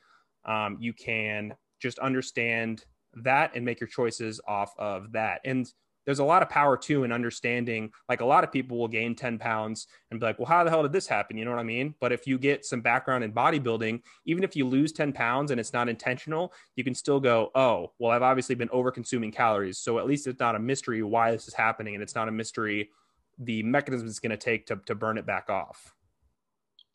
Um, 0.46 0.78
you 0.80 0.94
can 0.94 1.56
just 1.82 1.98
understand 1.98 2.86
that 3.24 3.56
and 3.56 3.66
make 3.66 3.80
your 3.80 3.88
choices 3.88 4.40
off 4.48 4.76
of 4.78 5.12
that. 5.14 5.42
And 5.44 5.68
there's 6.06 6.20
a 6.20 6.24
lot 6.24 6.44
of 6.44 6.50
power 6.50 6.78
too 6.78 7.04
in 7.04 7.12
understanding 7.12 7.92
like 8.08 8.22
a 8.22 8.26
lot 8.26 8.44
of 8.44 8.52
people 8.52 8.78
will 8.78 8.88
gain 8.88 9.16
10 9.16 9.40
pounds 9.40 9.88
and 10.12 10.20
be 10.20 10.26
like 10.28 10.38
well 10.38 10.46
how 10.46 10.64
the 10.64 10.70
hell 10.70 10.84
did 10.84 10.94
this 10.94 11.08
happen 11.08 11.36
you 11.36 11.44
know 11.44 11.50
what 11.50 11.60
i 11.60 11.64
mean 11.64 11.96
but 12.00 12.12
if 12.12 12.28
you 12.28 12.38
get 12.38 12.64
some 12.64 12.80
background 12.80 13.24
in 13.24 13.32
bodybuilding 13.32 14.00
even 14.26 14.44
if 14.44 14.56
you 14.56 14.68
lose 14.68 14.92
10 14.92 15.14
pounds 15.14 15.50
and 15.50 15.60
it's 15.60 15.74
not 15.74 15.90
intentional 15.90 16.54
you 16.76 16.84
can 16.84 16.94
still 16.94 17.20
go 17.20 17.50
oh 17.56 17.92
well 17.98 18.12
i've 18.12 18.22
obviously 18.22 18.54
been 18.54 18.70
over 18.72 18.92
consuming 18.92 19.32
calories 19.32 19.80
so 19.80 19.98
at 19.98 20.06
least 20.06 20.28
it's 20.28 20.40
not 20.40 20.54
a 20.54 20.60
mystery 20.60 21.02
why 21.02 21.32
this 21.32 21.48
is 21.48 21.56
happening 21.56 21.96
and 21.96 22.04
it's 22.04 22.14
not 22.14 22.28
a 22.28 22.32
mystery 22.32 22.92
the 23.38 23.64
mechanism 23.64 24.08
it's 24.08 24.20
going 24.20 24.32
to 24.32 24.38
take 24.38 24.66
to, 24.68 24.78
to 24.86 24.96
burn 24.96 25.18
it 25.18 25.26
back 25.26 25.50
off 25.50 25.94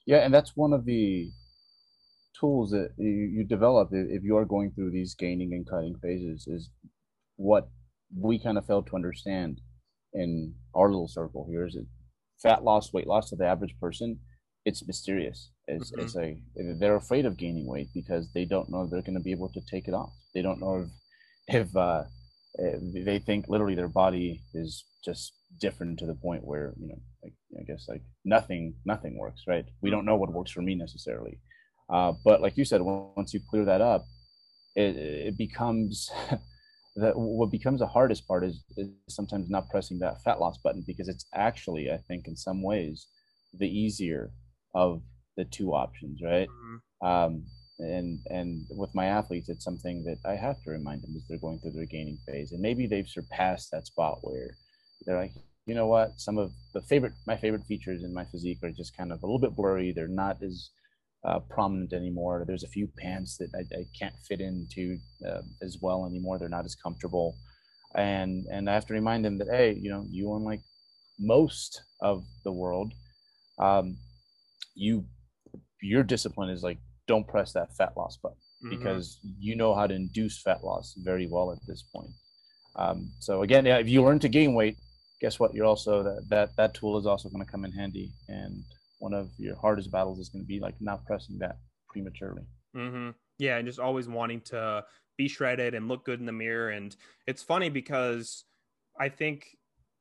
yeah 0.07 0.19
and 0.19 0.33
that's 0.33 0.57
one 0.57 0.73
of 0.73 0.85
the 0.85 1.31
tools 2.39 2.71
that 2.71 2.91
you, 2.97 3.31
you 3.33 3.45
develop 3.45 3.91
if 3.93 4.23
you 4.23 4.37
are 4.37 4.45
going 4.45 4.71
through 4.73 4.91
these 4.91 5.15
gaining 5.15 5.53
and 5.53 5.69
cutting 5.69 5.97
phases 6.01 6.47
is 6.47 6.71
what 7.37 7.69
we 8.17 8.43
kind 8.43 8.57
of 8.57 8.67
failed 8.67 8.87
to 8.87 8.97
understand 8.97 9.61
in 10.15 10.55
our 10.75 10.89
little 10.89 11.09
circle 11.09 11.47
here 11.51 11.67
is 11.67 11.77
it 11.77 11.87
fat 12.43 12.65
loss, 12.65 12.93
weight 12.93 13.07
loss 13.07 13.31
to 13.31 13.37
the 13.37 13.47
average 13.47 13.75
person, 13.81 14.19
it's 14.65 14.87
mysterious. 14.87 15.51
It's, 15.67 15.93
mm-hmm. 15.93 16.01
it's 16.01 16.17
a 16.17 16.37
they're 16.79 16.97
afraid 16.97 17.27
of 17.27 17.37
gaining 17.37 17.67
weight 17.67 17.89
because 17.95 18.29
they 18.35 18.45
don't 18.45 18.71
know 18.71 18.87
they're 18.87 19.03
going 19.03 19.15
to 19.15 19.21
be 19.21 19.31
able 19.31 19.51
to 19.51 19.61
take 19.71 19.89
it 19.89 19.95
off. 19.95 20.13
They 20.35 20.43
don't 20.43 20.61
know 20.61 20.87
if 21.49 21.63
if, 21.63 21.77
uh, 21.77 22.05
if 22.05 22.20
they 22.57 23.19
think 23.19 23.47
literally 23.49 23.75
their 23.75 23.89
body 23.89 24.43
is 24.55 24.85
just 25.05 25.33
different 25.61 25.99
to 25.99 26.07
the 26.07 26.15
point 26.15 26.45
where 26.45 26.75
you 26.79 26.89
know, 26.89 27.01
like 27.23 27.35
I 27.59 27.63
guess 27.65 27.87
like 27.89 28.03
nothing 28.25 28.75
nothing 28.85 29.19
works, 29.19 29.43
right? 29.47 29.65
We 29.83 29.91
don't 29.91 30.05
know 30.05 30.17
what 30.17 30.33
works 30.33 30.51
for 30.51 30.63
me 30.63 30.75
necessarily, 30.75 31.39
uh, 31.89 32.13
but 32.25 32.41
like 32.41 32.57
you 32.57 32.65
said, 32.65 32.83
once 32.83 33.33
you 33.33 33.41
clear 33.49 33.65
that 33.65 33.81
up, 33.81 34.05
it 34.75 34.97
it 34.97 35.39
becomes 35.39 36.11
that 36.97 37.17
what 37.17 37.51
becomes 37.51 37.81
the 37.81 37.87
hardest 37.87 38.27
part 38.27 38.45
is, 38.45 38.63
is 38.77 38.89
sometimes 39.09 39.49
not 39.49 39.69
pressing 39.71 39.99
that 40.01 40.23
fat 40.23 40.41
loss 40.41 40.59
button 40.59 40.83
because 40.87 41.09
it's 41.09 41.25
actually 41.35 41.91
i 41.91 41.97
think 42.09 42.27
in 42.27 42.37
some 42.37 42.63
ways 42.63 43.07
the 43.59 43.69
easier 43.69 44.33
of 44.75 45.03
the 45.37 45.45
two 45.45 45.73
options 45.73 46.21
right 46.23 46.49
mm-hmm. 46.49 47.07
um, 47.07 47.45
and 47.81 48.19
and 48.31 48.67
with 48.71 48.95
my 48.95 49.07
athletes 49.07 49.49
it's 49.49 49.65
something 49.65 50.05
that 50.05 50.19
i 50.25 50.35
have 50.35 50.63
to 50.63 50.71
remind 50.71 51.03
them 51.03 51.15
as 51.17 51.23
they're 51.29 51.39
going 51.39 51.59
through 51.59 51.71
their 51.73 51.87
gaining 51.87 52.19
phase 52.27 52.53
and 52.53 52.61
maybe 52.61 52.87
they've 52.87 53.09
surpassed 53.09 53.71
that 53.71 53.87
spot 53.87 54.19
where 54.23 54.51
they're 55.05 55.19
like 55.19 55.33
you 55.67 55.75
know 55.75 55.87
what 55.87 56.21
some 56.21 56.39
of 56.39 56.53
the 56.75 56.83
favorite 56.83 57.13
my 57.27 57.37
favorite 57.37 57.65
features 57.67 58.03
in 58.03 58.13
my 58.13 58.25
physique 58.25 58.59
are 58.63 58.71
just 58.71 58.97
kind 58.97 59.13
of 59.13 59.23
a 59.23 59.27
little 59.27 59.39
bit 59.39 59.57
blurry 59.57 59.93
they're 59.93 60.09
not 60.09 60.43
as 60.43 60.71
uh, 61.25 61.41
prominent 61.51 61.93
anymore. 61.93 62.45
There's 62.47 62.65
a 62.65 62.69
few 62.69 62.89
pants 62.99 63.37
that 63.39 63.51
I, 63.55 63.61
I 63.79 63.87
can't 63.99 64.15
fit 64.27 64.41
into 64.41 64.99
uh, 65.27 65.43
as 65.63 65.79
well 65.81 66.07
anymore. 66.07 66.39
They're 66.39 66.49
not 66.49 66.65
as 66.65 66.75
comfortable, 66.75 67.37
and 67.95 68.47
and 68.51 68.71
I 68.71 68.75
have 68.75 68.87
to 68.87 68.95
remind 68.95 69.25
them 69.25 69.39
that 69.39 69.49
hey, 69.49 69.73
you 69.81 69.91
know, 69.91 70.07
you 70.11 70.35
unlike 70.35 70.61
most 71.19 71.83
of 72.01 72.25
the 72.45 72.53
world, 72.53 72.93
um, 73.59 73.99
you 74.75 75.05
your 75.83 76.03
discipline 76.03 76.51
is 76.51 76.63
like 76.63 76.79
don't 77.11 77.27
press 77.35 77.53
that 77.53 77.77
fat 77.77 77.93
loss 77.97 78.17
button 78.23 78.39
mm-hmm. 78.65 78.71
because 78.77 79.19
you 79.23 79.55
know 79.57 79.75
how 79.75 79.87
to 79.87 79.95
induce 79.95 80.41
fat 80.47 80.65
loss 80.65 80.95
very 81.11 81.27
well 81.27 81.53
at 81.53 81.59
this 81.67 81.83
point. 81.95 82.15
Um, 82.77 83.11
so 83.19 83.43
again, 83.43 83.67
yeah, 83.67 83.79
if 83.79 83.89
you 83.89 84.03
learn 84.03 84.21
to 84.21 84.29
gain 84.29 84.55
weight, 84.55 84.77
guess 85.21 85.39
what? 85.41 85.55
You're 85.55 85.67
also 85.67 86.03
that 86.03 86.29
that 86.29 86.57
that 86.57 86.75
tool 86.75 86.99
is 86.99 87.07
also 87.07 87.29
going 87.29 87.45
to 87.45 87.51
come 87.51 87.65
in 87.65 87.73
handy 87.73 88.13
and 88.29 88.65
one 89.01 89.15
of 89.15 89.31
your 89.39 89.57
hardest 89.57 89.91
battles 89.91 90.19
is 90.19 90.29
going 90.29 90.45
to 90.45 90.49
be 90.49 90.61
like 90.61 90.75
not 90.81 91.05
pressing 91.07 91.39
that 91.39 91.57
prematurely. 91.89 92.43
Mm-hmm. 92.77 93.11
Yeah, 93.39 93.57
and 93.57 93.67
just 93.67 93.81
always 93.81 94.07
wanting 94.07 94.43
to 94.53 94.85
be 95.17 95.27
shredded 95.27 95.75
and 95.75 95.89
look 95.89 96.05
good 96.05 96.21
in 96.21 96.27
the 96.27 96.33
mirror. 96.33 96.71
And 96.71 96.95
it's 97.27 97.43
funny 97.43 97.71
because 97.71 98.45
I 98.99 99.09
think, 99.09 99.57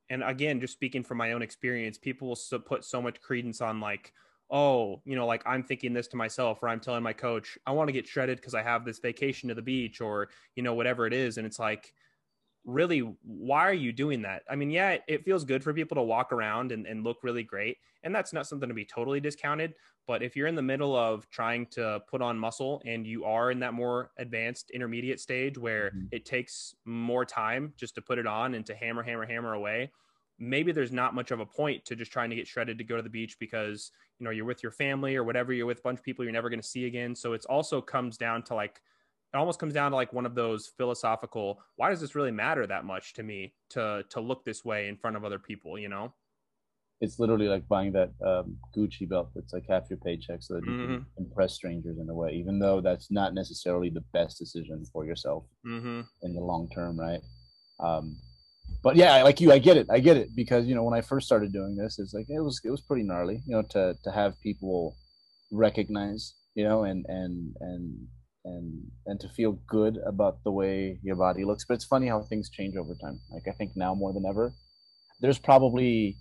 and 0.10 0.22
again, 0.24 0.60
just 0.60 0.74
speaking 0.74 1.04
from 1.04 1.18
my 1.18 1.32
own 1.32 1.42
experience, 1.42 1.98
people 1.98 2.28
will 2.28 2.60
put 2.60 2.84
so 2.84 3.02
much 3.02 3.22
credence 3.22 3.62
on 3.62 3.80
like, 3.80 4.14
oh, 4.52 5.02
you 5.06 5.16
know, 5.16 5.28
like 5.28 5.44
I'm 5.46 5.64
thinking 5.64 5.94
this 5.94 6.08
to 6.10 6.18
myself, 6.18 6.60
or 6.62 6.70
I'm 6.70 6.80
telling 6.80 7.04
my 7.04 7.14
coach, 7.14 7.58
I 7.68 7.72
want 7.72 7.88
to 7.88 7.94
get 7.94 8.08
shredded 8.08 8.38
because 8.38 8.56
I 8.56 8.64
have 8.64 8.86
this 8.86 9.00
vacation 9.00 9.50
to 9.50 9.56
the 9.56 9.62
beach, 9.62 10.02
or 10.02 10.30
you 10.56 10.64
know, 10.64 10.74
whatever 10.74 11.06
it 11.06 11.14
is. 11.14 11.38
And 11.38 11.46
it's 11.46 11.60
like, 11.60 11.94
really 12.66 13.00
why 13.24 13.68
are 13.68 13.74
you 13.74 13.92
doing 13.92 14.22
that 14.22 14.44
i 14.50 14.56
mean 14.56 14.70
yeah 14.70 14.98
it 15.08 15.24
feels 15.24 15.44
good 15.44 15.64
for 15.64 15.74
people 15.74 15.96
to 15.96 16.02
walk 16.02 16.32
around 16.32 16.72
and, 16.72 16.86
and 16.86 17.04
look 17.04 17.24
really 17.24 17.44
great 17.44 17.78
and 18.04 18.14
that's 18.14 18.34
not 18.34 18.48
something 18.48 18.68
to 18.68 18.76
be 18.76 18.86
totally 18.86 19.20
discounted 19.20 19.74
but 20.08 20.22
if 20.22 20.36
you're 20.36 20.48
in 20.48 20.56
the 20.56 20.62
middle 20.62 20.96
of 20.96 21.30
trying 21.30 21.66
to 21.68 22.02
put 22.10 22.22
on 22.22 22.38
muscle 22.38 22.82
and 22.86 23.08
you 23.08 23.24
are 23.24 23.52
in 23.52 23.60
that 23.60 23.74
more 23.74 24.12
advanced 24.18 24.72
intermediate 24.72 25.20
stage 25.20 25.58
where 25.58 25.90
mm-hmm. 25.90 26.08
it 26.12 26.26
takes 26.26 26.76
more 26.86 27.26
time 27.26 27.74
just 27.78 27.96
to 27.96 28.02
put 28.02 28.18
it 28.18 28.28
on 28.28 28.54
and 28.54 28.66
to 28.66 28.76
hammer 28.76 29.04
hammer 29.04 29.26
hammer 29.26 29.54
away 29.54 29.90
maybe 30.40 30.72
there's 30.72 30.92
not 30.92 31.14
much 31.14 31.32
of 31.32 31.40
a 31.40 31.46
point 31.46 31.84
to 31.86 31.96
just 31.96 32.12
trying 32.12 32.30
to 32.30 32.36
get 32.36 32.48
shredded 32.48 32.78
to 32.78 32.84
go 32.84 32.96
to 32.96 33.02
the 33.02 33.10
beach 33.10 33.38
because 33.40 33.92
you 34.18 34.24
know 34.24 34.32
you're 34.32 34.46
with 34.46 34.64
your 34.64 34.72
family 34.72 35.16
or 35.16 35.24
whatever 35.24 35.54
you're 35.54 35.66
with 35.66 35.80
a 35.80 35.82
bunch 35.82 36.00
of 36.00 36.06
people 36.06 36.24
you're 36.24 36.32
never 36.32 36.50
going 36.50 36.62
to 36.62 36.68
see 36.68 36.86
again 36.86 37.14
so 37.14 37.34
it's 37.34 37.46
also 37.46 37.82
comes 37.82 38.18
down 38.18 38.42
to 38.44 38.56
like 38.56 38.82
it 39.34 39.38
almost 39.38 39.60
comes 39.60 39.74
down 39.74 39.92
to 39.92 39.96
like 39.96 40.12
one 40.14 40.26
of 40.26 40.36
those 40.36 40.68
philosophical 40.78 41.62
why 41.76 41.90
does 41.90 42.02
this 42.02 42.16
really 42.16 42.32
matter 42.32 42.66
that 42.66 42.86
much 42.86 43.14
to 43.14 43.24
me 43.24 43.54
to 43.70 44.04
to 44.10 44.22
look 44.22 44.44
this 44.46 44.64
way 44.64 44.88
in 44.88 44.96
front 44.96 45.16
of 45.16 45.26
other 45.26 45.40
people 45.40 45.78
you 45.78 45.90
know 45.90 46.14
it's 47.02 47.18
literally 47.18 47.48
like 47.48 47.66
buying 47.70 47.94
that 47.94 48.12
um, 48.26 48.58
gucci 48.76 49.08
belt 49.08 49.30
that's 49.36 49.54
like 49.54 49.66
half 49.70 49.90
your 49.90 50.00
paycheck 50.00 50.42
so 50.42 50.56
that 50.56 50.66
you 50.66 50.72
mm-hmm. 50.72 50.94
can 50.96 51.06
impress 51.18 51.54
strangers 51.54 51.98
in 51.98 52.10
a 52.10 52.14
way 52.14 52.32
even 52.34 52.60
though 52.60 52.82
that's 52.82 53.12
not 53.12 53.34
necessarily 53.34 53.90
the 53.90 54.04
best 54.14 54.38
decision 54.38 54.84
for 54.92 55.06
yourself 55.06 55.44
mm-hmm. 55.66 56.02
in 56.24 56.34
the 56.34 56.42
long 56.42 56.70
term 56.70 57.00
right 57.00 57.22
um, 57.80 58.18
but 58.84 58.96
yeah 58.96 59.24
like 59.24 59.40
you 59.42 59.52
i 59.52 59.60
get 59.60 59.78
it 59.78 59.88
i 59.90 60.00
get 60.00 60.18
it 60.18 60.30
because 60.36 60.66
you 60.66 60.76
know 60.76 60.84
when 60.84 60.94
i 60.98 61.02
first 61.02 61.26
started 61.26 61.52
doing 61.52 61.76
this 61.76 62.00
it's 62.00 62.14
like 62.14 62.26
it 62.30 62.42
was 62.42 62.62
it 62.64 62.70
was 62.70 62.82
pretty 62.82 63.04
gnarly 63.04 63.42
you 63.46 63.56
know 63.56 63.62
to 63.62 63.96
to 64.04 64.12
have 64.12 64.40
people 64.42 64.96
recognize 65.52 66.34
you 66.56 66.64
know 66.64 66.84
and 66.84 67.06
and 67.08 67.56
and 67.60 68.08
and 68.46 68.92
and 69.06 69.20
to 69.20 69.30
feel 69.30 69.60
good 69.68 69.98
about 70.06 70.44
the 70.44 70.52
way 70.52 71.00
your 71.04 71.16
body 71.16 71.44
looks. 71.44 71.66
But 71.66 71.76
it's 71.76 71.86
funny 71.86 72.08
how 72.08 72.22
things 72.22 72.50
change 72.50 72.76
over 72.76 72.96
time. 72.96 73.20
Like 73.32 73.44
I 73.48 73.52
think 73.52 73.72
now 73.76 73.94
more 73.94 74.14
than 74.14 74.26
ever, 74.26 74.54
there's 75.20 75.40
probably 75.40 76.18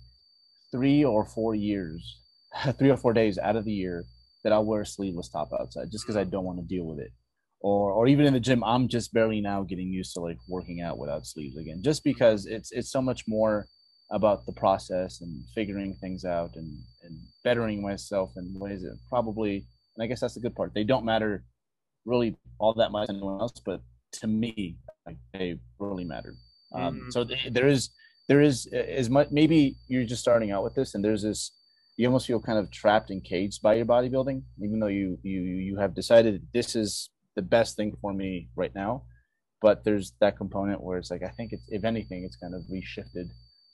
three 0.71 1.03
or 1.03 1.25
four 1.25 1.55
years, 1.55 2.19
three 2.77 2.89
or 2.89 2.97
four 2.97 3.13
days 3.13 3.37
out 3.37 3.55
of 3.55 3.65
the 3.65 3.71
year 3.71 4.05
that 4.43 4.53
I'll 4.53 4.65
wear 4.65 4.81
a 4.81 4.85
sleeveless 4.85 5.29
top 5.29 5.49
outside 5.59 5.91
just 5.91 6.05
because 6.05 6.15
I 6.15 6.23
don't 6.23 6.45
want 6.45 6.59
to 6.59 6.65
deal 6.65 6.85
with 6.85 6.99
it. 6.99 7.11
Or 7.61 7.91
or 7.91 8.07
even 8.07 8.25
in 8.25 8.33
the 8.33 8.39
gym, 8.39 8.63
I'm 8.63 8.87
just 8.87 9.13
barely 9.13 9.41
now 9.41 9.63
getting 9.63 9.91
used 9.91 10.13
to 10.13 10.21
like 10.21 10.37
working 10.47 10.81
out 10.81 10.97
without 10.97 11.25
sleeves 11.25 11.57
again, 11.57 11.81
just 11.83 12.03
because 12.03 12.45
it's 12.45 12.71
it's 12.71 12.91
so 12.91 13.01
much 13.01 13.25
more 13.27 13.67
about 14.11 14.45
the 14.45 14.53
process 14.53 15.21
and 15.21 15.43
figuring 15.53 15.95
things 15.95 16.23
out 16.25 16.55
and 16.55 16.77
and 17.03 17.19
bettering 17.43 17.81
myself 17.81 18.31
in 18.37 18.57
ways 18.57 18.81
that 18.81 18.97
probably 19.09 19.65
and 19.95 20.03
I 20.03 20.07
guess 20.07 20.21
that's 20.21 20.35
the 20.35 20.39
good 20.39 20.55
part. 20.55 20.73
They 20.73 20.85
don't 20.85 21.03
matter 21.03 21.43
really 22.05 22.37
all 22.59 22.73
that 22.75 22.91
much 22.91 23.07
to 23.07 23.13
anyone 23.13 23.41
else, 23.41 23.59
but 23.63 23.81
to 24.13 24.27
me, 24.27 24.77
like, 25.05 25.17
they 25.33 25.59
really 25.77 26.05
matter. 26.05 26.33
Um, 26.73 26.95
mm-hmm. 26.95 27.09
So 27.11 27.23
th- 27.25 27.51
there 27.51 27.67
is 27.67 27.89
there 28.27 28.41
is 28.41 28.67
as 28.67 29.09
much 29.09 29.29
maybe 29.31 29.75
you're 29.87 30.05
just 30.05 30.21
starting 30.21 30.51
out 30.51 30.63
with 30.63 30.75
this 30.75 30.93
and 30.93 31.03
there's 31.03 31.23
this 31.23 31.51
you 31.97 32.07
almost 32.07 32.27
feel 32.27 32.39
kind 32.39 32.59
of 32.59 32.69
trapped 32.71 33.09
and 33.09 33.23
caged 33.23 33.61
by 33.61 33.73
your 33.73 33.87
bodybuilding 33.87 34.43
even 34.63 34.79
though 34.79 34.87
you 34.87 35.17
you 35.23 35.41
you 35.41 35.77
have 35.77 35.95
decided 35.95 36.45
this 36.53 36.75
is 36.75 37.09
the 37.39 37.47
best 37.57 37.71
thing 37.77 37.91
for 38.01 38.11
me 38.21 38.31
right 38.61 38.75
now 38.75 38.93
but 39.61 39.83
there's 39.83 40.07
that 40.21 40.37
component 40.41 40.83
where 40.85 40.97
it's 40.97 41.11
like 41.11 41.23
i 41.23 41.33
think 41.37 41.53
it's 41.55 41.67
if 41.77 41.83
anything 41.83 42.23
it's 42.23 42.39
kind 42.43 42.55
of 42.57 42.61
reshifted 42.75 43.27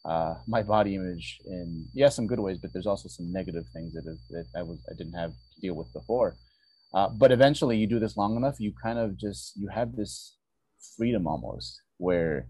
uh, 0.05 0.35
my 0.55 0.61
body 0.61 0.93
image 0.99 1.27
in 1.47 1.67
yeah 1.93 2.09
some 2.09 2.27
good 2.27 2.39
ways 2.39 2.59
but 2.61 2.71
there's 2.71 2.85
also 2.85 3.09
some 3.09 3.27
negative 3.39 3.65
things 3.73 3.91
that, 3.93 4.05
have, 4.05 4.21
that 4.29 4.45
i 4.59 4.61
was 4.61 4.77
i 4.91 4.93
didn't 4.99 5.19
have 5.23 5.31
to 5.31 5.61
deal 5.61 5.75
with 5.75 5.91
before. 5.93 6.35
Uh, 6.93 7.09
but 7.09 7.31
eventually 7.31 7.75
you 7.77 7.87
do 7.87 7.99
this 7.99 8.15
long 8.15 8.37
enough 8.37 8.59
you 8.59 8.71
kind 8.81 8.99
of 8.99 9.17
just 9.17 9.53
you 9.57 9.67
have 9.67 9.95
this 9.95 10.37
freedom 10.97 11.27
almost 11.27 11.81
where 11.97 12.47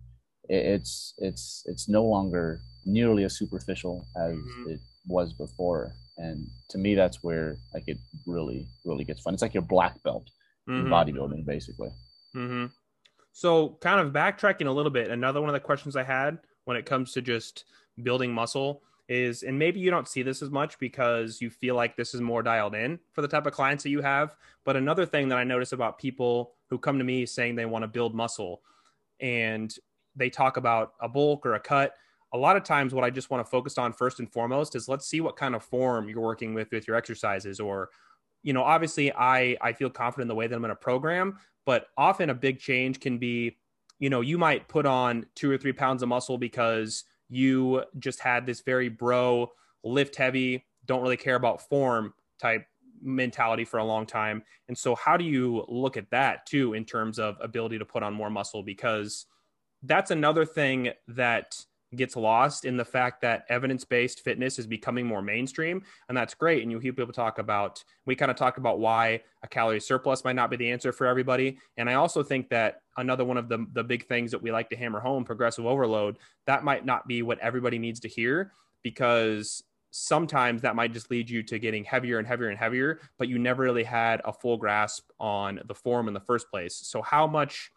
it's 0.50 1.14
it's 1.18 1.64
it's 1.66 1.88
no 1.90 2.04
longer 2.04 2.62
nearly 2.86 3.24
as 3.24 3.38
superficial 3.38 4.06
as 4.18 4.36
mm-hmm. 4.36 4.72
it 4.72 4.80
was 5.08 5.34
before. 5.34 5.94
And 6.18 6.48
to 6.70 6.78
me 6.78 6.94
that's 6.94 7.24
where 7.24 7.58
like 7.74 7.88
it 7.88 7.98
really 8.26 8.68
really 8.84 9.06
gets 9.06 9.22
fun. 9.22 9.34
It's 9.34 9.42
like 9.42 9.54
your 9.54 9.64
black 9.76 10.02
belt 10.04 10.30
mm-hmm. 10.68 10.92
bodybuilding 10.92 11.46
basically 11.46 11.90
mm-hmm. 12.36 12.66
so 13.32 13.78
kind 13.82 14.00
of 14.00 14.14
backtracking 14.14 14.68
a 14.68 14.72
little 14.72 14.92
bit 14.92 15.12
another 15.12 15.40
one 15.40 15.50
of 15.50 15.54
the 15.54 15.60
questions 15.60 15.96
i 15.96 16.04
had 16.04 16.40
when 16.66 16.78
it 16.78 16.86
comes 16.86 17.12
to 17.12 17.22
just 17.22 17.66
building 18.04 18.34
muscle 18.34 18.82
is 19.08 19.44
and 19.44 19.58
maybe 19.58 19.80
you 19.80 19.92
don't 19.92 20.08
see 20.08 20.24
this 20.24 20.42
as 20.42 20.50
much 20.50 20.80
because 20.80 21.40
you 21.40 21.50
feel 21.50 21.76
like 21.76 21.96
this 21.96 22.14
is 22.14 22.22
more 22.22 22.42
dialed 22.42 22.74
in 22.74 23.00
for 23.14 23.22
the 23.22 23.28
type 23.28 23.46
of 23.46 23.54
clients 23.54 23.84
that 23.84 23.92
you 23.92 24.02
have 24.02 24.36
but 24.64 24.76
another 24.76 25.06
thing 25.06 25.30
that 25.30 25.38
i 25.38 25.44
notice 25.44 25.74
about 25.74 26.00
people 26.00 26.54
who 26.70 26.78
come 26.78 26.98
to 26.98 27.04
me 27.04 27.26
saying 27.26 27.56
they 27.56 27.66
want 27.66 27.84
to 27.84 27.88
build 27.88 28.16
muscle 28.16 28.62
and 29.20 29.78
they 30.16 30.30
talk 30.30 30.58
about 30.58 30.94
a 31.02 31.08
bulk 31.08 31.46
or 31.46 31.54
a 31.54 31.60
cut 31.60 31.94
a 32.34 32.38
lot 32.38 32.58
of 32.58 32.64
times 32.64 32.94
what 32.94 33.04
i 33.04 33.10
just 33.10 33.30
want 33.30 33.46
to 33.46 33.50
focus 33.50 33.78
on 33.78 33.94
first 33.94 34.20
and 34.20 34.32
foremost 34.32 34.76
is 34.76 34.90
let's 34.90 35.08
see 35.08 35.22
what 35.22 35.38
kind 35.38 35.54
of 35.54 35.64
form 35.64 36.10
you're 36.10 36.20
working 36.20 36.56
with 36.56 36.72
with 36.72 36.88
your 36.88 36.98
exercises 36.98 37.60
or 37.60 37.90
you 38.46 38.54
know 38.54 38.64
obviously 38.64 39.12
i 39.14 39.58
i 39.62 39.74
feel 39.74 39.90
confident 39.90 40.24
in 40.24 40.28
the 40.30 40.36
way 40.36 40.48
that 40.48 40.56
i'm 40.56 40.62
going 40.62 40.70
to 40.70 40.76
program 40.76 41.38
but 41.66 41.88
often 41.98 42.30
a 42.30 42.34
big 42.34 42.60
change 42.60 43.00
can 43.02 43.18
be 43.18 43.58
you 44.00 44.10
know 44.10 44.22
you 44.22 44.38
might 44.38 44.68
put 44.70 44.86
on 44.86 45.26
two 45.36 45.52
or 45.52 45.58
three 45.58 45.74
pounds 45.74 46.02
of 46.02 46.08
muscle 46.08 46.38
because 46.38 47.04
you 47.28 47.84
just 48.00 48.20
had 48.20 48.46
this 48.46 48.62
very 48.62 48.88
bro 48.88 49.52
lift 49.84 50.16
heavy 50.16 50.66
don't 50.86 51.02
really 51.02 51.18
care 51.18 51.36
about 51.36 51.68
form 51.68 52.14
type 52.40 52.66
mentality 53.02 53.66
for 53.66 53.78
a 53.78 53.84
long 53.84 54.06
time. 54.06 54.44
And 54.68 54.78
so 54.78 54.96
how 54.96 55.18
do 55.18 55.24
you 55.24 55.66
look 55.68 55.98
at 55.98 56.10
that 56.12 56.46
too 56.46 56.74
in 56.74 56.86
terms 56.86 57.20
of 57.20 57.38
ability 57.42 57.78
to 57.80 57.86
put 57.86 58.04
on 58.04 58.14
more 58.14 58.30
muscle? 58.30 58.64
Because 58.64 59.26
that's 59.84 60.12
another 60.12 60.46
thing 60.46 60.92
that 61.10 61.64
gets 61.96 62.16
lost 62.16 62.66
in 62.66 62.78
the 62.78 62.86
fact 62.86 63.22
that 63.22 63.46
evidence-based 63.50 64.22
fitness 64.22 64.60
is 64.60 64.68
becoming 64.68 65.06
more 65.06 65.22
mainstream 65.22 65.82
and 66.10 66.18
that's 66.18 66.34
great 66.34 66.64
and 66.64 66.72
you 66.72 66.80
hear 66.80 66.94
people 66.94 67.14
talk 67.14 67.40
about 67.40 67.84
we 68.06 68.16
kind 68.16 68.32
of 68.32 68.38
talk 68.38 68.58
about 68.58 68.80
why 68.80 69.22
a 69.44 69.48
calorie 69.48 69.80
surplus 69.80 70.24
might 70.24 70.36
not 70.36 70.50
be 70.50 70.58
the 70.58 70.72
answer 70.72 70.92
for 70.92 71.08
everybody 71.08 71.58
and 71.78 71.90
i 71.90 71.94
also 71.94 72.24
think 72.24 72.50
that 72.50 72.82
another 72.98 73.26
one 73.26 73.38
of 73.38 73.50
the, 73.50 73.66
the 73.74 73.84
big 73.84 74.08
things 74.08 74.32
that 74.32 74.42
we 74.42 74.52
like 74.52 74.70
to 74.70 74.76
hammer 74.76 75.00
home 75.00 75.24
progressive 75.24 75.66
overload 75.66 76.18
that 76.46 76.64
might 76.64 76.86
not 76.86 77.08
be 77.08 77.22
what 77.22 77.40
everybody 77.40 77.78
needs 77.78 78.00
to 78.00 78.08
hear 78.08 78.52
because 78.84 79.64
sometimes 79.98 80.62
that 80.62 80.76
might 80.76 80.92
just 80.92 81.10
lead 81.10 81.30
you 81.30 81.42
to 81.42 81.58
getting 81.58 81.84
heavier 81.86 82.20
and 82.20 82.28
heavier 82.28 82.50
and 82.50 82.60
heavier 82.60 83.00
but 83.18 83.30
you 83.30 83.40
never 83.40 83.64
really 83.64 83.84
had 83.84 84.22
a 84.26 84.34
full 84.34 84.58
grasp 84.58 85.10
on 85.22 85.60
the 85.68 85.74
form 85.74 86.10
in 86.10 86.14
the 86.14 86.20
first 86.20 86.50
place. 86.52 86.76
So 86.76 87.02
how 87.02 87.26
much 87.26 87.72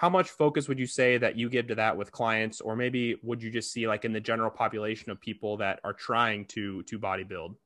how 0.00 0.08
much 0.08 0.30
focus 0.30 0.66
would 0.66 0.78
you 0.78 0.86
say 0.86 1.18
that 1.18 1.36
you 1.36 1.50
give 1.50 1.66
to 1.66 1.74
that 1.74 1.94
with 1.94 2.10
clients? 2.10 2.62
Or 2.62 2.74
maybe 2.74 3.16
would 3.22 3.42
you 3.42 3.50
just 3.50 3.70
see 3.70 3.86
like 3.86 4.06
in 4.06 4.14
the 4.14 4.20
general 4.20 4.50
population 4.50 5.10
of 5.10 5.20
people 5.20 5.58
that 5.58 5.78
are 5.84 5.92
trying 5.92 6.46
to 6.46 6.82
to 6.84 6.98
bodybuild 6.98 7.56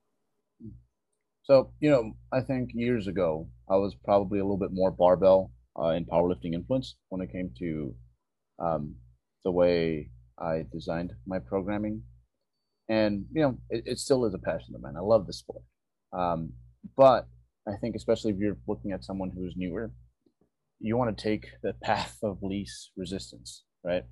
so 1.44 1.70
you 1.78 1.90
know 1.90 2.12
i 2.32 2.40
think 2.40 2.70
years 2.72 3.06
ago 3.06 3.46
i 3.70 3.76
was 3.76 3.94
probably 4.04 4.38
a 4.38 4.42
little 4.42 4.58
bit 4.58 4.72
more 4.72 4.90
barbell 4.90 5.52
uh, 5.80 5.90
in 5.90 6.04
powerlifting 6.04 6.54
influence 6.54 6.96
when 7.10 7.20
it 7.20 7.30
came 7.30 7.50
to 7.58 7.94
um, 8.58 8.94
the 9.44 9.50
way 9.50 10.10
i 10.38 10.64
designed 10.72 11.12
my 11.26 11.38
programming. 11.38 12.02
And 12.88 13.26
you 13.32 13.42
know 13.42 13.58
it, 13.70 13.84
it 13.86 13.98
still 13.98 14.24
is 14.24 14.34
a 14.34 14.38
passion 14.38 14.74
of 14.74 14.82
mine. 14.82 14.96
I 14.96 15.00
love 15.00 15.26
the 15.26 15.32
sport. 15.32 15.62
Um, 16.12 16.52
but 16.96 17.26
i 17.66 17.76
think 17.80 17.96
especially 17.96 18.32
if 18.32 18.38
you're 18.38 18.58
looking 18.66 18.92
at 18.92 19.04
someone 19.04 19.30
who's 19.30 19.54
newer 19.56 19.90
you 20.84 20.96
want 20.98 21.16
to 21.16 21.22
take 21.22 21.46
the 21.62 21.72
path 21.82 22.18
of 22.22 22.42
least 22.42 22.90
resistance, 22.96 23.64
right? 23.82 24.04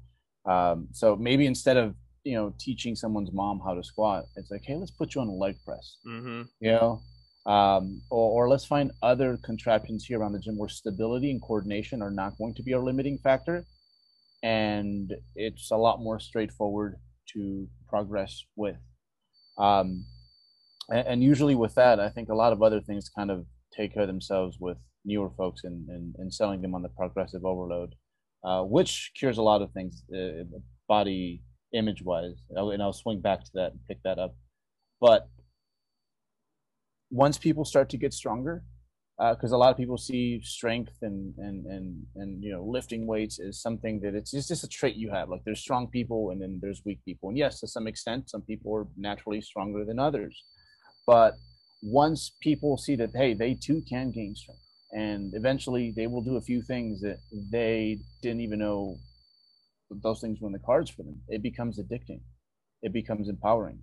Um, 0.49 0.89
so 0.93 1.15
maybe 1.15 1.47
instead 1.47 1.77
of 1.77 1.95
you 2.25 2.35
know 2.35 2.55
teaching 2.59 2.95
someone's 2.97 3.33
mom 3.33 3.61
how 3.65 3.75
to 3.75 3.85
squat, 3.85 4.25
it's 4.37 4.51
like, 4.51 4.63
hey, 4.65 4.77
let's 4.77 4.91
put 4.91 5.15
you 5.15 5.21
on 5.21 5.29
a 5.29 5.33
leg 5.33 5.57
press. 5.65 5.97
Mm-hmm. 6.07 6.43
You 6.61 6.73
know, 6.73 7.03
um, 7.47 8.03
or, 8.11 8.45
or 8.45 8.49
let's 8.49 8.65
find 8.65 8.91
other 9.03 9.39
contraptions 9.45 10.05
here 10.07 10.21
around 10.21 10.33
the 10.33 10.39
gym 10.39 10.57
where 10.57 10.69
stability 10.69 11.31
and 11.31 11.43
coordination 11.43 12.03
are 12.03 12.11
not 12.11 12.39
going 12.39 12.55
to 12.55 12.63
be 12.63 12.73
our 12.75 12.83
limiting 12.83 13.19
factor, 13.19 13.67
and 14.43 15.13
it's 15.37 15.71
a 15.71 15.77
lot 15.77 16.01
more 16.01 16.19
straightforward 16.19 16.97
to 17.35 17.69
progress 17.89 18.45
with. 18.57 18.77
Um, 19.59 20.07
and, 20.89 21.07
and 21.07 21.23
usually 21.23 21.55
with 21.55 21.75
that, 21.75 22.01
I 22.01 22.09
think 22.09 22.31
a 22.31 22.35
lot 22.35 22.53
of 22.53 22.63
other 22.63 22.81
things 22.81 23.11
kind 23.15 23.31
of 23.31 23.45
take 23.77 23.95
care 23.95 24.03
of 24.03 24.09
themselves 24.09 24.57
with 24.59 24.79
newer 25.05 25.31
folks 25.37 25.65
and, 25.65 25.89
and, 25.89 26.15
and 26.19 26.33
selling 26.33 26.63
them 26.63 26.75
on 26.75 26.83
the 26.83 26.89
progressive 26.89 27.45
overload, 27.45 27.95
uh, 28.45 28.63
which 28.63 29.13
cures 29.19 29.39
a 29.39 29.43
lot 29.43 29.63
of 29.63 29.71
things 29.73 30.05
uh, 30.15 30.45
body 30.89 31.43
image 31.73 32.03
wise. 32.03 32.37
And 32.51 32.83
I'll 32.83 32.93
swing 32.93 33.21
back 33.21 33.45
to 33.45 33.51
that 33.55 33.73
and 33.73 33.81
pick 33.89 34.03
that 34.05 34.19
up. 34.19 34.35
But 35.01 35.29
once 37.11 37.39
people 37.39 37.65
start 37.65 37.89
to 37.91 37.97
get 37.97 38.13
stronger, 38.15 38.65
because 39.19 39.53
uh, 39.53 39.57
a 39.57 39.59
lot 39.59 39.71
of 39.71 39.77
people 39.77 39.99
see 39.99 40.41
strength 40.43 40.95
and, 41.03 41.35
and 41.37 41.67
and 41.67 42.03
and 42.17 42.43
you 42.43 42.51
know 42.51 42.65
lifting 42.65 43.07
weights 43.07 43.39
is 43.39 43.61
something 43.61 44.01
that 44.01 44.15
it's, 44.15 44.33
it's 44.33 44.49
just 44.49 44.65
a 44.65 44.69
trait 44.69 44.97
you 44.97 45.11
have. 45.11 45.29
Like 45.29 45.43
there's 45.45 45.61
strong 45.61 45.87
people 45.87 46.31
and 46.31 46.41
then 46.41 46.59
there's 46.63 46.83
weak 46.85 47.05
people, 47.05 47.29
and 47.29 47.39
yes, 47.39 47.61
to 47.61 47.69
some 47.69 47.87
extent, 47.87 48.31
some 48.31 48.43
people 48.43 48.75
are 48.75 48.87
naturally 48.97 49.41
stronger 49.41 49.85
than 49.85 49.99
others. 49.99 50.43
But 51.07 51.35
once 51.83 52.33
people 52.41 52.77
see 52.79 52.97
that 52.97 53.11
hey, 53.15 53.35
they 53.35 53.55
too 53.55 53.83
can 53.89 54.11
gain 54.11 54.35
strength, 54.35 54.62
and 54.93 55.33
eventually 55.35 55.93
they 55.95 56.07
will 56.07 56.23
do 56.23 56.37
a 56.37 56.41
few 56.41 56.63
things 56.63 57.01
that 57.01 57.19
they 57.51 57.99
didn't 58.21 58.43
even 58.43 58.59
know 58.59 58.97
those 60.03 60.21
things 60.21 60.41
were 60.41 60.49
in 60.49 60.53
the 60.53 60.59
cards 60.59 60.91
for 60.91 61.03
them. 61.03 61.21
It 61.29 61.43
becomes 61.43 61.79
addicting. 61.79 62.21
It 62.83 62.93
becomes 62.93 63.29
empowering. 63.29 63.81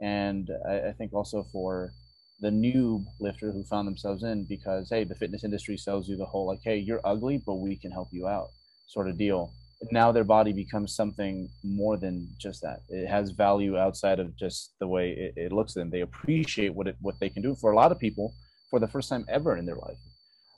And 0.00 0.48
I, 0.68 0.88
I 0.88 0.92
think 0.92 1.12
also 1.12 1.46
for 1.52 1.92
the 2.40 2.50
new 2.50 3.04
lifter 3.20 3.50
who 3.50 3.64
found 3.64 3.88
themselves 3.88 4.22
in 4.22 4.46
because 4.48 4.90
hey, 4.90 5.04
the 5.04 5.14
fitness 5.14 5.44
industry 5.44 5.76
sells 5.76 6.08
you 6.08 6.16
the 6.16 6.26
whole 6.26 6.46
like, 6.46 6.60
hey, 6.62 6.76
you're 6.76 7.00
ugly, 7.04 7.42
but 7.44 7.56
we 7.56 7.76
can 7.76 7.90
help 7.90 8.08
you 8.12 8.28
out 8.28 8.48
sort 8.88 9.08
of 9.08 9.18
deal. 9.18 9.52
Now 9.92 10.10
their 10.10 10.24
body 10.24 10.52
becomes 10.52 10.94
something 10.94 11.48
more 11.62 11.96
than 11.96 12.28
just 12.40 12.62
that. 12.62 12.80
It 12.88 13.06
has 13.06 13.30
value 13.30 13.76
outside 13.76 14.18
of 14.18 14.36
just 14.36 14.74
the 14.80 14.88
way 14.88 15.10
it, 15.10 15.34
it 15.36 15.52
looks 15.52 15.76
at 15.76 15.80
them. 15.80 15.90
They 15.90 16.00
appreciate 16.00 16.74
what 16.74 16.88
it 16.88 16.96
what 17.00 17.20
they 17.20 17.28
can 17.28 17.42
do. 17.42 17.54
For 17.54 17.70
a 17.70 17.76
lot 17.76 17.92
of 17.92 17.98
people, 17.98 18.34
for 18.70 18.80
the 18.80 18.88
first 18.88 19.08
time 19.08 19.24
ever 19.28 19.56
in 19.56 19.66
their 19.66 19.76
life, 19.76 19.98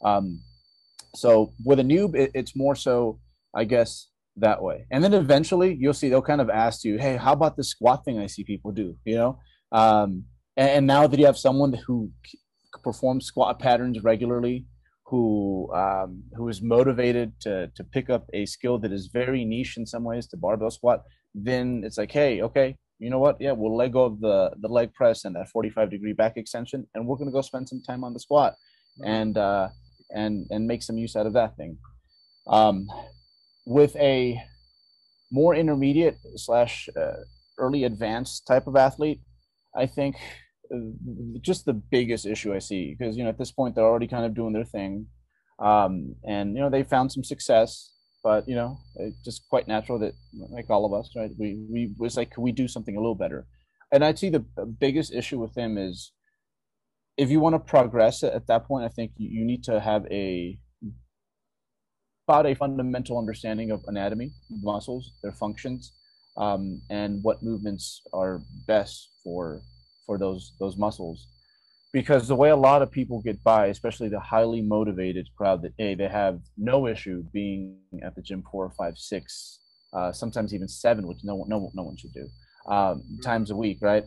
um, 0.04 0.40
so 1.14 1.52
with 1.64 1.80
a 1.80 1.82
noob, 1.82 2.14
it, 2.14 2.30
it's 2.34 2.56
more 2.56 2.74
so, 2.74 3.18
I 3.54 3.64
guess, 3.64 4.08
that 4.36 4.62
way. 4.62 4.86
And 4.90 5.02
then 5.02 5.14
eventually 5.14 5.76
you'll 5.78 5.94
see 5.94 6.08
they'll 6.08 6.22
kind 6.22 6.40
of 6.40 6.50
ask 6.50 6.84
you, 6.84 6.98
hey, 6.98 7.16
how 7.16 7.32
about 7.32 7.56
the 7.56 7.64
squat 7.64 8.04
thing 8.04 8.18
I 8.18 8.26
see 8.26 8.44
people 8.44 8.72
do, 8.72 8.96
you 9.04 9.16
know? 9.16 9.38
Um, 9.72 10.24
and, 10.56 10.70
and 10.70 10.86
now 10.86 11.06
that 11.06 11.18
you 11.18 11.26
have 11.26 11.38
someone 11.38 11.72
who 11.86 12.10
performs 12.82 13.26
squat 13.26 13.58
patterns 13.58 14.02
regularly, 14.02 14.66
who 15.04 15.68
um, 15.74 16.22
who 16.34 16.48
is 16.48 16.62
motivated 16.62 17.32
to 17.40 17.70
to 17.74 17.82
pick 17.82 18.08
up 18.08 18.26
a 18.32 18.46
skill 18.46 18.78
that 18.78 18.92
is 18.92 19.08
very 19.12 19.44
niche 19.44 19.76
in 19.76 19.84
some 19.84 20.04
ways 20.04 20.28
to 20.28 20.36
barbell 20.36 20.70
squat, 20.70 21.02
then 21.34 21.82
it's 21.84 21.98
like, 21.98 22.12
hey, 22.12 22.42
okay, 22.42 22.76
you 23.00 23.10
know 23.10 23.18
what? 23.18 23.36
Yeah, 23.40 23.52
we'll 23.52 23.76
let 23.76 23.92
go 23.92 24.04
of 24.04 24.20
the 24.20 24.52
the 24.60 24.68
leg 24.68 24.94
press 24.94 25.24
and 25.24 25.34
that 25.34 25.48
45 25.48 25.90
degree 25.90 26.12
back 26.12 26.36
extension, 26.36 26.86
and 26.94 27.06
we're 27.06 27.16
gonna 27.16 27.32
go 27.32 27.40
spend 27.40 27.68
some 27.68 27.82
time 27.82 28.04
on 28.04 28.12
the 28.12 28.20
squat. 28.20 28.54
And 29.04 29.36
uh, 29.36 29.68
and 30.14 30.46
and 30.50 30.66
make 30.66 30.82
some 30.82 30.98
use 30.98 31.16
out 31.16 31.26
of 31.26 31.32
that 31.34 31.56
thing. 31.56 31.78
Um, 32.46 32.86
with 33.66 33.94
a 33.96 34.40
more 35.30 35.54
intermediate 35.54 36.18
slash 36.36 36.88
uh, 36.96 37.22
early 37.58 37.84
advanced 37.84 38.46
type 38.46 38.66
of 38.66 38.76
athlete, 38.76 39.20
I 39.76 39.86
think 39.86 40.16
just 41.40 41.64
the 41.64 41.72
biggest 41.72 42.26
issue 42.26 42.54
I 42.54 42.58
see 42.58 42.94
because 42.96 43.16
you 43.16 43.24
know 43.24 43.30
at 43.30 43.38
this 43.38 43.52
point 43.52 43.74
they're 43.74 43.84
already 43.84 44.06
kind 44.06 44.24
of 44.24 44.34
doing 44.34 44.52
their 44.52 44.64
thing, 44.64 45.06
um, 45.58 46.14
and 46.24 46.54
you 46.54 46.60
know 46.60 46.70
they 46.70 46.82
found 46.82 47.12
some 47.12 47.24
success, 47.24 47.92
but 48.22 48.48
you 48.48 48.54
know 48.54 48.78
it's 48.96 49.22
just 49.24 49.48
quite 49.48 49.68
natural 49.68 49.98
that 49.98 50.14
like 50.50 50.70
all 50.70 50.84
of 50.84 50.92
us, 50.92 51.10
right? 51.16 51.30
We 51.38 51.64
we 51.70 51.94
was 51.98 52.16
like 52.16 52.30
could 52.30 52.42
we 52.42 52.52
do 52.52 52.68
something 52.68 52.96
a 52.96 53.00
little 53.00 53.14
better, 53.14 53.46
and 53.92 54.04
I'd 54.04 54.18
see 54.18 54.30
the 54.30 54.44
biggest 54.80 55.12
issue 55.12 55.38
with 55.38 55.54
them 55.54 55.76
is 55.78 56.12
if 57.20 57.30
you 57.30 57.38
want 57.38 57.54
to 57.54 57.58
progress 57.58 58.22
at 58.22 58.46
that 58.46 58.64
point, 58.66 58.82
I 58.82 58.88
think 58.88 59.12
you 59.18 59.44
need 59.44 59.62
to 59.64 59.78
have 59.78 60.06
a 60.10 60.58
about 62.26 62.46
a 62.46 62.54
fundamental 62.54 63.18
understanding 63.18 63.70
of 63.72 63.84
anatomy, 63.88 64.30
muscles, 64.48 65.12
their 65.22 65.32
functions, 65.32 65.92
um, 66.38 66.80
and 66.88 67.22
what 67.22 67.42
movements 67.42 68.00
are 68.14 68.40
best 68.66 69.10
for 69.22 69.60
for 70.06 70.16
those 70.16 70.54
those 70.58 70.78
muscles. 70.78 71.28
Because 71.92 72.26
the 72.26 72.36
way 72.36 72.50
a 72.50 72.56
lot 72.56 72.80
of 72.80 72.90
people 72.90 73.20
get 73.20 73.42
by 73.44 73.66
especially 73.66 74.08
the 74.08 74.20
highly 74.20 74.62
motivated 74.62 75.28
crowd 75.36 75.60
that 75.62 75.74
a 75.78 75.94
they 75.94 76.08
have 76.08 76.40
no 76.56 76.86
issue 76.86 77.22
being 77.34 77.76
at 78.02 78.14
the 78.14 78.22
gym 78.22 78.42
four 78.50 78.70
five 78.78 78.96
six 78.96 79.58
uh, 79.92 80.10
sometimes 80.12 80.54
even 80.54 80.68
seven 80.68 81.06
which 81.06 81.18
no, 81.24 81.34
one 81.34 81.48
no, 81.50 81.70
no 81.74 81.82
one 81.82 81.96
should 81.96 82.14
do 82.14 82.26
um, 82.72 83.02
times 83.22 83.50
a 83.50 83.56
week 83.56 83.78
right 83.82 84.04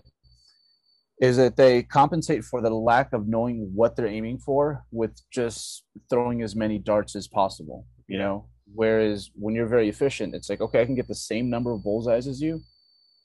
is 1.21 1.37
that 1.37 1.55
they 1.55 1.83
compensate 1.83 2.43
for 2.43 2.61
the 2.61 2.69
lack 2.69 3.13
of 3.13 3.27
knowing 3.27 3.71
what 3.73 3.95
they're 3.95 4.07
aiming 4.07 4.37
for 4.37 4.83
with 4.91 5.21
just 5.31 5.83
throwing 6.09 6.41
as 6.41 6.55
many 6.55 6.77
darts 6.77 7.15
as 7.15 7.27
possible 7.27 7.85
you 8.07 8.17
know 8.17 8.45
whereas 8.73 9.29
when 9.35 9.53
you're 9.53 9.67
very 9.67 9.89
efficient 9.89 10.33
it's 10.33 10.49
like 10.49 10.61
okay 10.61 10.81
i 10.81 10.85
can 10.85 10.95
get 10.95 11.07
the 11.07 11.15
same 11.15 11.49
number 11.49 11.71
of 11.71 11.83
bullseyes 11.83 12.27
as 12.27 12.41
you 12.41 12.61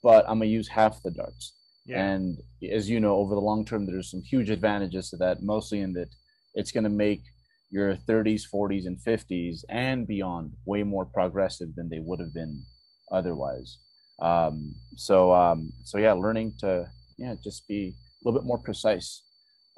but 0.03 0.23
i'm 0.27 0.39
gonna 0.39 0.45
use 0.45 0.67
half 0.67 1.01
the 1.03 1.11
darts 1.11 1.53
yeah. 1.89 2.05
And 2.05 2.37
as 2.71 2.87
you 2.87 2.99
know, 2.99 3.15
over 3.15 3.33
the 3.33 3.41
long 3.41 3.65
term, 3.65 3.87
there's 3.87 4.11
some 4.11 4.21
huge 4.21 4.51
advantages 4.51 5.09
to 5.09 5.17
that, 5.17 5.41
mostly 5.41 5.81
in 5.81 5.93
that 5.93 6.09
it's 6.53 6.71
going 6.71 6.83
to 6.83 6.89
make 6.89 7.23
your 7.71 7.95
30s, 7.95 8.43
40s, 8.53 8.85
and 8.85 8.99
50s 8.99 9.63
and 9.69 10.07
beyond 10.07 10.53
way 10.65 10.83
more 10.83 11.05
progressive 11.05 11.69
than 11.75 11.89
they 11.89 11.99
would 11.99 12.19
have 12.19 12.33
been 12.33 12.63
otherwise. 13.11 13.79
Um, 14.21 14.75
so, 14.97 15.33
um, 15.33 15.71
so 15.83 15.97
yeah, 15.97 16.13
learning 16.13 16.53
to 16.59 16.87
yeah 17.19 17.35
just 17.43 17.67
be 17.67 17.93
a 17.93 18.27
little 18.27 18.39
bit 18.39 18.47
more 18.47 18.57
precise, 18.57 19.23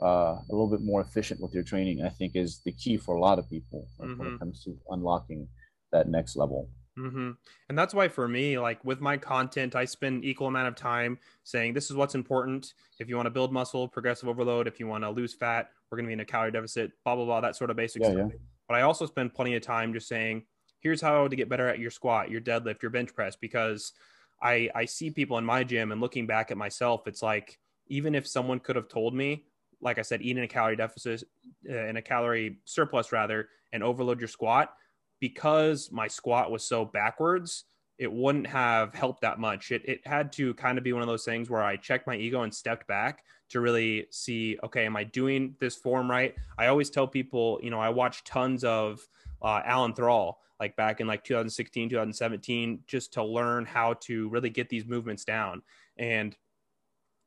uh, 0.02 0.36
a 0.38 0.52
little 0.52 0.70
bit 0.70 0.82
more 0.82 1.02
efficient 1.02 1.40
with 1.42 1.54
your 1.54 1.64
training, 1.64 2.04
I 2.04 2.10
think, 2.10 2.36
is 2.36 2.62
the 2.66 2.72
key 2.72 2.98
for 2.98 3.16
a 3.16 3.20
lot 3.20 3.40
of 3.40 3.50
people 3.50 3.88
mm-hmm. 4.00 4.18
when 4.18 4.28
it 4.28 4.32
mm-hmm. 4.32 4.40
comes 4.40 4.64
to 4.64 4.78
unlocking 4.90 5.48
that 5.92 6.08
next 6.08 6.36
level. 6.36 6.70
Mm-hmm. 6.98 7.32
And 7.70 7.78
that's 7.78 7.94
why 7.94 8.08
for 8.10 8.28
me, 8.28 8.60
like 8.60 8.84
with 8.84 9.00
my 9.00 9.18
content, 9.18 9.76
I 9.76 9.86
spend 9.86 10.26
equal 10.26 10.48
amount 10.48 10.68
of 10.68 10.76
time 10.76 11.20
saying 11.44 11.74
this 11.74 11.90
is 11.90 11.96
what's 11.96 12.16
important. 12.16 12.74
If 13.00 13.08
you 13.08 13.16
want 13.16 13.28
to 13.28 13.32
build 13.32 13.54
muscle, 13.54 13.88
progressive 13.88 14.28
overload. 14.28 14.68
If 14.68 14.80
you 14.80 14.88
want 14.88 15.04
to 15.04 15.10
lose 15.10 15.34
fat, 15.34 15.70
we're 15.90 15.98
going 15.98 16.06
to 16.06 16.10
be 16.10 16.14
in 16.14 16.20
a 16.20 16.26
calorie 16.26 16.52
deficit. 16.52 16.92
Blah 17.06 17.16
blah 17.16 17.26
blah. 17.26 17.42
That 17.42 17.56
sort 17.56 17.70
of 17.70 17.78
basic 17.78 18.02
yeah, 18.02 18.12
stuff. 18.12 18.32
Yeah. 18.32 18.40
But 18.68 18.78
I 18.78 18.82
also 18.82 19.06
spend 19.06 19.34
plenty 19.34 19.56
of 19.56 19.62
time 19.62 19.94
just 19.94 20.08
saying, 20.08 20.44
here's 20.80 21.02
how 21.02 21.28
to 21.28 21.36
get 21.36 21.50
better 21.50 21.68
at 21.68 21.80
your 21.80 21.92
squat, 21.92 22.30
your 22.30 22.42
deadlift, 22.42 22.82
your 22.82 22.92
bench 22.92 23.14
press, 23.16 23.36
because 23.36 23.94
I 24.42 24.70
I 24.74 24.86
see 24.86 25.10
people 25.10 25.38
in 25.38 25.46
my 25.46 25.64
gym 25.64 25.92
and 25.92 26.02
looking 26.02 26.28
back 26.28 26.52
at 26.52 26.58
myself, 26.58 27.08
it's 27.08 27.22
like 27.22 27.60
even 27.88 28.16
if 28.16 28.28
someone 28.28 28.60
could 28.60 28.76
have 28.76 28.88
told 28.88 29.14
me, 29.14 29.46
like 29.82 30.00
I 30.00 30.02
said, 30.02 30.22
eat 30.22 30.38
in 30.38 30.44
a 30.44 30.48
calorie 30.48 30.76
deficit, 30.76 31.24
uh, 31.70 31.86
in 31.86 31.98
a 31.98 32.02
calorie 32.02 32.60
surplus 32.66 33.12
rather, 33.12 33.50
and 33.74 33.84
overload 33.84 34.20
your 34.20 34.28
squat 34.28 34.74
because 35.20 35.92
my 35.92 36.08
squat 36.08 36.52
was 36.52 36.66
so 36.66 36.84
backwards, 36.84 37.66
it 37.98 38.12
wouldn't 38.12 38.48
have 38.48 38.94
helped 38.94 39.22
that 39.22 39.40
much. 39.40 39.72
It, 39.72 39.84
it 39.86 40.06
had 40.06 40.32
to 40.34 40.54
kind 40.56 40.78
of 40.78 40.84
be 40.84 40.94
one 40.94 41.04
of 41.04 41.08
those 41.08 41.24
things 41.24 41.50
where 41.50 41.62
I 41.62 41.78
checked 41.78 42.08
my 42.08 42.16
ego 42.16 42.42
and 42.42 42.54
stepped 42.54 42.88
back 42.88 43.24
to 43.50 43.60
really 43.60 44.08
see, 44.10 44.58
okay, 44.64 44.86
am 44.86 44.96
I 44.96 45.04
doing 45.04 45.56
this 45.60 45.76
form 45.76 46.10
right? 46.10 46.34
I 46.58 46.68
always 46.68 46.90
tell 46.90 47.08
people, 47.08 47.60
you 47.62 47.70
know, 47.70 47.80
I 47.80 47.90
watch 47.90 48.24
tons 48.24 48.64
of 48.64 49.08
uh, 49.42 49.62
Alan 49.66 49.94
Thrall, 49.94 50.40
like 50.62 50.76
back 50.76 51.02
in 51.02 51.08
like 51.08 51.24
2016, 51.24 51.90
2017, 51.90 52.84
just 52.86 53.12
to 53.14 53.24
learn 53.24 53.66
how 53.66 53.96
to 53.96 54.30
really 54.30 54.50
get 54.50 54.70
these 54.70 54.86
movements 54.86 55.26
down. 55.26 55.64
And 55.98 56.38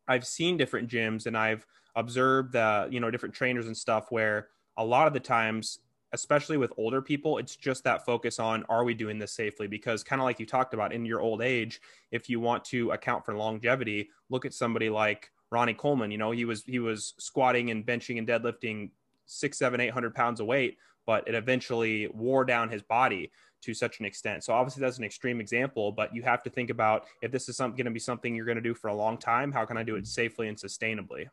I've 0.06 0.24
seen 0.24 0.56
different 0.56 0.88
gyms 0.88 1.26
and 1.26 1.36
I've 1.36 1.66
observed 1.96 2.52
the, 2.52 2.88
you 2.90 3.00
know, 3.00 3.10
different 3.10 3.34
trainers 3.34 3.66
and 3.66 3.76
stuff 3.76 4.06
where 4.10 4.48
a 4.76 4.84
lot 4.84 5.08
of 5.08 5.12
the 5.12 5.20
times 5.20 5.80
especially 6.12 6.56
with 6.56 6.72
older 6.76 7.02
people, 7.02 7.38
it's 7.38 7.56
just 7.56 7.82
that 7.82 8.06
focus 8.06 8.38
on 8.38 8.64
are 8.68 8.84
we 8.84 8.94
doing 8.94 9.18
this 9.18 9.32
safely? 9.32 9.66
Because 9.66 10.04
kind 10.04 10.22
of 10.22 10.24
like 10.24 10.38
you 10.38 10.46
talked 10.46 10.72
about 10.72 10.92
in 10.92 11.04
your 11.04 11.20
old 11.20 11.42
age, 11.42 11.80
if 12.12 12.30
you 12.30 12.38
want 12.38 12.64
to 12.66 12.92
account 12.92 13.24
for 13.24 13.34
longevity, 13.34 14.10
look 14.30 14.46
at 14.46 14.54
somebody 14.54 14.88
like 14.88 15.32
Ronnie 15.50 15.74
Coleman. 15.74 16.12
You 16.12 16.18
know, 16.18 16.30
he 16.30 16.44
was 16.44 16.62
he 16.62 16.78
was 16.78 17.14
squatting 17.18 17.70
and 17.70 17.84
benching 17.84 18.18
and 18.18 18.28
deadlifting 18.28 18.90
six, 19.26 19.58
seven, 19.58 19.80
eight 19.80 19.90
hundred 19.90 20.14
pounds 20.14 20.38
of 20.38 20.46
weight, 20.46 20.78
but 21.06 21.26
it 21.28 21.34
eventually 21.34 22.08
wore 22.08 22.44
down 22.44 22.68
his 22.68 22.82
body 22.82 23.30
to 23.62 23.74
such 23.74 24.00
an 24.00 24.04
extent. 24.04 24.44
So 24.44 24.52
obviously 24.52 24.82
that's 24.82 24.98
an 24.98 25.04
extreme 25.04 25.40
example, 25.40 25.92
but 25.92 26.14
you 26.14 26.22
have 26.22 26.42
to 26.42 26.50
think 26.50 26.70
about 26.70 27.06
if 27.22 27.32
this 27.32 27.48
is 27.48 27.56
going 27.56 27.76
to 27.76 27.90
be 27.90 27.98
something 27.98 28.34
you're 28.34 28.44
going 28.44 28.56
to 28.56 28.62
do 28.62 28.74
for 28.74 28.88
a 28.88 28.94
long 28.94 29.16
time, 29.16 29.52
how 29.52 29.64
can 29.64 29.76
I 29.76 29.82
do 29.82 29.96
it 29.96 30.06
safely 30.06 30.48
and 30.48 30.56
sustainably? 30.56 31.26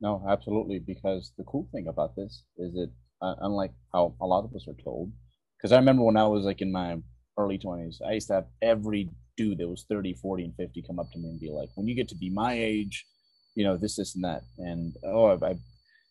No, 0.00 0.24
absolutely. 0.28 0.78
Because 0.78 1.32
the 1.36 1.44
cool 1.44 1.68
thing 1.72 1.88
about 1.88 2.14
this 2.16 2.44
is 2.58 2.72
that 2.74 2.90
uh, 3.22 3.34
unlike 3.40 3.72
how 3.92 4.14
a 4.20 4.26
lot 4.26 4.44
of 4.44 4.54
us 4.54 4.66
are 4.68 4.82
told. 4.82 5.10
Because 5.56 5.72
I 5.72 5.76
remember 5.76 6.02
when 6.02 6.16
I 6.16 6.26
was 6.26 6.44
like 6.44 6.60
in 6.60 6.72
my 6.72 6.98
early 7.38 7.58
20s, 7.58 7.96
I 8.06 8.12
used 8.12 8.28
to 8.28 8.34
have 8.34 8.46
every 8.60 9.08
dude 9.36 9.58
that 9.58 9.68
was 9.68 9.86
30, 9.88 10.14
40, 10.14 10.44
and 10.44 10.56
50 10.56 10.82
come 10.82 10.98
up 10.98 11.10
to 11.12 11.18
me 11.18 11.30
and 11.30 11.40
be 11.40 11.50
like, 11.50 11.70
when 11.76 11.86
you 11.86 11.94
get 11.94 12.08
to 12.08 12.16
be 12.16 12.30
my 12.30 12.54
age, 12.54 13.06
you 13.54 13.64
know, 13.64 13.76
this, 13.76 13.96
this, 13.96 14.14
and 14.14 14.24
that. 14.24 14.42
And 14.58 14.96
oh, 15.04 15.26
I, 15.26 15.50
I 15.50 15.56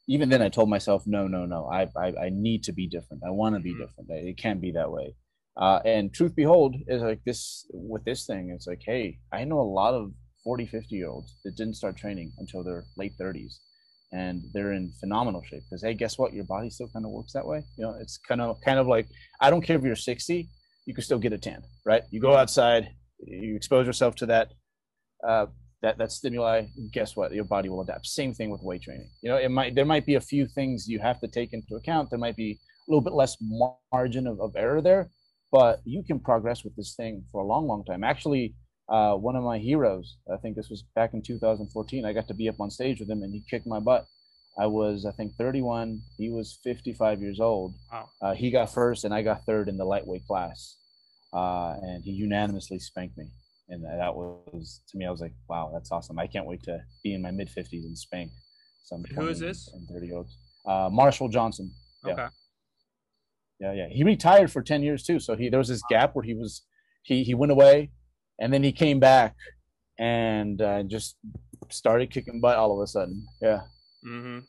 even 0.07 0.29
then 0.29 0.41
I 0.41 0.49
told 0.49 0.69
myself, 0.69 1.03
no, 1.05 1.27
no, 1.27 1.45
no, 1.45 1.67
I, 1.71 1.87
I, 1.97 2.25
I 2.25 2.29
need 2.31 2.63
to 2.63 2.73
be 2.73 2.87
different. 2.87 3.23
I 3.25 3.31
want 3.31 3.55
to 3.55 3.61
be 3.61 3.71
mm-hmm. 3.71 3.81
different. 3.81 4.09
It 4.09 4.37
can't 4.37 4.61
be 4.61 4.71
that 4.71 4.91
way. 4.91 5.15
Uh, 5.57 5.79
and 5.85 6.13
truth 6.13 6.35
behold, 6.35 6.75
is 6.87 7.01
like 7.01 7.23
this 7.25 7.65
with 7.73 8.03
this 8.05 8.25
thing, 8.25 8.51
it's 8.55 8.67
like, 8.67 8.81
hey, 8.85 9.19
I 9.33 9.43
know 9.43 9.59
a 9.59 9.61
lot 9.61 9.93
of 9.93 10.11
40, 10.43 10.65
50 10.65 10.95
year 10.95 11.09
olds 11.09 11.35
that 11.43 11.55
didn't 11.55 11.75
start 11.75 11.97
training 11.97 12.31
until 12.39 12.63
their 12.63 12.85
late 12.97 13.13
30s 13.19 13.57
and 14.11 14.43
they're 14.53 14.73
in 14.73 14.91
phenomenal 14.99 15.41
shape 15.43 15.63
because 15.69 15.83
hey 15.83 15.93
guess 15.93 16.17
what 16.17 16.33
your 16.33 16.43
body 16.43 16.69
still 16.69 16.89
kind 16.89 17.05
of 17.05 17.11
works 17.11 17.33
that 17.33 17.45
way 17.45 17.63
you 17.77 17.85
know 17.85 17.95
it's 18.01 18.17
kind 18.17 18.41
of 18.41 18.59
kind 18.61 18.77
of 18.77 18.87
like 18.87 19.07
i 19.39 19.49
don't 19.49 19.61
care 19.61 19.77
if 19.77 19.83
you're 19.83 19.95
60 19.95 20.49
you 20.85 20.93
can 20.93 21.03
still 21.03 21.19
get 21.19 21.33
a 21.33 21.37
tan 21.37 21.61
right 21.85 22.03
you 22.11 22.19
go 22.19 22.35
outside 22.35 22.89
you 23.19 23.55
expose 23.55 23.85
yourself 23.85 24.15
to 24.15 24.25
that 24.25 24.51
uh, 25.27 25.45
that 25.81 25.97
that 25.97 26.11
stimuli 26.11 26.65
guess 26.91 27.15
what 27.15 27.31
your 27.31 27.43
body 27.43 27.69
will 27.69 27.81
adapt 27.81 28.05
same 28.05 28.33
thing 28.33 28.49
with 28.49 28.61
weight 28.61 28.81
training 28.81 29.09
you 29.21 29.29
know 29.29 29.37
it 29.37 29.49
might 29.49 29.75
there 29.75 29.85
might 29.85 30.05
be 30.05 30.15
a 30.15 30.21
few 30.21 30.47
things 30.47 30.87
you 30.87 30.99
have 30.99 31.19
to 31.19 31.27
take 31.27 31.53
into 31.53 31.75
account 31.75 32.09
there 32.09 32.19
might 32.19 32.35
be 32.35 32.59
a 32.87 32.91
little 32.91 33.01
bit 33.01 33.13
less 33.13 33.37
margin 33.91 34.27
of, 34.27 34.39
of 34.39 34.55
error 34.55 34.81
there 34.81 35.09
but 35.51 35.81
you 35.85 36.03
can 36.03 36.19
progress 36.19 36.63
with 36.63 36.75
this 36.75 36.93
thing 36.95 37.23
for 37.31 37.41
a 37.41 37.45
long 37.45 37.67
long 37.67 37.83
time 37.83 38.03
actually 38.03 38.53
uh, 38.91 39.15
one 39.15 39.37
of 39.37 39.43
my 39.43 39.57
heroes. 39.57 40.17
I 40.31 40.35
think 40.37 40.55
this 40.57 40.69
was 40.69 40.83
back 40.95 41.13
in 41.13 41.21
2014. 41.21 42.05
I 42.05 42.11
got 42.11 42.27
to 42.27 42.33
be 42.33 42.49
up 42.49 42.59
on 42.59 42.69
stage 42.69 42.99
with 42.99 43.09
him, 43.09 43.23
and 43.23 43.33
he 43.33 43.41
kicked 43.49 43.65
my 43.65 43.79
butt. 43.79 44.05
I 44.59 44.67
was, 44.67 45.05
I 45.05 45.11
think, 45.11 45.33
31. 45.37 46.01
He 46.17 46.29
was 46.29 46.59
55 46.61 47.21
years 47.21 47.39
old. 47.39 47.73
Wow. 47.91 48.09
Uh, 48.21 48.33
he 48.33 48.51
got 48.51 48.73
first, 48.73 49.05
and 49.05 49.13
I 49.13 49.21
got 49.21 49.45
third 49.45 49.69
in 49.69 49.77
the 49.77 49.85
lightweight 49.85 50.27
class. 50.27 50.75
Uh, 51.33 51.77
and 51.81 52.03
he 52.03 52.11
unanimously 52.11 52.79
spanked 52.79 53.17
me. 53.17 53.29
And 53.71 53.85
that 53.85 54.13
was, 54.13 54.81
to 54.89 54.97
me, 54.97 55.05
I 55.05 55.11
was 55.11 55.21
like, 55.21 55.33
wow, 55.47 55.71
that's 55.73 55.91
awesome. 55.91 56.19
I 56.19 56.27
can't 56.27 56.45
wait 56.45 56.61
to 56.63 56.79
be 57.03 57.13
in 57.13 57.21
my 57.21 57.31
mid 57.31 57.49
50s 57.49 57.85
and 57.85 57.97
spank 57.97 58.29
some. 58.83 59.03
Who 59.15 59.29
is 59.29 59.39
this? 59.39 59.69
And 59.73 59.87
30 59.87 60.05
year 60.05 60.17
olds. 60.17 60.37
Uh, 60.67 60.89
Marshall 60.91 61.29
Johnson. 61.29 61.73
Yeah. 62.05 62.13
Okay. 62.13 62.27
Yeah, 63.61 63.73
yeah. 63.73 63.87
He 63.89 64.03
retired 64.03 64.51
for 64.51 64.61
10 64.61 64.83
years 64.83 65.03
too. 65.03 65.19
So 65.19 65.35
he 65.35 65.49
there 65.49 65.59
was 65.59 65.69
this 65.69 65.83
gap 65.89 66.15
where 66.15 66.23
he 66.23 66.33
was, 66.33 66.63
he 67.03 67.23
he 67.23 67.33
went 67.33 67.51
away, 67.51 67.91
and 68.39 68.53
then 68.53 68.61
he 68.61 68.71
came 68.71 68.99
back 68.99 69.35
and 69.97 70.61
uh, 70.61 70.83
just 70.83 71.15
started 71.69 72.11
kicking 72.11 72.41
butt 72.41 72.57
all 72.57 72.73
of 72.75 72.83
a 72.83 72.87
sudden. 72.87 73.25
Yeah. 73.41 73.61
Mm-hmm. 74.05 74.39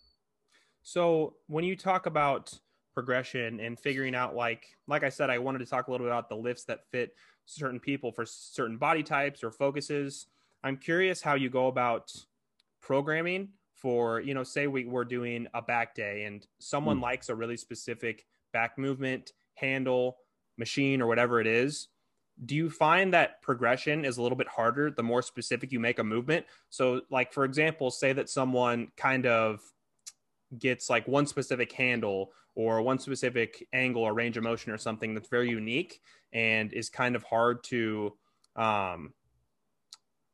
So 0.83 1.35
when 1.47 1.65
you 1.65 1.77
talk 1.77 2.07
about 2.07 2.59
progression 2.95 3.61
and 3.61 3.79
figuring 3.79 4.15
out, 4.15 4.35
like, 4.35 4.65
like 4.89 5.05
I 5.05 5.09
said, 5.09 5.31
I 5.31 5.39
wanted 5.39 5.59
to 5.59 5.67
talk 5.67 5.87
a 5.87 5.91
little 5.91 6.07
bit 6.07 6.11
about 6.11 6.29
the 6.29 6.37
lifts 6.37 6.65
that 6.65 6.81
fit 6.91 7.15
certain 7.47 7.81
people 7.81 8.13
for 8.13 8.25
certain 8.25 8.77
body 8.77 9.03
types 9.03 9.43
or 9.43 9.51
focuses. 9.51 10.27
I'm 10.65 10.77
curious 10.77 11.23
how 11.23 11.35
you 11.35 11.51
go 11.51 11.67
about 11.67 12.13
programming 12.81 13.49
for, 13.75 14.21
you 14.21 14.35
know, 14.35 14.45
say 14.45 14.67
we, 14.67 14.85
we're 14.85 15.05
doing 15.05 15.49
a 15.55 15.63
back 15.63 15.95
day 15.95 16.25
and 16.25 16.47
someone 16.59 16.99
mm. 16.99 17.03
likes 17.03 17.29
a 17.29 17.35
really 17.35 17.57
specific 17.57 18.27
back 18.53 18.79
movement, 18.79 19.33
handle, 19.55 20.19
machine, 20.57 21.03
or 21.03 21.07
whatever 21.07 21.41
it 21.41 21.47
is 21.47 21.89
do 22.45 22.55
you 22.55 22.71
find 22.71 23.13
that 23.13 23.43
progression 23.43 24.05
is 24.05 24.17
a 24.17 24.23
little 24.23 24.37
bit 24.37 24.49
harder 24.49 24.91
the 24.91 25.03
more 25.03 25.23
specific 25.23 25.71
you 25.71 25.79
make 25.79 25.99
a 25.99 26.05
movement 26.05 26.45
so 26.71 27.03
like 27.11 27.33
for 27.33 27.45
example 27.45 27.91
say 27.91 28.13
that 28.13 28.29
someone 28.29 28.89
kind 28.97 29.27
of 29.27 29.61
gets 30.59 30.89
like 30.91 31.07
one 31.07 31.27
specific 31.27 31.73
handle 31.73 32.33
or 32.55 32.83
one 32.83 32.99
specific 32.99 33.67
angle 33.73 34.03
or 34.03 34.13
range 34.15 34.37
of 34.37 34.43
motion 34.43 34.73
or 34.73 34.79
something 34.79 35.15
that's 35.15 35.29
very 35.29 35.49
unique 35.49 36.01
and 36.33 36.73
is 36.73 36.89
kind 36.89 37.17
of 37.17 37.23
hard 37.25 37.63
to 37.65 38.13
um 38.57 39.13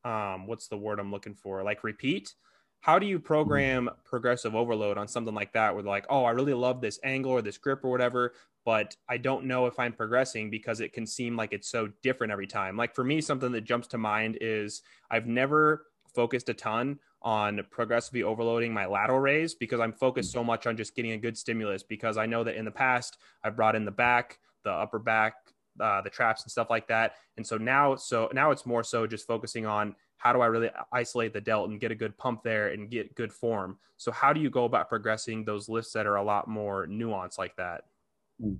um 0.04 0.46
what's 0.46 0.68
the 0.68 0.76
word 0.76 0.98
i'm 0.98 1.10
looking 1.10 1.34
for 1.34 1.62
like 1.62 1.84
repeat 1.84 2.34
how 2.80 2.98
do 2.98 3.06
you 3.06 3.18
program 3.18 3.90
progressive 4.04 4.54
overload 4.54 4.98
on 4.98 5.08
something 5.08 5.34
like 5.34 5.52
that? 5.52 5.74
Where 5.74 5.82
like, 5.82 6.06
oh, 6.08 6.24
I 6.24 6.30
really 6.30 6.54
love 6.54 6.80
this 6.80 7.00
angle 7.02 7.32
or 7.32 7.42
this 7.42 7.58
grip 7.58 7.84
or 7.84 7.90
whatever, 7.90 8.34
but 8.64 8.96
I 9.08 9.16
don't 9.18 9.46
know 9.46 9.66
if 9.66 9.78
I'm 9.78 9.92
progressing 9.92 10.50
because 10.50 10.80
it 10.80 10.92
can 10.92 11.06
seem 11.06 11.36
like 11.36 11.52
it's 11.52 11.68
so 11.68 11.88
different 12.02 12.32
every 12.32 12.46
time. 12.46 12.76
Like 12.76 12.94
for 12.94 13.04
me, 13.04 13.20
something 13.20 13.52
that 13.52 13.62
jumps 13.62 13.88
to 13.88 13.98
mind 13.98 14.38
is 14.40 14.82
I've 15.10 15.26
never 15.26 15.86
focused 16.14 16.48
a 16.48 16.54
ton 16.54 16.98
on 17.20 17.60
progressively 17.70 18.22
overloading 18.22 18.72
my 18.72 18.86
lateral 18.86 19.18
raise 19.18 19.54
because 19.54 19.80
I'm 19.80 19.92
focused 19.92 20.30
so 20.30 20.44
much 20.44 20.66
on 20.66 20.76
just 20.76 20.94
getting 20.94 21.12
a 21.12 21.18
good 21.18 21.36
stimulus 21.36 21.82
because 21.82 22.16
I 22.16 22.26
know 22.26 22.44
that 22.44 22.54
in 22.54 22.64
the 22.64 22.70
past 22.70 23.18
I 23.42 23.50
brought 23.50 23.74
in 23.74 23.84
the 23.84 23.90
back, 23.90 24.38
the 24.62 24.70
upper 24.70 25.00
back, 25.00 25.34
uh, 25.80 26.00
the 26.02 26.10
traps 26.10 26.42
and 26.42 26.50
stuff 26.50 26.70
like 26.70 26.88
that. 26.88 27.14
And 27.36 27.46
so 27.46 27.56
now, 27.56 27.96
so 27.96 28.30
now 28.32 28.50
it's 28.50 28.66
more 28.66 28.82
so 28.82 29.06
just 29.06 29.26
focusing 29.26 29.66
on 29.66 29.94
how 30.18 30.32
do 30.32 30.40
I 30.40 30.46
really 30.46 30.70
isolate 30.92 31.32
the 31.32 31.40
delt 31.40 31.70
and 31.70 31.80
get 31.80 31.92
a 31.92 31.94
good 31.94 32.16
pump 32.18 32.42
there 32.42 32.68
and 32.68 32.90
get 32.90 33.14
good 33.14 33.32
form. 33.32 33.78
So 33.96 34.10
how 34.10 34.32
do 34.32 34.40
you 34.40 34.50
go 34.50 34.64
about 34.64 34.88
progressing 34.88 35.44
those 35.44 35.68
lifts 35.68 35.92
that 35.92 36.06
are 36.06 36.16
a 36.16 36.22
lot 36.22 36.48
more 36.48 36.86
nuanced 36.86 37.38
like 37.38 37.56
that? 37.56 37.84
Hmm. 38.40 38.54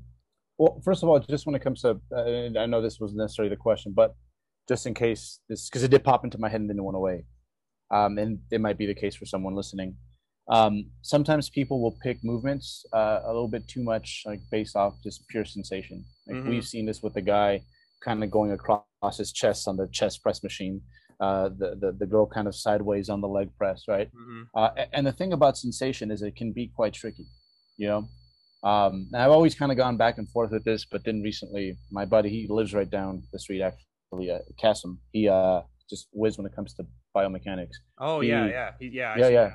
Well, 0.56 0.80
first 0.84 1.02
of 1.02 1.08
all, 1.08 1.20
just 1.20 1.46
when 1.46 1.54
it 1.54 1.62
comes 1.62 1.82
to, 1.82 2.00
uh, 2.14 2.58
I 2.58 2.66
know 2.66 2.82
this 2.82 2.98
wasn't 2.98 3.18
necessarily 3.18 3.50
the 3.50 3.56
question, 3.56 3.92
but 3.94 4.16
just 4.68 4.86
in 4.86 4.94
case 4.94 5.40
this, 5.48 5.68
because 5.68 5.84
it 5.84 5.90
did 5.90 6.02
pop 6.02 6.24
into 6.24 6.38
my 6.38 6.48
head 6.48 6.60
and 6.60 6.68
then 6.68 6.78
it 6.78 6.82
went 6.82 6.96
away 6.96 7.24
um, 7.90 8.18
and 8.18 8.40
it 8.50 8.60
might 8.60 8.76
be 8.76 8.86
the 8.86 8.94
case 8.94 9.14
for 9.14 9.24
someone 9.24 9.54
listening. 9.54 9.96
Um, 10.50 10.86
sometimes 11.02 11.50
people 11.50 11.82
will 11.82 11.96
pick 12.02 12.18
movements 12.24 12.84
uh, 12.92 13.20
a 13.24 13.28
little 13.28 13.48
bit 13.48 13.68
too 13.68 13.82
much, 13.82 14.22
like 14.24 14.40
based 14.50 14.76
off 14.76 14.94
just 15.02 15.26
pure 15.28 15.44
sensation. 15.44 16.04
Like 16.26 16.38
mm-hmm. 16.38 16.48
we've 16.48 16.66
seen 16.66 16.86
this 16.86 17.02
with 17.02 17.14
the 17.14 17.20
guy 17.20 17.62
kind 18.02 18.24
of 18.24 18.30
going 18.30 18.52
across 18.52 19.18
his 19.18 19.32
chest 19.32 19.68
on 19.68 19.76
the 19.76 19.88
chest 19.88 20.22
press 20.22 20.42
machine. 20.42 20.80
Uh, 21.20 21.48
the, 21.48 21.76
the 21.80 21.96
the 21.98 22.06
girl 22.06 22.26
kind 22.26 22.46
of 22.46 22.54
sideways 22.54 23.08
on 23.08 23.20
the 23.20 23.28
leg 23.28 23.50
press, 23.58 23.82
right? 23.88 24.08
Mm-hmm. 24.08 24.42
Uh, 24.54 24.70
and 24.92 25.06
the 25.06 25.12
thing 25.12 25.32
about 25.32 25.58
sensation 25.58 26.10
is 26.10 26.22
it 26.22 26.36
can 26.36 26.52
be 26.52 26.68
quite 26.74 26.94
tricky, 26.94 27.26
you 27.76 27.88
know. 27.88 28.08
Um, 28.62 29.08
I've 29.14 29.30
always 29.30 29.54
kind 29.54 29.70
of 29.70 29.78
gone 29.78 29.96
back 29.96 30.18
and 30.18 30.28
forth 30.30 30.52
with 30.52 30.64
this, 30.64 30.86
but 30.90 31.04
then 31.04 31.22
recently, 31.22 31.76
my 31.90 32.04
buddy 32.04 32.30
he 32.30 32.46
lives 32.48 32.72
right 32.72 32.88
down 32.88 33.24
the 33.32 33.38
street 33.38 33.62
actually, 33.62 34.30
uh, 34.30 34.38
Kasim. 34.60 35.00
He 35.12 35.28
uh, 35.28 35.62
just 35.90 36.06
whiz 36.12 36.38
when 36.38 36.46
it 36.46 36.54
comes 36.54 36.72
to 36.74 36.86
biomechanics. 37.16 37.76
Oh 37.98 38.20
he, 38.20 38.28
yeah, 38.28 38.46
yeah, 38.46 38.70
he, 38.78 38.86
yeah, 38.86 39.16
yeah, 39.18 39.28
yeah. 39.28 39.50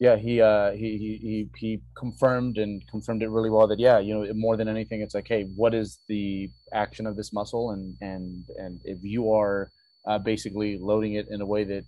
Yeah, 0.00 0.16
he 0.16 0.40
uh 0.40 0.72
he, 0.72 1.18
he 1.20 1.48
he 1.56 1.82
confirmed 1.96 2.56
and 2.56 2.86
confirmed 2.88 3.22
it 3.22 3.30
really 3.30 3.50
well 3.50 3.66
that 3.66 3.80
yeah, 3.80 3.98
you 3.98 4.14
know, 4.14 4.32
more 4.34 4.56
than 4.56 4.68
anything, 4.68 5.00
it's 5.00 5.14
like, 5.14 5.26
hey, 5.26 5.44
what 5.56 5.74
is 5.74 5.98
the 6.08 6.50
action 6.72 7.06
of 7.06 7.16
this 7.16 7.32
muscle, 7.32 7.70
and 7.72 7.96
and 8.00 8.44
and 8.56 8.80
if 8.84 8.98
you 9.02 9.32
are 9.32 9.70
uh, 10.06 10.18
basically 10.18 10.78
loading 10.78 11.14
it 11.14 11.26
in 11.30 11.40
a 11.40 11.46
way 11.46 11.64
that 11.64 11.84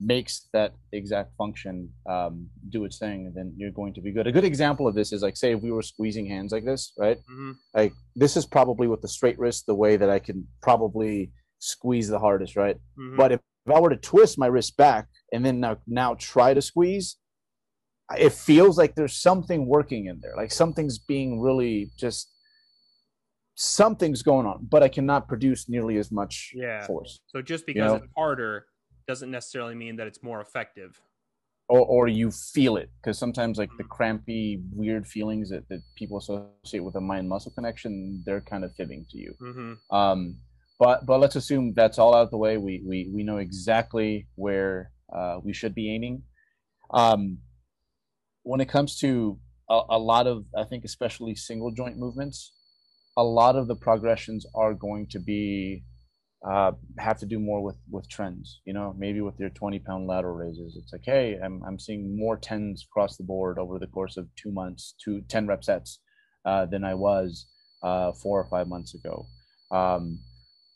makes 0.00 0.48
that 0.52 0.74
exact 0.92 1.30
function 1.36 1.88
um, 2.08 2.48
do 2.70 2.84
its 2.84 2.98
thing, 2.98 3.32
then 3.36 3.54
you're 3.56 3.70
going 3.70 3.94
to 3.94 4.00
be 4.00 4.10
good. 4.10 4.26
A 4.26 4.32
good 4.32 4.44
example 4.44 4.88
of 4.88 4.94
this 4.94 5.12
is 5.12 5.22
like, 5.22 5.36
say, 5.36 5.52
if 5.52 5.62
we 5.62 5.70
were 5.70 5.82
squeezing 5.82 6.26
hands 6.26 6.52
like 6.52 6.64
this, 6.64 6.92
right? 6.98 7.18
Mm-hmm. 7.18 7.52
Like 7.72 7.92
this 8.16 8.36
is 8.36 8.44
probably 8.44 8.88
with 8.88 9.00
the 9.00 9.08
straight 9.08 9.38
wrist 9.38 9.66
the 9.66 9.74
way 9.76 9.96
that 9.96 10.10
I 10.10 10.18
can 10.18 10.46
probably 10.60 11.30
squeeze 11.60 12.08
the 12.08 12.18
hardest, 12.18 12.56
right? 12.56 12.76
Mm-hmm. 12.98 13.16
But 13.16 13.32
if, 13.32 13.40
if 13.66 13.72
I 13.72 13.78
were 13.78 13.90
to 13.90 13.96
twist 13.96 14.38
my 14.38 14.46
wrist 14.46 14.76
back 14.76 15.06
and 15.32 15.44
then 15.44 15.60
now 15.60 15.78
now 15.86 16.14
try 16.14 16.54
to 16.54 16.62
squeeze, 16.62 17.16
it 18.16 18.32
feels 18.32 18.78
like 18.78 18.94
there's 18.94 19.16
something 19.16 19.66
working 19.66 20.06
in 20.06 20.20
there, 20.20 20.34
like 20.36 20.52
something's 20.52 20.98
being 20.98 21.40
really 21.40 21.90
just 21.96 22.30
something's 23.54 24.22
going 24.22 24.46
on, 24.46 24.66
but 24.70 24.82
I 24.82 24.88
cannot 24.88 25.28
produce 25.28 25.68
nearly 25.68 25.96
as 25.96 26.10
much 26.10 26.52
yeah. 26.54 26.86
force. 26.86 27.20
So 27.26 27.42
just 27.42 27.66
because 27.66 27.80
you 27.80 27.86
know? 27.86 27.94
it's 27.96 28.06
harder 28.16 28.66
doesn't 29.06 29.30
necessarily 29.30 29.74
mean 29.74 29.96
that 29.96 30.06
it's 30.06 30.22
more 30.22 30.40
effective. 30.40 31.00
Or, 31.68 31.80
or 31.80 32.08
you 32.08 32.30
feel 32.30 32.76
it 32.76 32.90
because 33.00 33.18
sometimes 33.18 33.56
like 33.56 33.70
the 33.78 33.84
mm-hmm. 33.84 33.92
crampy 33.92 34.62
weird 34.72 35.06
feelings 35.06 35.48
that, 35.50 35.68
that 35.68 35.80
people 35.96 36.18
associate 36.18 36.80
with 36.84 36.96
a 36.96 37.00
mind 37.00 37.28
muscle 37.28 37.52
connection 37.52 38.20
they're 38.26 38.42
kind 38.42 38.64
of 38.64 38.74
fibbing 38.74 39.06
to 39.10 39.16
you 39.16 39.34
mm-hmm. 39.40 39.96
um, 39.96 40.36
but 40.82 41.06
but 41.06 41.20
let's 41.20 41.36
assume 41.36 41.74
that's 41.74 41.96
all 42.00 42.12
out 42.12 42.22
of 42.22 42.30
the 42.30 42.36
way. 42.36 42.56
We 42.56 42.82
we 42.84 43.08
we 43.14 43.22
know 43.22 43.36
exactly 43.36 44.26
where 44.34 44.90
uh, 45.14 45.38
we 45.42 45.52
should 45.52 45.74
be 45.74 45.94
aiming. 45.94 46.22
Um, 46.92 47.38
when 48.42 48.60
it 48.60 48.68
comes 48.68 48.98
to 49.00 49.38
a, 49.70 49.80
a, 49.90 49.98
lot 49.98 50.26
of, 50.26 50.44
I 50.56 50.64
think, 50.64 50.84
especially 50.84 51.34
single 51.34 51.70
joint 51.70 51.96
movements, 51.96 52.52
a 53.16 53.22
lot 53.22 53.56
of 53.56 53.68
the 53.68 53.76
progressions 53.76 54.46
are 54.54 54.74
going 54.74 55.06
to 55.10 55.18
be 55.18 55.84
uh, 56.44 56.72
have 56.98 57.18
to 57.18 57.26
do 57.26 57.38
more 57.38 57.62
with 57.62 57.76
with 57.88 58.08
trends. 58.08 58.60
You 58.64 58.72
know, 58.72 58.94
maybe 58.98 59.20
with 59.20 59.38
your 59.38 59.50
20 59.50 59.78
pound 59.78 60.08
lateral 60.08 60.34
raises, 60.34 60.76
it's 60.76 60.92
like, 60.92 61.04
hey, 61.04 61.38
I'm 61.42 61.62
I'm 61.64 61.78
seeing 61.78 62.16
more 62.16 62.36
tens 62.36 62.84
across 62.90 63.16
the 63.16 63.24
board 63.24 63.58
over 63.58 63.78
the 63.78 63.86
course 63.86 64.16
of 64.16 64.28
two 64.34 64.50
months, 64.50 64.94
two 65.02 65.22
10 65.28 65.46
rep 65.46 65.62
sets 65.62 66.00
uh, 66.44 66.66
than 66.66 66.84
I 66.84 66.94
was 66.94 67.46
uh, 67.82 68.12
four 68.12 68.40
or 68.40 68.48
five 68.48 68.66
months 68.66 68.94
ago. 68.94 69.26
Um, 69.70 70.18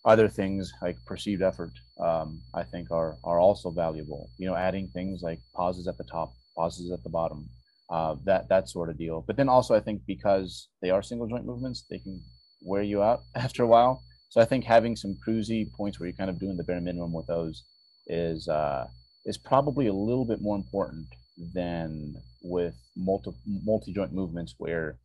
other 0.06 0.28
things 0.28 0.72
like 0.80 0.96
perceived 1.04 1.42
effort 1.42 1.72
um, 2.00 2.40
i 2.54 2.62
think 2.62 2.90
are 2.90 3.16
are 3.24 3.40
also 3.40 3.70
valuable. 3.70 4.30
You 4.38 4.46
know 4.48 4.56
adding 4.56 4.88
things 4.88 5.20
like 5.22 5.40
pauses 5.54 5.88
at 5.88 5.98
the 5.98 6.04
top 6.04 6.32
pauses 6.56 6.90
at 6.92 7.02
the 7.02 7.10
bottom 7.10 7.48
uh, 7.90 8.16
that 8.24 8.48
that 8.48 8.68
sort 8.68 8.88
of 8.88 8.98
deal. 8.98 9.24
But 9.26 9.36
then 9.36 9.48
also 9.48 9.74
i 9.74 9.80
think 9.80 10.02
because 10.06 10.68
they 10.80 10.90
are 10.90 11.02
single 11.02 11.28
joint 11.28 11.44
movements 11.44 11.84
they 11.90 11.98
can 11.98 12.22
wear 12.62 12.82
you 12.82 13.02
out 13.02 13.20
after 13.34 13.62
a 13.64 13.66
while. 13.66 14.02
So 14.30 14.40
i 14.40 14.44
think 14.44 14.64
having 14.64 14.96
some 14.96 15.16
cruisy 15.26 15.70
points 15.72 15.98
where 15.98 16.08
you're 16.08 16.16
kind 16.22 16.30
of 16.30 16.40
doing 16.40 16.56
the 16.56 16.64
bare 16.64 16.80
minimum 16.80 17.12
with 17.12 17.26
those 17.26 17.64
is 18.06 18.48
uh, 18.48 18.86
is 19.24 19.38
probably 19.38 19.86
a 19.88 19.92
little 19.92 20.24
bit 20.24 20.40
more 20.40 20.56
important 20.56 21.06
than 21.52 22.14
with 22.42 22.74
multi 22.96 23.32
multi 23.64 23.92
joint 23.92 24.12
movements 24.12 24.54
where 24.58 24.98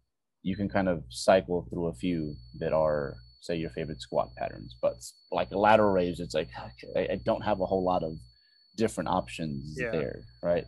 you 0.44 0.56
can 0.56 0.70
kind 0.70 0.90
of 0.90 1.04
cycle 1.10 1.68
through 1.70 1.88
a 1.88 1.94
few 1.94 2.36
that 2.60 2.74
are 2.74 3.16
say 3.42 3.56
your 3.58 3.72
favorite 3.72 4.02
squat 4.02 4.30
patterns. 4.38 4.76
But 4.82 4.96
like 5.32 5.52
a 5.52 5.58
lateral 5.58 5.92
raise, 5.92 6.20
it's 6.20 6.34
like 6.34 6.50
okay, 6.86 7.10
I, 7.12 7.16
don't 7.26 7.44
have 7.44 7.60
a 7.60 7.66
whole 7.66 7.84
lot 7.84 8.04
of 8.04 8.14
different 8.78 9.10
options 9.10 9.76
yeah. 9.78 9.92
there, 9.92 10.22
right? 10.42 10.66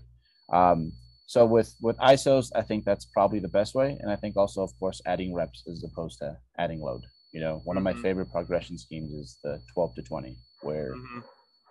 Um, 0.51 0.91
so 1.25 1.45
with 1.45 1.73
with 1.81 1.97
isos, 1.97 2.49
I 2.55 2.61
think 2.61 2.83
that's 2.83 3.05
probably 3.05 3.39
the 3.39 3.47
best 3.47 3.73
way, 3.73 3.97
and 4.01 4.11
I 4.11 4.17
think 4.17 4.35
also, 4.35 4.61
of 4.61 4.77
course, 4.79 5.01
adding 5.05 5.33
reps 5.33 5.63
as 5.71 5.83
opposed 5.83 6.19
to 6.19 6.37
adding 6.57 6.81
load. 6.81 7.03
You 7.31 7.39
know, 7.39 7.61
one 7.63 7.75
mm-hmm. 7.75 7.77
of 7.77 7.83
my 7.83 7.93
mm-hmm. 7.93 8.01
favorite 8.01 8.31
progression 8.31 8.77
schemes 8.77 9.11
is 9.13 9.37
the 9.43 9.61
12 9.73 9.95
to 9.95 10.01
20, 10.03 10.35
where 10.61 10.93
mm-hmm. 10.93 11.19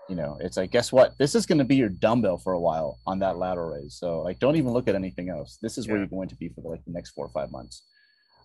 you 0.08 0.16
know 0.16 0.38
it's 0.40 0.56
like, 0.56 0.70
guess 0.70 0.90
what? 0.90 1.16
This 1.18 1.34
is 1.34 1.46
going 1.46 1.58
to 1.58 1.64
be 1.64 1.76
your 1.76 1.90
dumbbell 1.90 2.38
for 2.38 2.54
a 2.54 2.60
while 2.60 2.98
on 3.06 3.18
that 3.20 3.36
lateral 3.36 3.70
raise. 3.70 3.96
So 3.98 4.22
like, 4.22 4.38
don't 4.38 4.56
even 4.56 4.72
look 4.72 4.88
at 4.88 4.94
anything 4.94 5.28
else. 5.28 5.58
This 5.62 5.78
is 5.78 5.86
yeah. 5.86 5.92
where 5.92 6.00
you're 6.00 6.08
going 6.08 6.30
to 6.30 6.36
be 6.36 6.48
for 6.48 6.62
the, 6.62 6.68
like 6.68 6.84
the 6.84 6.92
next 6.92 7.10
four 7.10 7.26
or 7.26 7.32
five 7.32 7.52
months. 7.52 7.82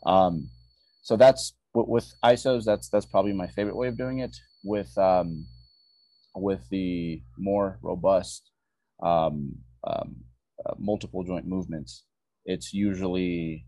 Um, 0.06 0.50
so 1.02 1.16
that's 1.16 1.54
with, 1.78 1.88
with 1.88 2.08
isos 2.24 2.64
that's 2.66 2.90
that's 2.90 3.06
probably 3.06 3.34
my 3.34 3.48
favorite 3.48 3.76
way 3.76 3.88
of 3.88 3.98
doing 3.98 4.20
it. 4.20 4.36
With 4.64 4.92
um, 4.98 5.46
with 6.36 6.68
the 6.70 7.22
more 7.38 7.80
robust 7.82 8.52
um, 9.04 9.56
um, 9.86 10.16
uh, 10.66 10.74
multiple 10.78 11.24
joint 11.24 11.48
movements 11.48 12.04
it's 12.48 12.74
usually 12.74 13.66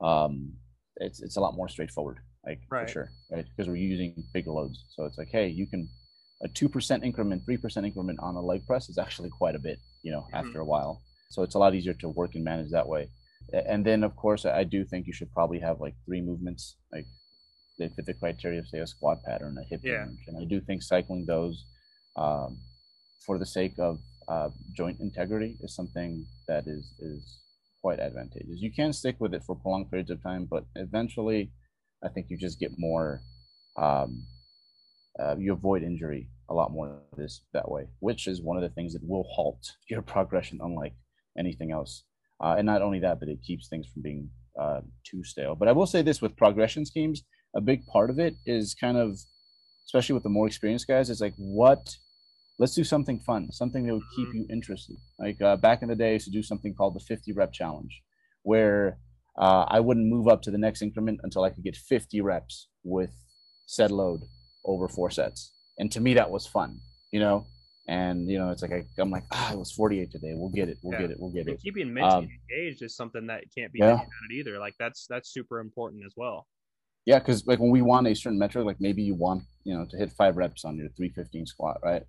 um, 0.00 0.52
it's 0.96 1.20
it's 1.20 1.36
a 1.36 1.40
lot 1.40 1.54
more 1.56 1.68
straightforward 1.68 2.18
like 2.46 2.60
right. 2.70 2.86
for 2.86 2.92
sure 2.92 3.08
right? 3.30 3.44
Because 3.50 3.68
we're 3.68 3.76
using 3.76 4.24
bigger 4.32 4.52
loads. 4.52 4.82
So 4.94 5.04
it's 5.04 5.18
like 5.18 5.28
hey 5.30 5.48
you 5.48 5.66
can 5.66 5.88
a 6.42 6.48
2% 6.48 7.04
increment 7.04 7.42
3% 7.48 7.86
increment 7.86 8.18
on 8.20 8.34
a 8.34 8.40
leg 8.40 8.66
press 8.66 8.88
is 8.88 8.98
actually 8.98 9.30
quite 9.30 9.54
a 9.54 9.58
bit 9.58 9.78
you 10.02 10.12
know 10.12 10.20
mm-hmm. 10.20 10.36
after 10.36 10.60
a 10.60 10.64
while. 10.64 11.02
So 11.30 11.42
it's 11.42 11.56
a 11.56 11.58
lot 11.58 11.74
easier 11.74 11.94
to 11.94 12.08
work 12.08 12.34
and 12.34 12.44
manage 12.44 12.70
that 12.70 12.88
way. 12.88 13.08
And 13.52 13.84
then 13.84 14.04
of 14.04 14.16
course 14.16 14.46
i 14.46 14.64
do 14.64 14.84
think 14.84 15.06
you 15.06 15.12
should 15.12 15.32
probably 15.32 15.60
have 15.60 15.80
like 15.80 15.94
three 16.06 16.22
movements 16.22 16.76
like 16.92 17.06
they 17.78 17.88
fit 17.88 18.06
the 18.06 18.14
criteria 18.14 18.60
of 18.60 18.68
say 18.68 18.78
a 18.78 18.86
squat 18.86 19.22
pattern, 19.24 19.58
a 19.58 19.64
hip 19.64 19.80
yeah. 19.82 20.04
hinge, 20.04 20.20
and 20.26 20.36
I 20.38 20.44
do 20.44 20.60
think 20.60 20.82
cycling 20.82 21.24
those 21.26 21.64
um, 22.16 22.58
for 23.24 23.38
the 23.38 23.46
sake 23.46 23.74
of 23.78 23.98
uh, 24.28 24.50
joint 24.76 25.00
integrity 25.00 25.56
is 25.60 25.74
something 25.74 26.26
that 26.48 26.66
is 26.66 26.94
is 27.00 27.40
quite 27.82 28.00
advantageous. 28.00 28.60
You 28.60 28.72
can 28.72 28.92
stick 28.92 29.16
with 29.18 29.34
it 29.34 29.42
for 29.44 29.54
prolonged 29.56 29.90
periods 29.90 30.10
of 30.10 30.22
time, 30.22 30.46
but 30.50 30.64
eventually, 30.76 31.50
I 32.02 32.08
think 32.08 32.26
you 32.30 32.38
just 32.38 32.58
get 32.58 32.72
more. 32.78 33.20
Um, 33.76 34.26
uh, 35.18 35.36
you 35.38 35.52
avoid 35.52 35.84
injury 35.84 36.28
a 36.48 36.54
lot 36.54 36.72
more 36.72 37.00
this 37.16 37.42
that 37.52 37.70
way, 37.70 37.86
which 38.00 38.26
is 38.26 38.42
one 38.42 38.56
of 38.56 38.62
the 38.62 38.68
things 38.68 38.92
that 38.92 39.02
will 39.06 39.24
halt 39.24 39.72
your 39.88 40.02
progression, 40.02 40.58
unlike 40.62 40.94
anything 41.38 41.70
else. 41.70 42.04
Uh, 42.42 42.56
and 42.58 42.66
not 42.66 42.82
only 42.82 42.98
that, 42.98 43.20
but 43.20 43.28
it 43.28 43.38
keeps 43.42 43.68
things 43.68 43.86
from 43.86 44.02
being 44.02 44.28
uh, 44.60 44.80
too 45.04 45.22
stale. 45.24 45.54
But 45.54 45.68
I 45.68 45.72
will 45.72 45.86
say 45.86 46.02
this 46.02 46.20
with 46.20 46.36
progression 46.36 46.84
schemes, 46.84 47.22
a 47.54 47.60
big 47.60 47.86
part 47.86 48.10
of 48.10 48.18
it 48.18 48.36
is 48.46 48.74
kind 48.74 48.96
of, 48.96 49.18
especially 49.86 50.14
with 50.14 50.22
the 50.22 50.28
more 50.28 50.46
experienced 50.46 50.88
guys, 50.88 51.10
is 51.10 51.20
like 51.20 51.34
what. 51.36 51.96
Let's 52.56 52.74
do 52.76 52.84
something 52.84 53.18
fun, 53.18 53.50
something 53.50 53.84
that 53.84 53.94
would 53.94 54.04
keep 54.14 54.28
mm-hmm. 54.28 54.38
you 54.38 54.46
interested. 54.48 54.96
Like 55.18 55.42
uh, 55.42 55.56
back 55.56 55.82
in 55.82 55.88
the 55.88 55.96
day, 55.96 56.10
I 56.10 56.12
used 56.12 56.26
to 56.26 56.30
do 56.30 56.42
something 56.42 56.72
called 56.72 56.94
the 56.94 57.00
50 57.00 57.32
rep 57.32 57.52
challenge, 57.52 58.00
where 58.44 58.98
uh, 59.36 59.64
I 59.66 59.80
wouldn't 59.80 60.06
move 60.06 60.28
up 60.28 60.40
to 60.42 60.52
the 60.52 60.58
next 60.58 60.80
increment 60.80 61.18
until 61.24 61.42
I 61.42 61.50
could 61.50 61.64
get 61.64 61.76
50 61.76 62.20
reps 62.20 62.68
with 62.84 63.10
said 63.66 63.90
load 63.90 64.20
over 64.64 64.86
four 64.86 65.10
sets. 65.10 65.52
And 65.78 65.90
to 65.90 66.00
me, 66.00 66.14
that 66.14 66.30
was 66.30 66.46
fun, 66.46 66.78
you 67.10 67.18
know. 67.18 67.46
and 67.88 68.30
you 68.30 68.38
know 68.38 68.50
it's 68.50 68.62
like 68.62 68.72
I, 68.72 68.84
am 68.98 69.10
like 69.10 69.24
ah 69.30 69.52
it 69.52 69.58
was 69.58 69.70
48 69.72 70.10
today 70.10 70.32
we'll 70.34 70.48
get 70.48 70.70
it 70.70 70.78
we'll 70.82 70.94
yeah. 70.94 71.00
get 71.02 71.10
it 71.10 71.16
we'll 71.20 71.30
get 71.30 71.40
and 71.40 71.50
it 71.50 71.60
keeping 71.60 71.92
mentally 71.92 72.14
um, 72.14 72.28
engaged 72.50 72.82
is 72.82 72.96
something 72.96 73.26
that 73.26 73.42
can't 73.54 73.72
be 73.72 73.80
yeah. 73.80 74.00
either 74.32 74.58
like 74.58 74.74
that's 74.78 75.06
that's 75.06 75.28
super 75.30 75.60
important 75.60 76.02
as 76.06 76.14
well 76.16 76.46
yeah 77.06 77.18
because 77.18 77.46
like 77.46 77.58
when 77.58 77.70
we 77.70 77.82
want 77.82 78.06
a 78.06 78.14
certain 78.14 78.38
metric 78.38 78.64
like 78.64 78.80
maybe 78.80 79.02
you 79.02 79.14
want 79.14 79.42
you 79.64 79.74
know 79.74 79.86
to 79.90 79.96
hit 79.96 80.10
five 80.12 80.36
reps 80.36 80.64
on 80.64 80.76
your 80.76 80.88
315 80.96 81.46
squat 81.46 81.78
right 81.82 82.02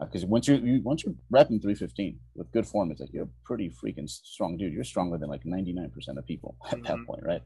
because 0.00 0.22
mm-hmm. 0.22 0.28
uh, 0.28 0.28
once 0.28 0.48
you, 0.48 0.56
you 0.56 0.80
once 0.82 1.04
you're 1.04 1.14
repping 1.32 1.60
315 1.60 2.18
with 2.34 2.50
good 2.52 2.66
form 2.66 2.90
it's 2.90 3.00
like 3.00 3.12
you're 3.12 3.24
a 3.24 3.44
pretty 3.44 3.70
freaking 3.82 4.08
strong 4.08 4.56
dude 4.56 4.72
you're 4.72 4.84
stronger 4.84 5.18
than 5.18 5.28
like 5.28 5.44
99% 5.44 5.90
of 6.16 6.26
people 6.26 6.56
at 6.66 6.72
mm-hmm. 6.72 6.84
that 6.84 7.06
point 7.06 7.22
right 7.24 7.42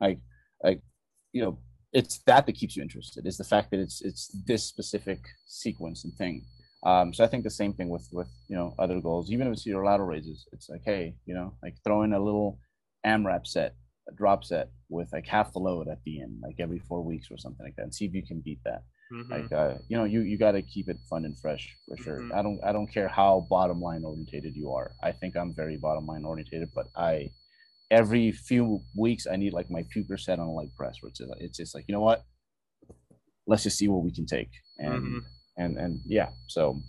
like 0.00 0.18
like 0.62 0.80
you 1.32 1.42
know 1.42 1.58
it's 1.92 2.18
that 2.26 2.46
that 2.46 2.52
keeps 2.52 2.76
you 2.76 2.82
interested 2.82 3.26
is 3.26 3.36
the 3.36 3.44
fact 3.44 3.70
that 3.70 3.80
it's 3.80 4.02
it's 4.02 4.30
this 4.46 4.64
specific 4.64 5.20
sequence 5.46 6.04
and 6.04 6.14
thing 6.14 6.44
um, 6.84 7.12
so 7.12 7.24
I 7.24 7.26
think 7.26 7.42
the 7.42 7.50
same 7.50 7.72
thing 7.72 7.88
with 7.88 8.08
with 8.12 8.28
you 8.48 8.54
know 8.54 8.74
other 8.78 9.00
goals. 9.00 9.30
Even 9.30 9.48
if 9.48 9.54
it's 9.54 9.66
your 9.66 9.84
lateral 9.84 10.08
raises, 10.08 10.46
it's 10.52 10.68
like 10.68 10.82
hey, 10.84 11.16
you 11.24 11.34
know, 11.34 11.54
like 11.60 11.74
throw 11.82 12.02
in 12.02 12.12
a 12.12 12.22
little 12.22 12.60
AMRAP 13.04 13.46
set, 13.46 13.74
a 14.08 14.14
drop 14.14 14.44
set 14.44 14.70
with 14.88 15.12
like 15.12 15.26
half 15.26 15.52
the 15.52 15.58
load 15.58 15.88
at 15.88 16.02
the 16.04 16.20
end, 16.22 16.40
like 16.42 16.56
every 16.58 16.78
four 16.78 17.02
weeks 17.02 17.28
or 17.30 17.38
something 17.38 17.64
like 17.64 17.76
that, 17.76 17.82
and 17.82 17.94
see 17.94 18.04
if 18.04 18.14
you 18.14 18.22
can 18.26 18.40
beat 18.40 18.60
that. 18.64 18.82
Mm-hmm. 19.12 19.32
Like 19.32 19.52
uh, 19.52 19.74
you 19.88 19.96
know, 19.96 20.04
you 20.04 20.20
you 20.22 20.38
got 20.38 20.52
to 20.52 20.62
keep 20.62 20.88
it 20.88 20.98
fun 21.08 21.24
and 21.24 21.38
fresh 21.38 21.74
for 21.88 21.96
sure. 22.02 22.20
Mm-hmm. 22.20 22.38
I 22.38 22.42
don't 22.42 22.60
I 22.64 22.72
don't 22.72 22.92
care 22.92 23.08
how 23.08 23.46
bottom 23.48 23.80
line 23.80 24.04
orientated 24.04 24.54
you 24.54 24.72
are. 24.72 24.92
I 25.02 25.12
think 25.12 25.36
I'm 25.36 25.54
very 25.54 25.76
bottom 25.76 26.06
line 26.06 26.24
orientated, 26.24 26.70
but 26.74 26.86
I 26.96 27.30
every 27.90 28.32
few 28.32 28.80
weeks 28.96 29.26
I 29.30 29.36
need 29.36 29.52
like 29.52 29.70
my 29.70 29.84
puker 29.94 30.18
set 30.18 30.38
on 30.38 30.48
a 30.48 30.52
leg 30.52 30.74
press, 30.76 30.96
which 31.00 31.20
is 31.20 31.30
it's 31.38 31.58
just 31.58 31.74
like 31.74 31.84
you 31.88 31.94
know 31.94 32.00
what, 32.00 32.24
let's 33.46 33.62
just 33.62 33.78
see 33.78 33.88
what 33.88 34.02
we 34.02 34.12
can 34.12 34.26
take 34.26 34.50
and. 34.78 34.92
Mm-hmm 34.94 35.18
and 35.56 35.76
and 35.78 36.00
yeah 36.04 36.28
so 36.46 36.80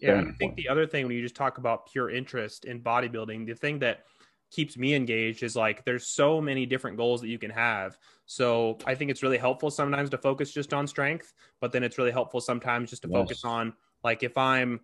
yeah 0.00 0.20
i 0.20 0.32
think 0.38 0.54
the 0.56 0.68
other 0.68 0.86
thing 0.86 1.06
when 1.06 1.16
you 1.16 1.22
just 1.22 1.34
talk 1.34 1.58
about 1.58 1.90
pure 1.90 2.10
interest 2.10 2.64
in 2.64 2.80
bodybuilding 2.80 3.46
the 3.46 3.54
thing 3.54 3.78
that 3.78 4.04
keeps 4.50 4.76
me 4.76 4.94
engaged 4.94 5.42
is 5.42 5.56
like 5.56 5.84
there's 5.84 6.06
so 6.06 6.40
many 6.40 6.66
different 6.66 6.96
goals 6.96 7.20
that 7.20 7.28
you 7.28 7.38
can 7.38 7.50
have 7.50 7.98
so 8.26 8.78
i 8.86 8.94
think 8.94 9.10
it's 9.10 9.22
really 9.22 9.38
helpful 9.38 9.70
sometimes 9.70 10.10
to 10.10 10.18
focus 10.18 10.52
just 10.52 10.72
on 10.72 10.86
strength 10.86 11.34
but 11.60 11.72
then 11.72 11.82
it's 11.82 11.98
really 11.98 12.12
helpful 12.12 12.40
sometimes 12.40 12.90
just 12.90 13.02
to 13.02 13.08
yes. 13.08 13.16
focus 13.16 13.44
on 13.44 13.72
like 14.04 14.22
if 14.22 14.36
i'm 14.38 14.80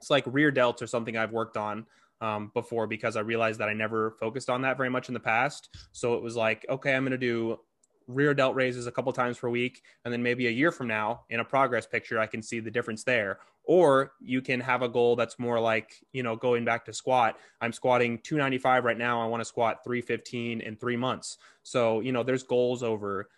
it's 0.00 0.10
like 0.10 0.24
rear 0.26 0.52
delts 0.52 0.80
or 0.80 0.86
something 0.86 1.16
i've 1.16 1.32
worked 1.32 1.56
on 1.56 1.86
um, 2.20 2.50
before 2.52 2.88
because 2.88 3.14
I 3.14 3.20
realized 3.20 3.60
that 3.60 3.68
I 3.68 3.74
never 3.74 4.10
focused 4.18 4.50
on 4.50 4.62
that 4.62 4.76
very 4.76 4.90
much 4.90 5.06
in 5.06 5.14
the 5.14 5.20
past. 5.20 5.68
So 5.92 6.14
it 6.14 6.22
was 6.22 6.34
like, 6.34 6.66
okay, 6.68 6.94
I'm 6.94 7.04
going 7.04 7.12
to 7.12 7.16
do 7.16 7.60
rear 8.08 8.34
delt 8.34 8.56
raises 8.56 8.86
a 8.86 8.90
couple 8.90 9.12
times 9.12 9.38
per 9.38 9.48
week 9.48 9.82
and 10.04 10.12
then 10.12 10.22
maybe 10.22 10.46
a 10.46 10.50
year 10.50 10.72
from 10.72 10.88
now 10.88 11.24
in 11.28 11.40
a 11.40 11.44
progress 11.44 11.86
picture 11.86 12.18
i 12.18 12.26
can 12.26 12.42
see 12.42 12.58
the 12.58 12.70
difference 12.70 13.04
there 13.04 13.38
or 13.68 14.12
you 14.18 14.40
can 14.40 14.60
have 14.60 14.80
a 14.80 14.88
goal 14.88 15.14
that's 15.14 15.38
more 15.38 15.60
like 15.60 16.02
you 16.12 16.22
know 16.22 16.34
going 16.34 16.64
back 16.64 16.84
to 16.86 16.92
squat. 16.92 17.38
I'm 17.60 17.72
squatting 17.72 18.18
295 18.24 18.84
right 18.84 18.98
now. 18.98 19.22
I 19.22 19.26
want 19.26 19.42
to 19.42 19.44
squat 19.44 19.84
315 19.84 20.62
in 20.62 20.76
3 20.76 20.96
months. 20.96 21.36
So 21.62 22.00
you 22.00 22.10
know 22.10 22.24
there's 22.24 22.42
goals 22.42 22.82
over 22.82 23.28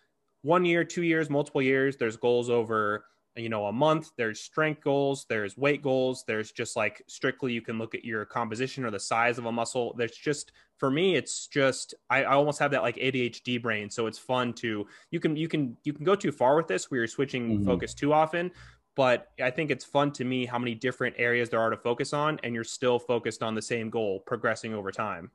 1 0.42 0.64
year 0.64 0.84
2 0.84 1.02
years 1.02 1.28
multiple 1.28 1.60
years. 1.60 1.96
There's 1.96 2.16
goals 2.16 2.48
over 2.48 3.04
you 3.36 3.48
know 3.48 3.66
a 3.66 3.72
month. 3.72 4.12
There's 4.16 4.40
strength 4.40 4.82
goals. 4.82 5.26
There's 5.28 5.56
weight 5.56 5.82
goals. 5.82 6.24
There's 6.26 6.52
just 6.52 6.76
like 6.76 7.02
strictly 7.08 7.52
you 7.52 7.60
can 7.60 7.78
look 7.78 7.96
at 7.96 8.04
your 8.04 8.24
composition 8.24 8.84
or 8.84 8.92
the 8.92 9.00
size 9.00 9.36
of 9.36 9.46
a 9.46 9.52
muscle. 9.52 9.94
There's 9.98 10.16
just 10.16 10.52
for 10.78 10.92
me 10.92 11.16
it's 11.16 11.48
just 11.48 11.94
I, 12.08 12.22
I 12.22 12.34
almost 12.34 12.60
have 12.60 12.70
that 12.70 12.82
like 12.82 12.96
adhd 12.96 13.60
brain. 13.62 13.90
So 13.90 14.06
it's 14.06 14.18
fun 14.18 14.52
to 14.54 14.86
you 15.10 15.18
can 15.18 15.34
you 15.34 15.48
can 15.48 15.76
you 15.82 15.92
can 15.92 16.04
go 16.04 16.14
too 16.14 16.30
far 16.30 16.54
with 16.54 16.68
this 16.68 16.88
where 16.88 16.98
you're 16.98 17.08
switching 17.08 17.50
mm-hmm. 17.50 17.64
focus 17.64 17.94
too 17.94 18.12
often 18.12 18.52
but 18.96 19.28
i 19.42 19.50
think 19.50 19.70
it's 19.70 19.84
fun 19.84 20.10
to 20.10 20.24
me 20.24 20.46
how 20.46 20.58
many 20.58 20.74
different 20.74 21.14
areas 21.18 21.48
there 21.48 21.60
are 21.60 21.70
to 21.70 21.76
focus 21.76 22.12
on 22.12 22.38
and 22.42 22.54
you're 22.54 22.64
still 22.64 22.98
focused 22.98 23.42
on 23.42 23.54
the 23.54 23.62
same 23.62 23.90
goal 23.90 24.22
progressing 24.26 24.74
over 24.74 24.90
time 24.90 25.30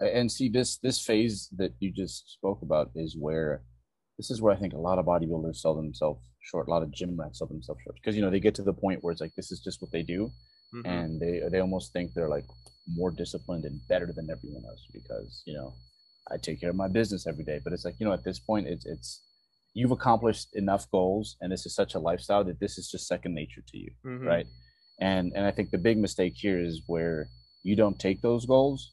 and 0.00 0.30
see 0.30 0.48
this 0.48 0.78
this 0.78 1.00
phase 1.00 1.48
that 1.56 1.72
you 1.80 1.90
just 1.90 2.30
spoke 2.30 2.62
about 2.62 2.90
is 2.94 3.16
where 3.16 3.62
this 4.20 4.30
is 4.30 4.42
where 4.42 4.52
I 4.52 4.56
think 4.56 4.74
a 4.74 4.78
lot 4.78 4.98
of 4.98 5.06
bodybuilders 5.06 5.56
sell 5.56 5.74
themselves 5.74 6.20
short. 6.42 6.68
A 6.68 6.70
lot 6.70 6.82
of 6.82 6.92
gym 6.92 7.18
rats 7.18 7.38
sell 7.38 7.48
themselves 7.48 7.80
short 7.82 7.96
because 7.96 8.14
you 8.14 8.20
know 8.20 8.30
they 8.30 8.40
get 8.40 8.54
to 8.56 8.62
the 8.62 8.72
point 8.72 9.02
where 9.02 9.12
it's 9.12 9.20
like 9.22 9.34
this 9.34 9.50
is 9.50 9.60
just 9.60 9.80
what 9.80 9.90
they 9.92 10.02
do, 10.02 10.30
mm-hmm. 10.74 10.86
and 10.86 11.20
they 11.20 11.40
they 11.50 11.60
almost 11.60 11.94
think 11.94 12.12
they're 12.12 12.28
like 12.28 12.44
more 12.86 13.10
disciplined 13.10 13.64
and 13.64 13.80
better 13.88 14.12
than 14.14 14.28
everyone 14.30 14.64
else 14.66 14.86
because 14.92 15.42
you 15.46 15.54
know 15.54 15.72
I 16.30 16.36
take 16.36 16.60
care 16.60 16.68
of 16.68 16.76
my 16.76 16.88
business 16.88 17.26
every 17.26 17.44
day. 17.44 17.60
But 17.64 17.72
it's 17.72 17.86
like 17.86 17.94
you 17.98 18.06
know 18.06 18.12
at 18.12 18.22
this 18.22 18.38
point 18.38 18.66
it's 18.66 18.84
it's 18.84 19.22
you've 19.74 19.90
accomplished 19.90 20.48
enough 20.54 20.90
goals 20.90 21.36
and 21.40 21.52
this 21.52 21.66
is 21.66 21.74
such 21.74 21.94
a 21.94 21.98
lifestyle 21.98 22.44
that 22.44 22.60
this 22.60 22.78
is 22.78 22.90
just 22.90 23.06
second 23.06 23.34
nature 23.34 23.62
to 23.68 23.78
you, 23.78 23.90
mm-hmm. 24.04 24.26
right? 24.26 24.46
And 25.00 25.32
and 25.34 25.46
I 25.46 25.50
think 25.50 25.70
the 25.70 25.78
big 25.78 25.98
mistake 25.98 26.34
here 26.36 26.60
is 26.60 26.82
where 26.86 27.28
you 27.62 27.76
don't 27.76 27.98
take 27.98 28.20
those 28.22 28.46
goals 28.46 28.92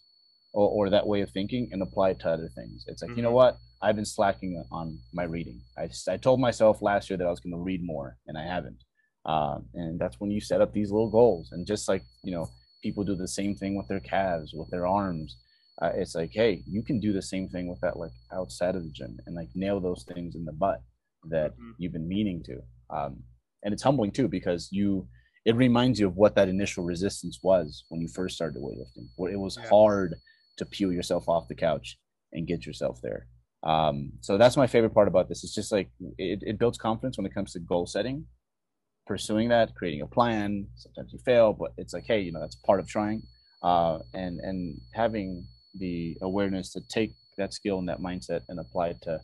or, 0.54 0.70
or 0.70 0.90
that 0.90 1.08
way 1.08 1.22
of 1.22 1.30
thinking 1.32 1.70
and 1.72 1.82
apply 1.82 2.12
it 2.12 2.20
to 2.22 2.30
other 2.30 2.50
things. 2.56 2.86
It's 2.88 3.02
like, 3.02 3.12
mm-hmm. 3.12 3.18
you 3.18 3.24
know 3.24 3.30
mm-hmm. 3.30 3.36
what? 3.36 3.58
I've 3.82 3.96
been 3.96 4.06
slacking 4.06 4.64
on 4.72 4.98
my 5.14 5.24
reading. 5.24 5.62
I, 5.78 5.90
I 6.10 6.18
told 6.18 6.40
myself 6.40 6.82
last 6.82 7.10
year 7.10 7.18
that 7.18 7.28
I 7.28 7.30
was 7.30 7.40
going 7.40 7.54
to 7.54 7.62
read 7.62 7.82
more, 7.84 8.18
and 8.26 8.38
I 8.38 8.44
haven't. 8.44 8.84
Um, 9.26 9.66
and 9.76 10.00
that's 10.00 10.20
when 10.20 10.32
you 10.32 10.42
set 10.42 10.62
up 10.62 10.74
these 10.74 10.90
little 10.90 11.12
goals. 11.12 11.50
And 11.52 11.68
just 11.68 11.88
like, 11.88 12.04
you 12.24 12.32
know, 12.32 12.50
people 12.82 13.04
do 13.04 13.16
the 13.16 13.28
same 13.28 13.56
thing 13.56 13.78
with 13.78 13.88
their 13.88 14.00
calves, 14.00 14.54
with 14.56 14.70
their 14.72 14.88
arms. 14.88 15.38
Uh, 15.82 15.92
it's 15.96 16.16
like, 16.16 16.32
hey, 16.34 16.64
you 16.66 16.82
can 16.82 17.00
do 17.00 17.14
the 17.14 17.22
same 17.22 17.48
thing 17.48 17.68
with 17.68 17.80
that, 17.82 17.98
like 17.98 18.12
outside 18.34 18.76
of 18.76 18.84
the 18.84 18.90
gym, 18.90 19.18
and 19.26 19.36
like 19.36 19.50
nail 19.54 19.80
those 19.80 20.04
things 20.04 20.36
in 20.36 20.46
the 20.46 20.52
butt 20.52 20.82
that 21.30 21.52
mm-hmm. 21.52 21.72
you've 21.78 21.94
been 21.94 22.08
meaning 22.08 22.44
to. 22.44 22.60
Um, 22.90 23.24
and 23.64 23.74
it's 23.74 23.84
humbling 23.84 24.12
too 24.12 24.28
because 24.28 24.70
you, 24.72 25.08
it 25.46 25.56
reminds 25.56 26.00
you 26.00 26.08
of 26.08 26.16
what 26.16 26.36
that 26.36 26.50
initial 26.50 26.84
resistance 26.84 27.40
was 27.44 27.84
when 27.90 28.02
you 28.02 28.08
first 28.08 28.36
started 28.36 28.62
weightlifting. 28.62 29.08
Where 29.16 29.32
it 29.32 29.40
was 29.40 29.58
yeah. 29.62 29.70
hard 29.70 30.16
to 30.58 30.66
peel 30.66 30.92
yourself 30.92 31.30
off 31.30 31.48
the 31.48 31.56
couch 31.56 31.98
and 32.34 32.48
get 32.48 32.66
yourself 32.66 33.00
there. 33.02 33.28
Um, 33.64 34.14
so 34.22 34.38
that's 34.38 34.58
my 34.58 34.68
favorite 34.68 34.94
part 34.94 35.08
about 35.08 35.30
this. 35.30 35.44
It's 35.44 35.56
just 35.56 35.72
like 35.72 35.90
it, 36.18 36.40
it 36.42 36.60
builds 36.60 36.78
confidence 36.78 37.18
when 37.18 37.26
it 37.26 37.34
comes 37.34 37.54
to 37.54 37.60
goal 37.60 37.86
setting, 37.86 38.26
pursuing 39.06 39.50
that, 39.50 39.76
creating 39.76 40.02
a 40.02 40.08
plan. 40.08 40.68
Sometimes 40.76 41.14
you 41.14 41.20
fail, 41.20 41.54
but 41.54 41.74
it's 41.78 41.94
like, 41.94 42.06
hey, 42.08 42.22
you 42.22 42.32
know, 42.32 42.40
that's 42.40 42.56
part 42.56 42.80
of 42.80 42.88
trying. 42.88 43.24
Uh, 43.64 44.00
and 44.14 44.40
and 44.40 44.80
having 44.94 45.48
the 45.78 46.18
awareness 46.22 46.72
to 46.74 46.82
take 46.82 47.14
that 47.38 47.54
skill 47.54 47.80
and 47.80 47.90
that 47.90 48.02
mindset 48.02 48.42
and 48.50 48.60
apply 48.60 48.90
it 48.90 49.02
to 49.04 49.22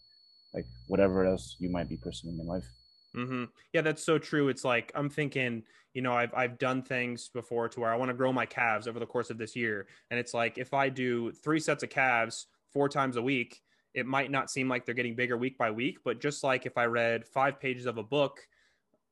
like 0.54 0.66
whatever 0.88 1.26
else 1.26 1.56
you 1.60 1.70
might 1.70 1.89
be 1.89 1.97
pursuing 1.97 2.39
in 2.39 2.47
life. 2.47 2.70
Mm-hmm. 3.16 3.45
Yeah, 3.74 3.82
that's 3.82 4.04
so 4.04 4.18
true. 4.18 4.49
It's 4.49 4.64
like 4.64 4.91
I'm 4.95 5.10
thinking, 5.10 5.64
you 5.93 6.01
know, 6.01 6.14
I've 6.14 6.34
I've 6.34 6.58
done 6.58 6.82
things 6.82 7.30
before 7.30 7.70
to 7.70 7.80
where 7.80 7.91
I 7.91 7.95
want 7.95 8.10
to 8.10 8.16
grow 8.16 8.34
my 8.34 8.45
calves 8.45 8.88
over 8.88 8.99
the 8.99 9.06
course 9.06 9.30
of 9.30 9.38
this 9.38 9.56
year, 9.56 9.88
and 10.10 10.20
it's 10.20 10.34
like 10.34 10.58
if 10.58 10.74
I 10.74 10.89
do 10.89 11.32
three 11.32 11.60
sets 11.60 11.84
of 11.84 11.89
calves 11.89 12.47
four 12.72 12.89
times 12.89 13.18
a 13.18 13.22
week, 13.22 13.62
it 13.93 14.06
might 14.06 14.32
not 14.32 14.49
seem 14.49 14.68
like 14.68 14.86
they're 14.86 14.95
getting 14.95 15.16
bigger 15.16 15.38
week 15.38 15.58
by 15.58 15.70
week, 15.70 15.99
but 16.04 16.20
just 16.20 16.43
like 16.43 16.66
if 16.66 16.78
I 16.78 16.86
read 16.86 17.26
five 17.26 17.60
pages 17.60 17.86
of 17.86 17.97
a 17.97 18.04
book, 18.04 18.39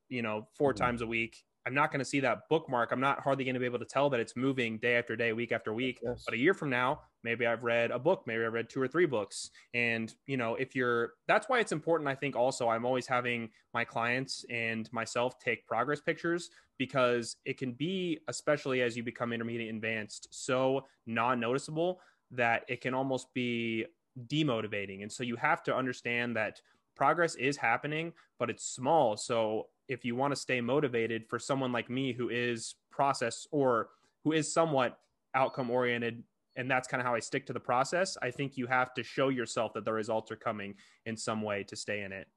you 0.10 0.22
know, 0.22 0.48
4 0.58 0.74
mm-hmm. 0.74 0.84
times 0.84 1.02
a 1.02 1.08
week, 1.08 1.44
I'm 1.66 1.76
not 1.76 1.92
going 1.92 2.00
to 2.00 2.06
see 2.06 2.20
that 2.22 2.50
bookmark. 2.50 2.92
I'm 2.92 3.00
not 3.00 3.20
hardly 3.20 3.46
going 3.46 3.54
to 3.54 3.60
be 3.60 3.68
able 3.68 3.80
to 3.80 3.86
tell 3.86 4.10
that 4.10 4.20
it's 4.20 4.36
moving 4.36 4.80
day 4.80 4.96
after 4.96 5.16
day, 5.16 5.34
week 5.34 5.52
after 5.52 5.72
week. 5.74 6.00
Yes. 6.04 6.24
But 6.26 6.34
a 6.34 6.38
year 6.38 6.56
from 6.56 6.72
now, 6.72 7.02
maybe 7.24 7.45
I've 7.45 7.63
read 7.63 7.91
a 7.91 7.99
book, 7.99 8.24
maybe 8.26 8.45
I've 8.45 8.53
read 8.53 8.69
two 8.69 8.82
or 8.82 8.88
three 8.88 9.05
books. 9.05 9.51
And, 9.74 10.13
you 10.28 10.38
know, 10.38 10.55
if 10.55 10.76
you're, 10.76 11.13
that's 11.28 11.49
why 11.49 11.59
it's 11.59 11.72
important. 11.72 12.09
I 12.09 12.15
think 12.15 12.36
also 12.36 12.69
I'm 12.69 12.86
always 12.86 13.07
having 13.07 13.49
my 13.74 13.84
clients 13.84 14.45
and 14.49 14.91
myself 14.91 15.39
take 15.39 15.67
progress 15.67 16.01
pictures 16.01 16.49
because 16.78 17.38
it 17.45 17.57
can 17.57 17.74
be, 17.74 18.19
especially 18.28 18.82
as 18.82 18.97
you 18.97 19.03
become 19.03 19.34
intermediate 19.34 19.74
advanced, 19.74 20.28
so 20.32 20.86
non 21.05 21.39
noticeable 21.39 22.01
that 22.32 22.63
it 22.67 22.82
can 22.82 22.93
almost 22.93 23.34
be 23.34 23.86
demotivating. 24.28 25.01
And 25.03 25.11
so 25.11 25.24
you 25.24 25.36
have 25.36 25.63
to 25.63 25.76
understand 25.76 26.36
that 26.36 26.61
progress 26.95 27.36
is 27.36 27.57
happening, 27.57 28.13
but 28.39 28.49
it's 28.49 28.65
small. 28.65 29.17
So 29.17 29.67
if 29.88 30.05
you 30.05 30.15
want 30.15 30.34
to 30.34 30.39
stay 30.39 30.61
motivated 30.61 31.28
for 31.28 31.39
someone 31.39 31.72
like 31.72 31.89
me 31.89 32.13
who 32.13 32.30
is 32.30 32.76
process 32.89 33.47
or 33.51 33.89
who 34.24 34.32
is 34.32 34.51
somewhat 34.51 34.97
outcome 35.36 35.69
oriented 35.69 36.24
and 36.62 36.70
that's 36.70 36.88
kind 36.88 37.01
of 37.01 37.07
how 37.07 37.16
I 37.16 37.20
stick 37.20 37.47
to 37.47 37.53
the 37.53 37.59
process. 37.59 38.18
I 38.22 38.30
think 38.30 38.55
you 38.55 38.68
have 38.68 38.93
to 38.93 39.03
show 39.03 39.30
yourself 39.30 39.74
that 39.74 39.84
the 39.84 39.93
results 39.93 40.32
are 40.32 40.36
coming 40.36 40.76
in 41.07 41.18
some 41.18 41.41
way 41.41 41.64
to 41.64 41.76
stay 41.76 42.03
in 42.03 42.12
it. 42.12 42.28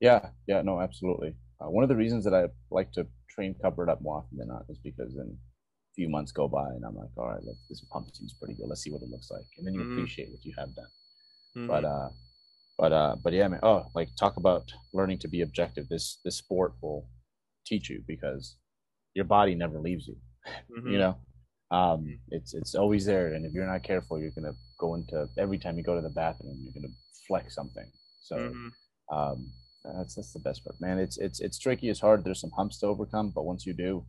Yeah, 0.00 0.30
yeah, 0.48 0.62
no, 0.62 0.80
absolutely. 0.80 1.34
Uh, 1.60 1.68
one 1.68 1.84
of 1.84 1.90
the 1.90 1.96
reasons 1.96 2.24
that 2.24 2.32
I 2.34 2.46
like 2.70 2.90
to 2.92 3.06
train 3.28 3.54
covered 3.60 3.90
up 3.90 4.00
more 4.00 4.16
often 4.16 4.38
than 4.38 4.48
not 4.48 4.64
is 4.70 4.78
because 4.78 5.14
then 5.14 5.36
a 5.36 5.92
few 5.94 6.08
months 6.08 6.32
go 6.32 6.48
by 6.48 6.66
and 6.70 6.82
I'm 6.86 6.96
like, 6.96 7.10
all 7.18 7.28
right, 7.28 7.42
this 7.68 7.84
pump 7.92 8.08
seems 8.14 8.32
pretty 8.32 8.54
good. 8.54 8.66
Let's 8.68 8.82
see 8.82 8.90
what 8.90 9.02
it 9.02 9.10
looks 9.10 9.30
like, 9.30 9.46
and 9.58 9.66
then 9.66 9.74
you 9.74 9.80
mm-hmm. 9.82 9.92
appreciate 9.92 10.30
what 10.30 10.42
you 10.44 10.54
have 10.56 10.74
done. 10.74 10.86
Mm-hmm. 11.56 11.66
But 11.66 11.84
uh, 11.84 12.08
but 12.80 12.92
uh 12.92 13.14
but 13.22 13.34
yeah 13.34 13.46
man 13.46 13.60
oh 13.62 13.84
like 13.94 14.08
talk 14.18 14.38
about 14.38 14.72
learning 14.94 15.18
to 15.18 15.28
be 15.28 15.42
objective 15.42 15.86
this 15.90 16.18
this 16.24 16.36
sport 16.36 16.72
will 16.80 17.06
teach 17.66 17.90
you 17.90 18.02
because 18.06 18.56
your 19.12 19.26
body 19.26 19.54
never 19.54 19.78
leaves 19.78 20.08
you 20.08 20.16
mm-hmm. 20.78 20.88
you 20.90 20.98
know 20.98 21.14
um 21.70 22.18
it's 22.30 22.54
it's 22.54 22.74
always 22.74 23.04
there 23.04 23.34
and 23.34 23.46
if 23.46 23.52
you're 23.52 23.66
not 23.66 23.82
careful 23.82 24.18
you're 24.18 24.32
gonna 24.32 24.54
go 24.78 24.94
into 24.94 25.28
every 25.38 25.58
time 25.58 25.76
you 25.76 25.84
go 25.84 25.94
to 25.94 26.02
the 26.02 26.14
bathroom 26.22 26.58
you're 26.62 26.74
gonna 26.74 26.92
flex 27.26 27.54
something 27.54 27.86
so 28.20 28.36
mm-hmm. 28.36 29.16
um 29.16 29.52
That's 29.96 30.14
that's 30.14 30.32
the 30.32 30.44
best 30.44 30.62
part, 30.64 30.76
man. 30.80 30.98
It's 30.98 31.16
it's 31.16 31.40
it's 31.40 31.58
tricky. 31.58 31.88
It's 31.88 32.00
hard. 32.00 32.22
There's 32.22 32.40
some 32.40 32.52
humps 32.52 32.78
to 32.80 32.86
overcome, 32.86 33.32
but 33.34 33.46
once 33.46 33.64
you 33.64 33.72
do, 33.72 34.04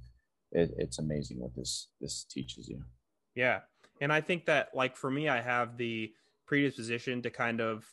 it, 0.51 0.69
it's 0.77 0.99
amazing 0.99 1.39
what 1.39 1.55
this 1.55 1.87
this 2.01 2.25
teaches 2.25 2.67
you. 2.67 2.83
Yeah, 3.35 3.59
and 4.01 4.11
I 4.11 4.21
think 4.21 4.45
that 4.47 4.75
like 4.75 4.97
for 4.97 5.09
me, 5.09 5.29
I 5.29 5.39
have 5.39 5.77
the 5.77 6.11
predisposition 6.45 7.21
to 7.21 7.29
kind 7.29 7.61
of 7.61 7.85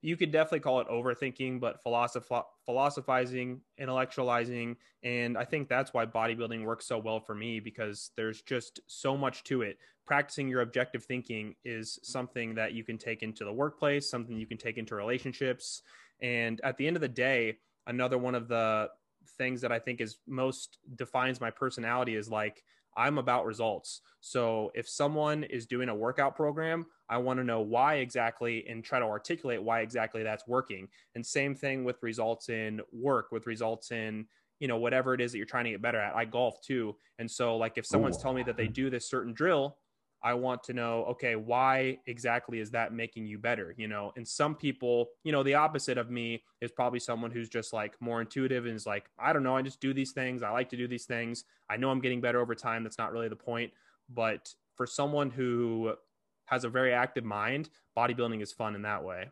you 0.00 0.16
could 0.16 0.30
definitely 0.30 0.60
call 0.60 0.80
it 0.80 0.88
overthinking, 0.88 1.60
but 1.60 1.82
philosoph- 1.82 2.46
philosophizing, 2.64 3.60
intellectualizing. 3.80 4.76
And 5.02 5.36
I 5.36 5.44
think 5.44 5.68
that's 5.68 5.92
why 5.92 6.06
bodybuilding 6.06 6.64
works 6.64 6.86
so 6.86 6.98
well 6.98 7.20
for 7.20 7.34
me 7.34 7.58
because 7.58 8.10
there's 8.16 8.42
just 8.42 8.80
so 8.86 9.16
much 9.16 9.42
to 9.44 9.62
it. 9.62 9.78
Practicing 10.06 10.48
your 10.48 10.60
objective 10.60 11.04
thinking 11.04 11.54
is 11.64 11.98
something 12.02 12.54
that 12.54 12.72
you 12.72 12.84
can 12.84 12.96
take 12.96 13.22
into 13.22 13.44
the 13.44 13.52
workplace, 13.52 14.08
something 14.08 14.36
you 14.36 14.46
can 14.46 14.56
take 14.56 14.78
into 14.78 14.94
relationships. 14.94 15.82
And 16.20 16.60
at 16.62 16.76
the 16.76 16.86
end 16.86 16.96
of 16.96 17.02
the 17.02 17.08
day, 17.08 17.58
another 17.86 18.18
one 18.18 18.34
of 18.34 18.48
the 18.48 18.90
things 19.36 19.60
that 19.60 19.72
I 19.72 19.78
think 19.78 20.00
is 20.00 20.18
most 20.26 20.78
defines 20.96 21.40
my 21.40 21.50
personality 21.50 22.14
is 22.14 22.28
like 22.28 22.62
I'm 22.98 23.16
about 23.16 23.46
results. 23.46 24.00
So 24.20 24.72
if 24.74 24.88
someone 24.88 25.44
is 25.44 25.66
doing 25.66 25.88
a 25.88 25.94
workout 25.94 26.34
program, 26.34 26.84
I 27.08 27.18
want 27.18 27.38
to 27.38 27.44
know 27.44 27.60
why 27.60 27.96
exactly 27.96 28.66
and 28.68 28.84
try 28.84 28.98
to 28.98 29.04
articulate 29.04 29.62
why 29.62 29.80
exactly 29.80 30.24
that's 30.24 30.48
working. 30.48 30.88
And 31.14 31.24
same 31.24 31.54
thing 31.54 31.84
with 31.84 32.02
results 32.02 32.48
in 32.48 32.80
work, 32.92 33.30
with 33.30 33.46
results 33.46 33.92
in, 33.92 34.26
you 34.58 34.66
know, 34.66 34.78
whatever 34.78 35.14
it 35.14 35.20
is 35.20 35.30
that 35.30 35.38
you're 35.38 35.46
trying 35.46 35.64
to 35.64 35.70
get 35.70 35.80
better 35.80 36.00
at. 36.00 36.16
I 36.16 36.24
golf 36.24 36.60
too. 36.60 36.96
And 37.20 37.30
so 37.30 37.56
like 37.56 37.78
if 37.78 37.86
someone's 37.86 38.18
telling 38.18 38.38
me 38.38 38.42
that 38.42 38.56
they 38.56 38.66
do 38.66 38.90
this 38.90 39.08
certain 39.08 39.32
drill, 39.32 39.76
I 40.22 40.34
want 40.34 40.64
to 40.64 40.72
know, 40.72 41.04
okay, 41.10 41.36
why 41.36 41.98
exactly 42.06 42.58
is 42.58 42.70
that 42.72 42.92
making 42.92 43.26
you 43.26 43.38
better? 43.38 43.74
You 43.76 43.88
know, 43.88 44.12
and 44.16 44.26
some 44.26 44.54
people, 44.54 45.10
you 45.22 45.32
know, 45.32 45.42
the 45.42 45.54
opposite 45.54 45.96
of 45.96 46.10
me 46.10 46.42
is 46.60 46.72
probably 46.72 46.98
someone 46.98 47.30
who's 47.30 47.48
just 47.48 47.72
like 47.72 47.94
more 48.00 48.20
intuitive 48.20 48.66
and 48.66 48.74
is 48.74 48.86
like, 48.86 49.08
I 49.18 49.32
don't 49.32 49.44
know, 49.44 49.56
I 49.56 49.62
just 49.62 49.80
do 49.80 49.94
these 49.94 50.12
things. 50.12 50.42
I 50.42 50.50
like 50.50 50.70
to 50.70 50.76
do 50.76 50.88
these 50.88 51.04
things. 51.04 51.44
I 51.70 51.76
know 51.76 51.90
I'm 51.90 52.00
getting 52.00 52.20
better 52.20 52.40
over 52.40 52.54
time. 52.54 52.82
That's 52.82 52.98
not 52.98 53.12
really 53.12 53.28
the 53.28 53.36
point. 53.36 53.72
But 54.12 54.52
for 54.76 54.86
someone 54.86 55.30
who 55.30 55.92
has 56.46 56.64
a 56.64 56.68
very 56.68 56.92
active 56.92 57.24
mind, 57.24 57.68
bodybuilding 57.96 58.42
is 58.42 58.52
fun 58.52 58.74
in 58.74 58.82
that 58.82 59.04
way. 59.04 59.30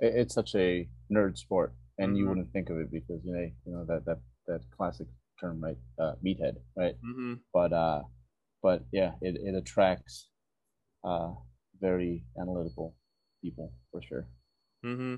It's 0.00 0.34
such 0.34 0.54
a 0.54 0.88
nerd 1.12 1.38
sport, 1.38 1.74
and 1.98 2.08
mm-hmm. 2.08 2.16
you 2.16 2.28
wouldn't 2.28 2.52
think 2.52 2.68
of 2.68 2.78
it 2.78 2.90
because 2.90 3.20
you 3.24 3.32
know, 3.32 3.50
you 3.66 3.72
know 3.72 3.84
that 3.84 4.04
that 4.06 4.18
that 4.48 4.60
classic 4.76 5.06
term, 5.40 5.62
right? 5.62 5.76
Uh, 5.98 6.14
meathead, 6.24 6.56
right? 6.76 6.96
Mm-hmm. 6.96 7.34
But 7.52 7.72
uh, 7.72 8.02
but 8.64 8.82
yeah, 8.92 9.12
it, 9.20 9.36
it 9.44 9.54
attracts 9.54 10.30
uh, 11.04 11.28
very 11.82 12.24
analytical 12.40 12.96
people 13.42 13.70
for 13.92 14.00
sure. 14.02 14.26
Mm-hmm. 14.84 15.16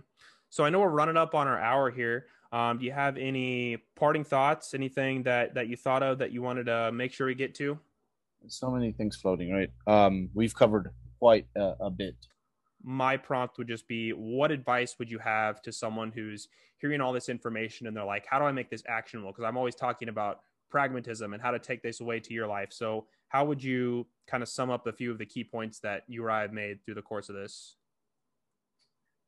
So 0.51 0.65
I 0.65 0.71
know 0.71 0.81
we're 0.81 0.89
running 0.89 1.17
up 1.17 1.35
on 1.37 1.47
our 1.47 1.59
hour 1.59 1.93
here. 1.93 2.27
Um, 2.53 2.79
do 2.79 2.85
you 2.85 2.93
have 2.93 3.17
any 3.17 3.79
parting 3.95 4.25
thoughts? 4.25 4.75
Anything 4.75 5.23
that 5.23 5.55
that 5.55 5.69
you 5.69 5.77
thought 5.77 6.03
of 6.03 6.19
that 6.19 6.33
you 6.33 6.43
wanted 6.43 6.67
to 6.67 6.91
make 6.91 7.13
sure 7.13 7.29
we 7.29 7.37
get 7.37 7.55
to? 7.57 7.79
So 8.49 8.69
many 8.69 8.91
things 8.91 9.15
floating, 9.17 9.53
right? 9.53 9.71
Um, 9.87 10.29
we've 10.35 10.55
covered 10.55 10.91
quite 11.21 11.47
a, 11.57 11.75
a 11.81 11.91
bit. 11.91 12.17
My 12.83 13.17
prompt 13.17 13.59
would 13.59 13.69
just 13.69 13.87
be 13.87 14.11
what 14.11 14.51
advice 14.51 14.97
would 14.99 15.11
you 15.11 15.19
have 15.19 15.63
to 15.63 15.73
someone 15.73 16.11
who's 16.13 16.49
hearing 16.79 17.01
all 17.01 17.13
this 17.13 17.29
information 17.29 17.87
and 17.87 17.97
they're 17.97 18.05
like, 18.05 18.27
how 18.29 18.41
do 18.41 18.45
I 18.45 18.53
make 18.53 18.71
this 18.71 18.83
actionable? 18.89 19.31
Because 19.31 19.45
I'm 19.45 19.57
always 19.57 19.77
talking 19.77 20.09
about 20.09 20.41
pragmatism 20.69 21.33
and 21.33 21.43
how 21.43 21.53
to 21.53 21.59
take 21.59 21.83
this 21.83 22.01
away 22.01 22.21
to 22.21 22.35
your 22.35 22.47
life. 22.47 22.73
So, 22.73 23.07
how 23.29 23.45
would 23.45 23.63
you 23.63 24.07
kind 24.27 24.43
of 24.43 24.49
sum 24.49 24.71
up 24.71 24.87
a 24.87 24.93
few 24.93 25.11
of 25.11 25.19
the 25.19 25.27
key 25.27 25.45
points 25.45 25.81
that 25.81 26.03
you 26.09 26.25
or 26.25 26.31
I 26.31 26.43
have 26.43 26.53
made 26.53 26.85
through 26.85 26.95
the 26.95 27.03
course 27.03 27.29
of 27.29 27.35
this? 27.35 27.77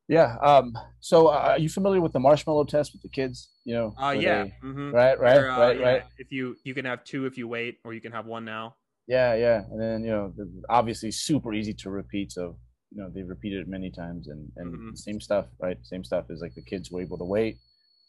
Yeah. 0.09 0.37
Um, 0.41 0.73
so, 1.01 1.27
uh, 1.27 1.51
are 1.51 1.59
you 1.59 1.69
familiar 1.69 2.01
with 2.01 2.13
the 2.13 2.21
marshmallow 2.21 2.65
test 2.65 2.93
with 2.93 3.03
the 3.03 3.11
kids? 3.11 3.51
You 3.65 3.75
know. 3.75 3.95
Uh, 4.01 4.11
yeah. 4.11 4.45
They, 4.45 4.53
mm-hmm. 4.65 4.91
Right. 4.91 5.21
Right. 5.21 5.37
uh, 5.37 5.59
right. 5.59 5.79
Yeah. 5.79 5.87
Right. 5.87 6.03
If 6.17 6.33
you 6.33 6.57
you 6.65 6.75
can 6.75 6.87
have 6.87 7.05
two 7.05 7.27
if 7.27 7.37
you 7.37 7.47
wait, 7.47 7.79
or 7.85 7.93
you 7.93 8.01
can 8.01 8.13
have 8.13 8.27
one 8.27 8.45
now. 8.45 8.77
Yeah, 9.09 9.35
yeah, 9.37 9.63
and 9.71 9.81
then 9.81 10.05
you 10.05 10.11
know, 10.11 10.35
obviously 10.69 11.11
super 11.11 11.55
easy 11.55 11.73
to 11.73 11.89
repeat. 11.89 12.31
So 12.31 12.59
you 12.91 13.03
know, 13.03 13.11
they've 13.11 13.29
repeated 13.29 13.63
it 13.63 13.69
many 13.69 13.91
times, 13.91 14.29
and 14.29 14.53
and 14.57 14.75
mm-hmm. 14.75 14.95
same 14.95 15.21
stuff, 15.21 15.47
right? 15.59 15.79
Same 15.83 16.05
stuff 16.05 16.27
is 16.29 16.43
like 16.43 16.55
the 16.55 16.63
kids 16.63 16.91
were 16.91 17.01
able 17.01 17.17
to 17.17 17.25
wait. 17.25 17.57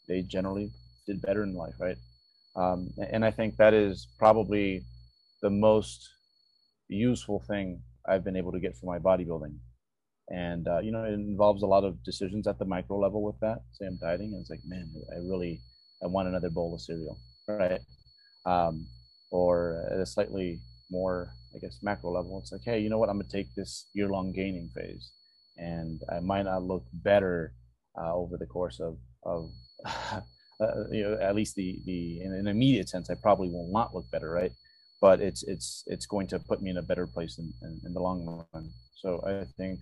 They 0.08 0.22
generally 0.22 0.70
did 1.06 1.22
better 1.22 1.42
in 1.42 1.54
life, 1.54 1.74
right? 1.80 1.96
Um, 2.54 2.90
and 3.10 3.24
I 3.24 3.30
think 3.30 3.56
that 3.56 3.72
is 3.72 4.08
probably 4.18 4.82
the 5.42 5.50
most 5.50 6.08
useful 6.88 7.42
thing 7.46 7.82
I've 8.08 8.24
been 8.24 8.36
able 8.36 8.52
to 8.52 8.60
get 8.60 8.76
for 8.76 8.86
my 8.86 8.98
bodybuilding. 8.98 9.56
And 10.28 10.68
uh, 10.68 10.80
you 10.80 10.92
know, 10.92 11.04
it 11.04 11.12
involves 11.12 11.62
a 11.62 11.66
lot 11.66 11.84
of 11.84 12.02
decisions 12.04 12.46
at 12.46 12.58
the 12.58 12.64
micro 12.64 12.98
level 12.98 13.22
with 13.22 13.38
that. 13.40 13.58
Say 13.72 13.86
I'm 13.86 13.98
dieting, 13.98 14.32
and 14.32 14.40
it's 14.40 14.50
like, 14.50 14.60
man, 14.64 14.88
I 15.12 15.18
really 15.18 15.60
I 16.02 16.06
want 16.06 16.28
another 16.28 16.50
bowl 16.50 16.72
of 16.74 16.80
cereal, 16.80 17.18
right? 17.48 17.80
Um, 18.46 18.86
or 19.32 19.88
at 19.92 20.00
a 20.00 20.06
slightly 20.06 20.60
more, 20.90 21.32
I 21.54 21.58
guess, 21.58 21.78
macro 21.82 22.12
level. 22.12 22.38
It's 22.40 22.52
like, 22.52 22.62
hey, 22.64 22.78
you 22.78 22.88
know 22.88 22.98
what? 22.98 23.08
I'm 23.08 23.18
gonna 23.18 23.28
take 23.28 23.54
this 23.56 23.86
year-long 23.92 24.32
gaining 24.32 24.70
phase, 24.74 25.10
and 25.56 26.00
I 26.10 26.20
might 26.20 26.44
not 26.44 26.62
look 26.62 26.84
better 26.92 27.54
uh, 28.00 28.14
over 28.14 28.36
the 28.36 28.46
course 28.46 28.78
of 28.80 28.98
of 29.24 29.50
uh, 29.84 30.20
you 30.92 31.02
know 31.02 31.18
at 31.20 31.34
least 31.34 31.56
the 31.56 31.80
the 31.86 32.20
in 32.20 32.32
an 32.32 32.46
immediate 32.46 32.88
sense, 32.88 33.10
I 33.10 33.14
probably 33.14 33.48
will 33.48 33.68
not 33.72 33.94
look 33.94 34.08
better, 34.12 34.30
right? 34.30 34.52
But 35.00 35.20
it's 35.20 35.42
it's 35.44 35.84
it's 35.86 36.06
going 36.06 36.26
to 36.28 36.38
put 36.38 36.60
me 36.60 36.70
in 36.70 36.76
a 36.76 36.82
better 36.82 37.06
place 37.06 37.38
in, 37.38 37.52
in, 37.62 37.80
in 37.86 37.94
the 37.94 38.00
long 38.00 38.46
run. 38.52 38.70
So 38.94 39.22
I 39.26 39.46
think, 39.56 39.80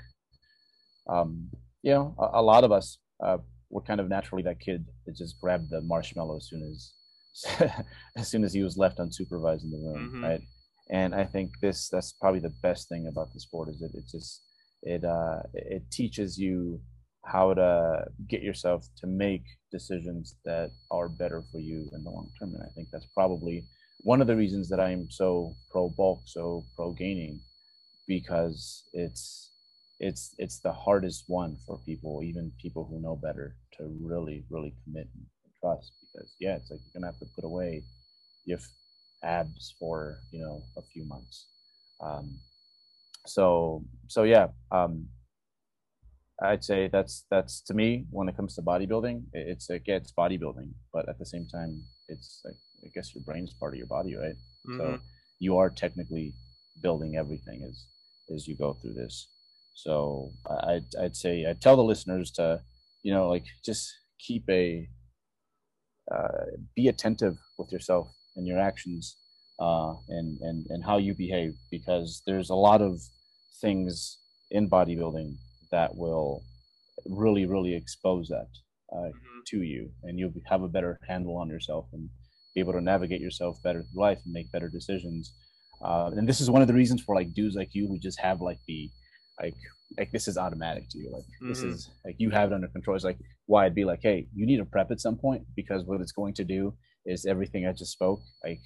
um, 1.08 1.48
you 1.82 1.92
know, 1.92 2.14
a, 2.18 2.40
a 2.40 2.42
lot 2.42 2.64
of 2.64 2.70
us 2.70 2.98
uh, 3.22 3.38
were 3.70 3.82
kind 3.82 4.00
of 4.00 4.08
naturally 4.08 4.44
that 4.44 4.60
kid 4.60 4.86
that 5.06 5.16
just 5.16 5.40
grabbed 5.40 5.70
the 5.70 5.80
marshmallow 5.80 6.36
as 6.36 6.48
soon 6.48 6.62
as 6.62 6.92
as 8.16 8.28
soon 8.28 8.44
as 8.44 8.52
he 8.52 8.62
was 8.62 8.76
left 8.76 8.98
unsupervised 8.98 9.64
in 9.64 9.70
the 9.70 9.78
room, 9.78 10.10
mm-hmm. 10.12 10.24
right? 10.24 10.42
and 10.90 11.14
I 11.14 11.24
think 11.24 11.52
this 11.60 11.88
that's 11.88 12.12
probably 12.12 12.40
the 12.40 12.54
best 12.62 12.88
thing 12.88 13.06
about 13.06 13.32
the 13.32 13.40
sport 13.40 13.68
is 13.68 13.78
that 13.80 13.94
it 13.94 14.04
just 14.10 14.42
it 14.82 15.04
uh, 15.04 15.40
it 15.52 15.90
teaches 15.90 16.38
you 16.38 16.80
how 17.24 17.52
to 17.52 18.04
get 18.28 18.42
yourself 18.42 18.86
to 18.98 19.06
make 19.06 19.42
decisions 19.70 20.36
that 20.44 20.70
are 20.90 21.08
better 21.08 21.42
for 21.52 21.58
you 21.58 21.88
in 21.92 22.04
the 22.04 22.10
long 22.10 22.30
term, 22.38 22.54
and 22.54 22.62
I 22.62 22.72
think 22.74 22.88
that's 22.92 23.08
probably 23.14 23.64
one 24.08 24.22
of 24.22 24.26
the 24.26 24.36
reasons 24.36 24.70
that 24.70 24.80
I'm 24.80 25.10
so 25.10 25.54
pro 25.70 25.90
bulk, 25.90 26.22
so 26.24 26.64
pro 26.74 26.92
gaining, 26.92 27.40
because 28.06 28.84
it's 28.94 29.50
it's 30.00 30.34
it's 30.38 30.60
the 30.60 30.72
hardest 30.72 31.24
one 31.26 31.58
for 31.66 31.76
people, 31.84 32.22
even 32.22 32.50
people 32.64 32.84
who 32.88 33.02
know 33.02 33.16
better, 33.16 33.56
to 33.76 33.82
really 34.00 34.44
really 34.48 34.72
commit 34.82 35.08
and 35.14 35.26
trust. 35.60 35.92
Because 36.00 36.30
yeah, 36.40 36.56
it's 36.56 36.70
like 36.70 36.80
you're 36.84 37.00
gonna 37.02 37.12
have 37.12 37.20
to 37.20 37.34
put 37.34 37.44
away 37.44 37.82
your 38.46 38.60
abs 39.22 39.74
for 39.78 40.18
you 40.32 40.40
know 40.40 40.62
a 40.76 40.82
few 40.92 41.04
months 41.04 41.46
um, 42.00 42.38
so 43.26 43.84
so 44.06 44.22
yeah 44.22 44.46
um, 44.70 45.06
i'd 46.42 46.64
say 46.64 46.88
that's 46.88 47.24
that's 47.30 47.60
to 47.60 47.74
me 47.74 48.06
when 48.10 48.28
it 48.28 48.36
comes 48.36 48.54
to 48.54 48.62
bodybuilding 48.62 49.22
it's 49.32 49.68
yeah, 49.70 49.96
it's 49.96 50.12
bodybuilding 50.12 50.70
but 50.92 51.08
at 51.08 51.18
the 51.18 51.26
same 51.26 51.46
time 51.46 51.82
it's 52.08 52.40
like 52.44 52.54
i 52.84 52.88
guess 52.94 53.14
your 53.14 53.22
brain 53.24 53.44
is 53.44 53.54
part 53.54 53.74
of 53.74 53.78
your 53.78 53.86
body 53.86 54.14
right 54.16 54.36
mm-hmm. 54.68 54.78
so 54.78 54.98
you 55.38 55.56
are 55.56 55.70
technically 55.70 56.34
building 56.82 57.16
everything 57.16 57.62
as 57.68 57.86
as 58.34 58.46
you 58.46 58.56
go 58.56 58.74
through 58.74 58.94
this 58.94 59.28
so 59.74 60.30
i'd 60.64 60.86
i'd 61.00 61.16
say 61.16 61.46
i 61.48 61.52
tell 61.52 61.76
the 61.76 61.82
listeners 61.82 62.30
to 62.30 62.60
you 63.02 63.12
know 63.12 63.28
like 63.28 63.44
just 63.64 63.92
keep 64.18 64.44
a 64.50 64.88
uh, 66.10 66.46
be 66.74 66.88
attentive 66.88 67.36
with 67.58 67.70
yourself 67.70 68.08
and 68.36 68.46
your 68.46 68.58
actions 68.58 69.16
uh, 69.60 69.94
and 70.08 70.38
and 70.40 70.66
and 70.70 70.84
how 70.84 70.96
you 70.96 71.14
behave 71.14 71.54
because 71.70 72.22
there's 72.26 72.50
a 72.50 72.54
lot 72.54 72.80
of 72.80 73.00
things 73.60 74.18
in 74.50 74.70
bodybuilding 74.70 75.36
that 75.70 75.94
will 75.96 76.42
really 77.06 77.44
really 77.44 77.74
expose 77.74 78.28
that 78.28 78.48
uh, 78.92 79.08
mm-hmm. 79.08 79.40
to 79.46 79.62
you 79.62 79.90
and 80.04 80.18
you'll 80.18 80.32
have 80.46 80.62
a 80.62 80.68
better 80.68 80.98
handle 81.06 81.36
on 81.36 81.48
yourself 81.48 81.86
and 81.92 82.08
be 82.54 82.60
able 82.60 82.72
to 82.72 82.80
navigate 82.80 83.20
yourself 83.20 83.62
better 83.62 83.82
through 83.82 84.00
life 84.00 84.18
and 84.24 84.32
make 84.32 84.50
better 84.52 84.68
decisions 84.68 85.34
uh, 85.84 86.10
and 86.16 86.28
this 86.28 86.40
is 86.40 86.50
one 86.50 86.62
of 86.62 86.68
the 86.68 86.74
reasons 86.74 87.02
for 87.02 87.14
like 87.14 87.32
dudes 87.34 87.56
like 87.56 87.74
you 87.74 87.86
who 87.86 87.98
just 87.98 88.18
have 88.20 88.40
like 88.40 88.58
the 88.66 88.90
like 89.40 89.54
like 89.96 90.10
this 90.12 90.28
is 90.28 90.36
automatic 90.36 90.88
to 90.90 90.98
you 90.98 91.10
like 91.12 91.22
mm-hmm. 91.22 91.48
this 91.48 91.62
is 91.62 91.90
like 92.04 92.16
you 92.18 92.30
have 92.30 92.50
it 92.50 92.54
under 92.54 92.68
control 92.68 92.96
it's 92.96 93.04
like 93.04 93.18
why 93.46 93.64
i'd 93.64 93.74
be 93.74 93.84
like 93.84 94.00
hey 94.02 94.26
you 94.34 94.44
need 94.44 94.58
to 94.58 94.64
prep 94.64 94.90
at 94.90 95.00
some 95.00 95.16
point 95.16 95.42
because 95.54 95.84
what 95.84 96.00
it's 96.00 96.12
going 96.12 96.34
to 96.34 96.44
do 96.44 96.74
is 97.08 97.26
everything 97.26 97.66
I 97.66 97.72
just 97.72 97.92
spoke. 97.92 98.20
Like, 98.44 98.60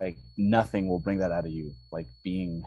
like 0.00 0.16
nothing 0.38 0.88
will 0.88 1.00
bring 1.00 1.18
that 1.18 1.32
out 1.32 1.44
of 1.44 1.50
you. 1.50 1.72
Like 1.92 2.06
being 2.24 2.62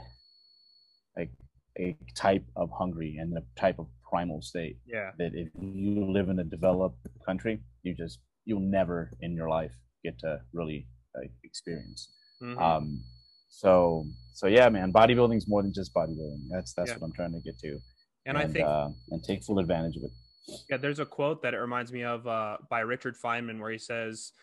like 1.18 1.32
a 1.78 1.96
type 2.16 2.46
of 2.56 2.70
hungry 2.72 3.18
and 3.20 3.36
a 3.38 3.60
type 3.60 3.80
of 3.80 3.88
primal 4.08 4.42
state. 4.42 4.78
Yeah. 4.86 5.12
That 5.18 5.32
if 5.34 5.50
you 5.60 6.12
live 6.12 6.30
in 6.30 6.40
a 6.40 6.44
developed 6.44 7.08
country, 7.26 7.62
you 7.84 7.96
just 7.96 8.20
you'll 8.46 8.60
never 8.60 9.12
in 9.22 9.34
your 9.34 9.50
life 9.50 9.74
get 10.04 10.20
to 10.20 10.42
really 10.54 10.88
like 11.16 11.32
experience. 11.44 12.10
Mm-hmm. 12.42 12.60
Um. 12.60 13.04
So 13.50 14.06
so 14.34 14.48
yeah, 14.48 14.70
man. 14.70 14.94
Bodybuilding 14.94 15.38
is 15.38 15.48
more 15.48 15.62
than 15.62 15.74
just 15.74 15.94
bodybuilding. 15.94 16.48
That's 16.50 16.74
that's 16.74 16.92
yeah. 16.92 16.98
what 16.98 17.08
I'm 17.08 17.14
trying 17.14 17.34
to 17.34 17.40
get 17.40 17.58
to. 17.60 17.80
And, 18.26 18.38
and 18.38 18.38
I 18.38 18.48
think 18.48 18.68
uh, 18.68 18.90
and 19.12 19.24
take 19.24 19.44
full 19.44 19.60
advantage 19.60 19.96
of 19.98 20.04
it 20.04 20.12
Yeah, 20.70 20.78
there's 20.78 21.00
a 21.00 21.06
quote 21.06 21.42
that 21.42 21.54
it 21.54 21.58
reminds 21.58 21.92
me 21.92 22.04
of 22.04 22.28
uh, 22.28 22.58
by 22.70 22.82
Richard 22.82 23.16
Feynman 23.18 23.60
where 23.60 23.72
he 23.72 23.78
says, 23.78 24.34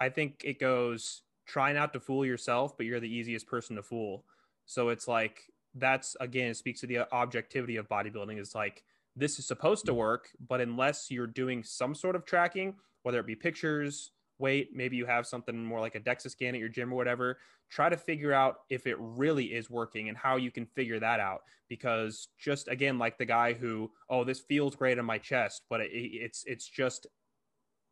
I 0.00 0.08
think 0.08 0.42
it 0.44 0.58
goes, 0.60 1.22
try 1.46 1.72
not 1.72 1.92
to 1.92 2.00
fool 2.00 2.24
yourself, 2.24 2.76
but 2.76 2.86
you're 2.86 3.00
the 3.00 3.12
easiest 3.12 3.46
person 3.46 3.76
to 3.76 3.82
fool. 3.82 4.24
So 4.66 4.90
it's 4.90 5.08
like, 5.08 5.40
that's 5.74 6.16
again, 6.20 6.50
it 6.50 6.56
speaks 6.56 6.80
to 6.80 6.86
the 6.86 7.12
objectivity 7.12 7.76
of 7.76 7.88
bodybuilding. 7.88 8.38
Is 8.38 8.54
like, 8.54 8.84
this 9.16 9.38
is 9.38 9.46
supposed 9.46 9.86
to 9.86 9.94
work, 9.94 10.28
but 10.46 10.60
unless 10.60 11.10
you're 11.10 11.26
doing 11.26 11.62
some 11.62 11.94
sort 11.94 12.16
of 12.16 12.24
tracking, 12.24 12.74
whether 13.02 13.20
it 13.20 13.26
be 13.26 13.34
pictures, 13.34 14.12
weight, 14.38 14.70
maybe 14.74 14.96
you 14.96 15.06
have 15.06 15.26
something 15.26 15.64
more 15.64 15.80
like 15.80 15.94
a 15.94 16.00
DEXA 16.00 16.30
scan 16.30 16.54
at 16.54 16.60
your 16.60 16.68
gym 16.68 16.92
or 16.92 16.96
whatever, 16.96 17.38
try 17.70 17.88
to 17.88 17.96
figure 17.96 18.32
out 18.32 18.56
if 18.70 18.86
it 18.86 18.96
really 18.98 19.46
is 19.46 19.70
working 19.70 20.08
and 20.08 20.16
how 20.16 20.36
you 20.36 20.50
can 20.50 20.66
figure 20.66 21.00
that 21.00 21.20
out. 21.20 21.42
Because 21.68 22.28
just 22.38 22.68
again, 22.68 22.98
like 22.98 23.18
the 23.18 23.24
guy 23.24 23.52
who, 23.52 23.90
oh, 24.08 24.24
this 24.24 24.40
feels 24.40 24.76
great 24.76 24.98
on 24.98 25.04
my 25.04 25.18
chest, 25.18 25.62
but 25.68 25.80
it, 25.80 25.90
it's 25.92 26.44
it's 26.46 26.68
just 26.68 27.06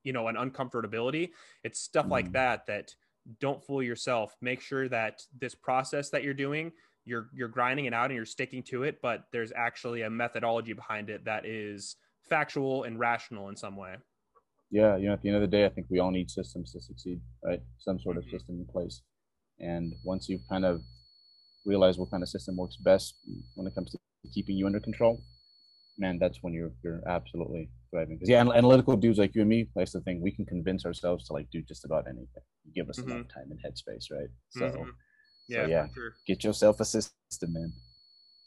you 0.02 0.12
know 0.12 0.28
an 0.28 0.36
uncomfortability. 0.36 1.30
It's 1.64 1.80
stuff 1.80 2.06
like 2.08 2.26
mm-hmm. 2.26 2.34
that 2.34 2.66
that 2.66 2.94
don't 3.40 3.64
fool 3.64 3.82
yourself. 3.82 4.34
Make 4.40 4.60
sure 4.60 4.88
that 4.88 5.22
this 5.38 5.54
process 5.54 6.10
that 6.10 6.22
you're 6.22 6.34
doing, 6.34 6.72
you're 7.04 7.28
you're 7.34 7.48
grinding 7.48 7.86
it 7.86 7.94
out 7.94 8.06
and 8.06 8.14
you're 8.16 8.24
sticking 8.24 8.62
to 8.64 8.84
it, 8.84 9.00
but 9.02 9.24
there's 9.32 9.52
actually 9.54 10.02
a 10.02 10.10
methodology 10.10 10.72
behind 10.72 11.10
it 11.10 11.24
that 11.24 11.44
is 11.44 11.96
factual 12.28 12.84
and 12.84 12.98
rational 12.98 13.48
in 13.48 13.56
some 13.56 13.76
way 13.76 13.96
yeah, 14.70 14.96
you 14.96 15.06
know, 15.06 15.14
at 15.14 15.22
the 15.22 15.28
end 15.28 15.36
of 15.36 15.42
the 15.42 15.56
day, 15.56 15.64
I 15.64 15.68
think 15.68 15.86
we 15.90 15.98
all 15.98 16.10
need 16.10 16.30
systems 16.30 16.72
to 16.72 16.80
succeed, 16.80 17.20
right? 17.44 17.60
Some 17.78 17.98
sort 18.00 18.16
of 18.16 18.24
mm-hmm. 18.24 18.36
system 18.36 18.56
in 18.56 18.66
place. 18.66 19.02
And 19.58 19.94
once 20.04 20.28
you 20.28 20.38
kind 20.48 20.64
of 20.64 20.82
realize 21.64 21.98
what 21.98 22.10
kind 22.10 22.22
of 22.22 22.28
system 22.28 22.56
works 22.56 22.76
best 22.76 23.14
when 23.54 23.66
it 23.66 23.74
comes 23.74 23.90
to 23.92 23.98
keeping 24.34 24.56
you 24.56 24.66
under 24.66 24.80
control, 24.80 25.22
man, 25.98 26.18
that's 26.18 26.38
when 26.42 26.52
you're 26.52 26.72
you're 26.82 27.00
absolutely 27.08 27.70
thriving. 27.90 28.16
Because 28.16 28.28
yeah, 28.28 28.40
analytical 28.40 28.96
dudes 28.96 29.18
like 29.18 29.34
you 29.34 29.42
and 29.42 29.50
me, 29.50 29.68
that's 29.74 29.92
the 29.92 30.00
thing. 30.00 30.20
We 30.20 30.32
can 30.32 30.44
convince 30.44 30.84
ourselves 30.84 31.26
to 31.26 31.32
like 31.32 31.48
do 31.50 31.62
just 31.62 31.84
about 31.84 32.06
anything. 32.06 32.42
Give 32.74 32.88
us 32.88 32.98
mm-hmm. 32.98 33.12
enough 33.12 33.28
time 33.28 33.50
and 33.50 33.60
headspace, 33.60 34.06
right? 34.10 34.28
So, 34.50 34.66
mm-hmm. 34.66 34.90
yeah, 35.48 35.64
so, 35.64 35.70
yeah, 35.70 35.86
sure. 35.94 36.12
get 36.26 36.44
yourself 36.44 36.80
a 36.80 36.84
system, 36.84 37.52
man. 37.52 37.72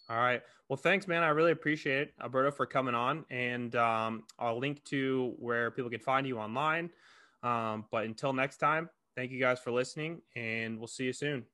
All 0.09 0.17
right. 0.17 0.41
Well, 0.67 0.77
thanks, 0.77 1.07
man. 1.07 1.21
I 1.21 1.29
really 1.29 1.51
appreciate 1.51 2.01
it, 2.01 2.13
Alberto, 2.21 2.49
for 2.49 2.65
coming 2.65 2.95
on. 2.95 3.25
And 3.29 3.75
um, 3.75 4.23
I'll 4.39 4.59
link 4.59 4.83
to 4.85 5.35
where 5.37 5.69
people 5.69 5.91
can 5.91 5.99
find 5.99 6.25
you 6.25 6.39
online. 6.39 6.89
Um, 7.43 7.85
but 7.91 8.05
until 8.05 8.33
next 8.33 8.57
time, 8.57 8.89
thank 9.15 9.31
you 9.31 9.39
guys 9.39 9.59
for 9.59 9.71
listening, 9.71 10.21
and 10.35 10.77
we'll 10.79 10.87
see 10.87 11.05
you 11.05 11.13
soon. 11.13 11.45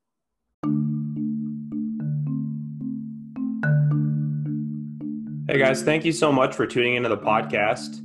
Hey, 5.47 5.60
guys. 5.60 5.84
Thank 5.84 6.06
you 6.06 6.12
so 6.12 6.32
much 6.32 6.56
for 6.56 6.66
tuning 6.66 6.95
into 6.95 7.10
the 7.10 7.18
podcast. 7.18 8.01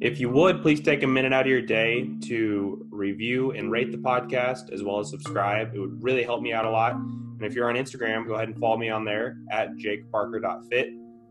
If 0.00 0.20
you 0.20 0.30
would, 0.30 0.62
please 0.62 0.80
take 0.80 1.02
a 1.02 1.06
minute 1.06 1.32
out 1.32 1.42
of 1.42 1.48
your 1.48 1.60
day 1.60 2.08
to 2.22 2.86
review 2.90 3.50
and 3.50 3.70
rate 3.70 3.90
the 3.90 3.98
podcast 3.98 4.72
as 4.72 4.82
well 4.82 5.00
as 5.00 5.10
subscribe. 5.10 5.74
It 5.74 5.80
would 5.80 6.02
really 6.02 6.22
help 6.22 6.40
me 6.40 6.52
out 6.52 6.64
a 6.64 6.70
lot. 6.70 6.96
And 7.38 7.46
if 7.46 7.54
you're 7.54 7.68
on 7.68 7.76
Instagram, 7.76 8.26
go 8.26 8.34
ahead 8.34 8.48
and 8.48 8.58
follow 8.58 8.76
me 8.76 8.90
on 8.90 9.04
there 9.04 9.38
at 9.50 9.76
jakeparker.fit 9.76 10.88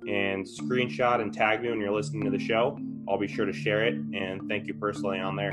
and 0.08 0.46
screenshot 0.46 1.20
and 1.22 1.34
tag 1.34 1.62
me 1.62 1.70
when 1.70 1.82
you're 1.82 1.92
listening 1.92 2.24
to 2.24 2.32
the 2.32 2.40
show. 2.40 2.80
I'll 3.10 3.18
be 3.18 3.28
sure 3.28 3.46
to 3.46 3.54
share 3.54 3.86
it 3.86 3.96
and 3.96 4.48
thank 4.48 4.68
you 4.68 4.74
personally 4.74 5.20
on 5.20 5.36
there. 5.36 5.52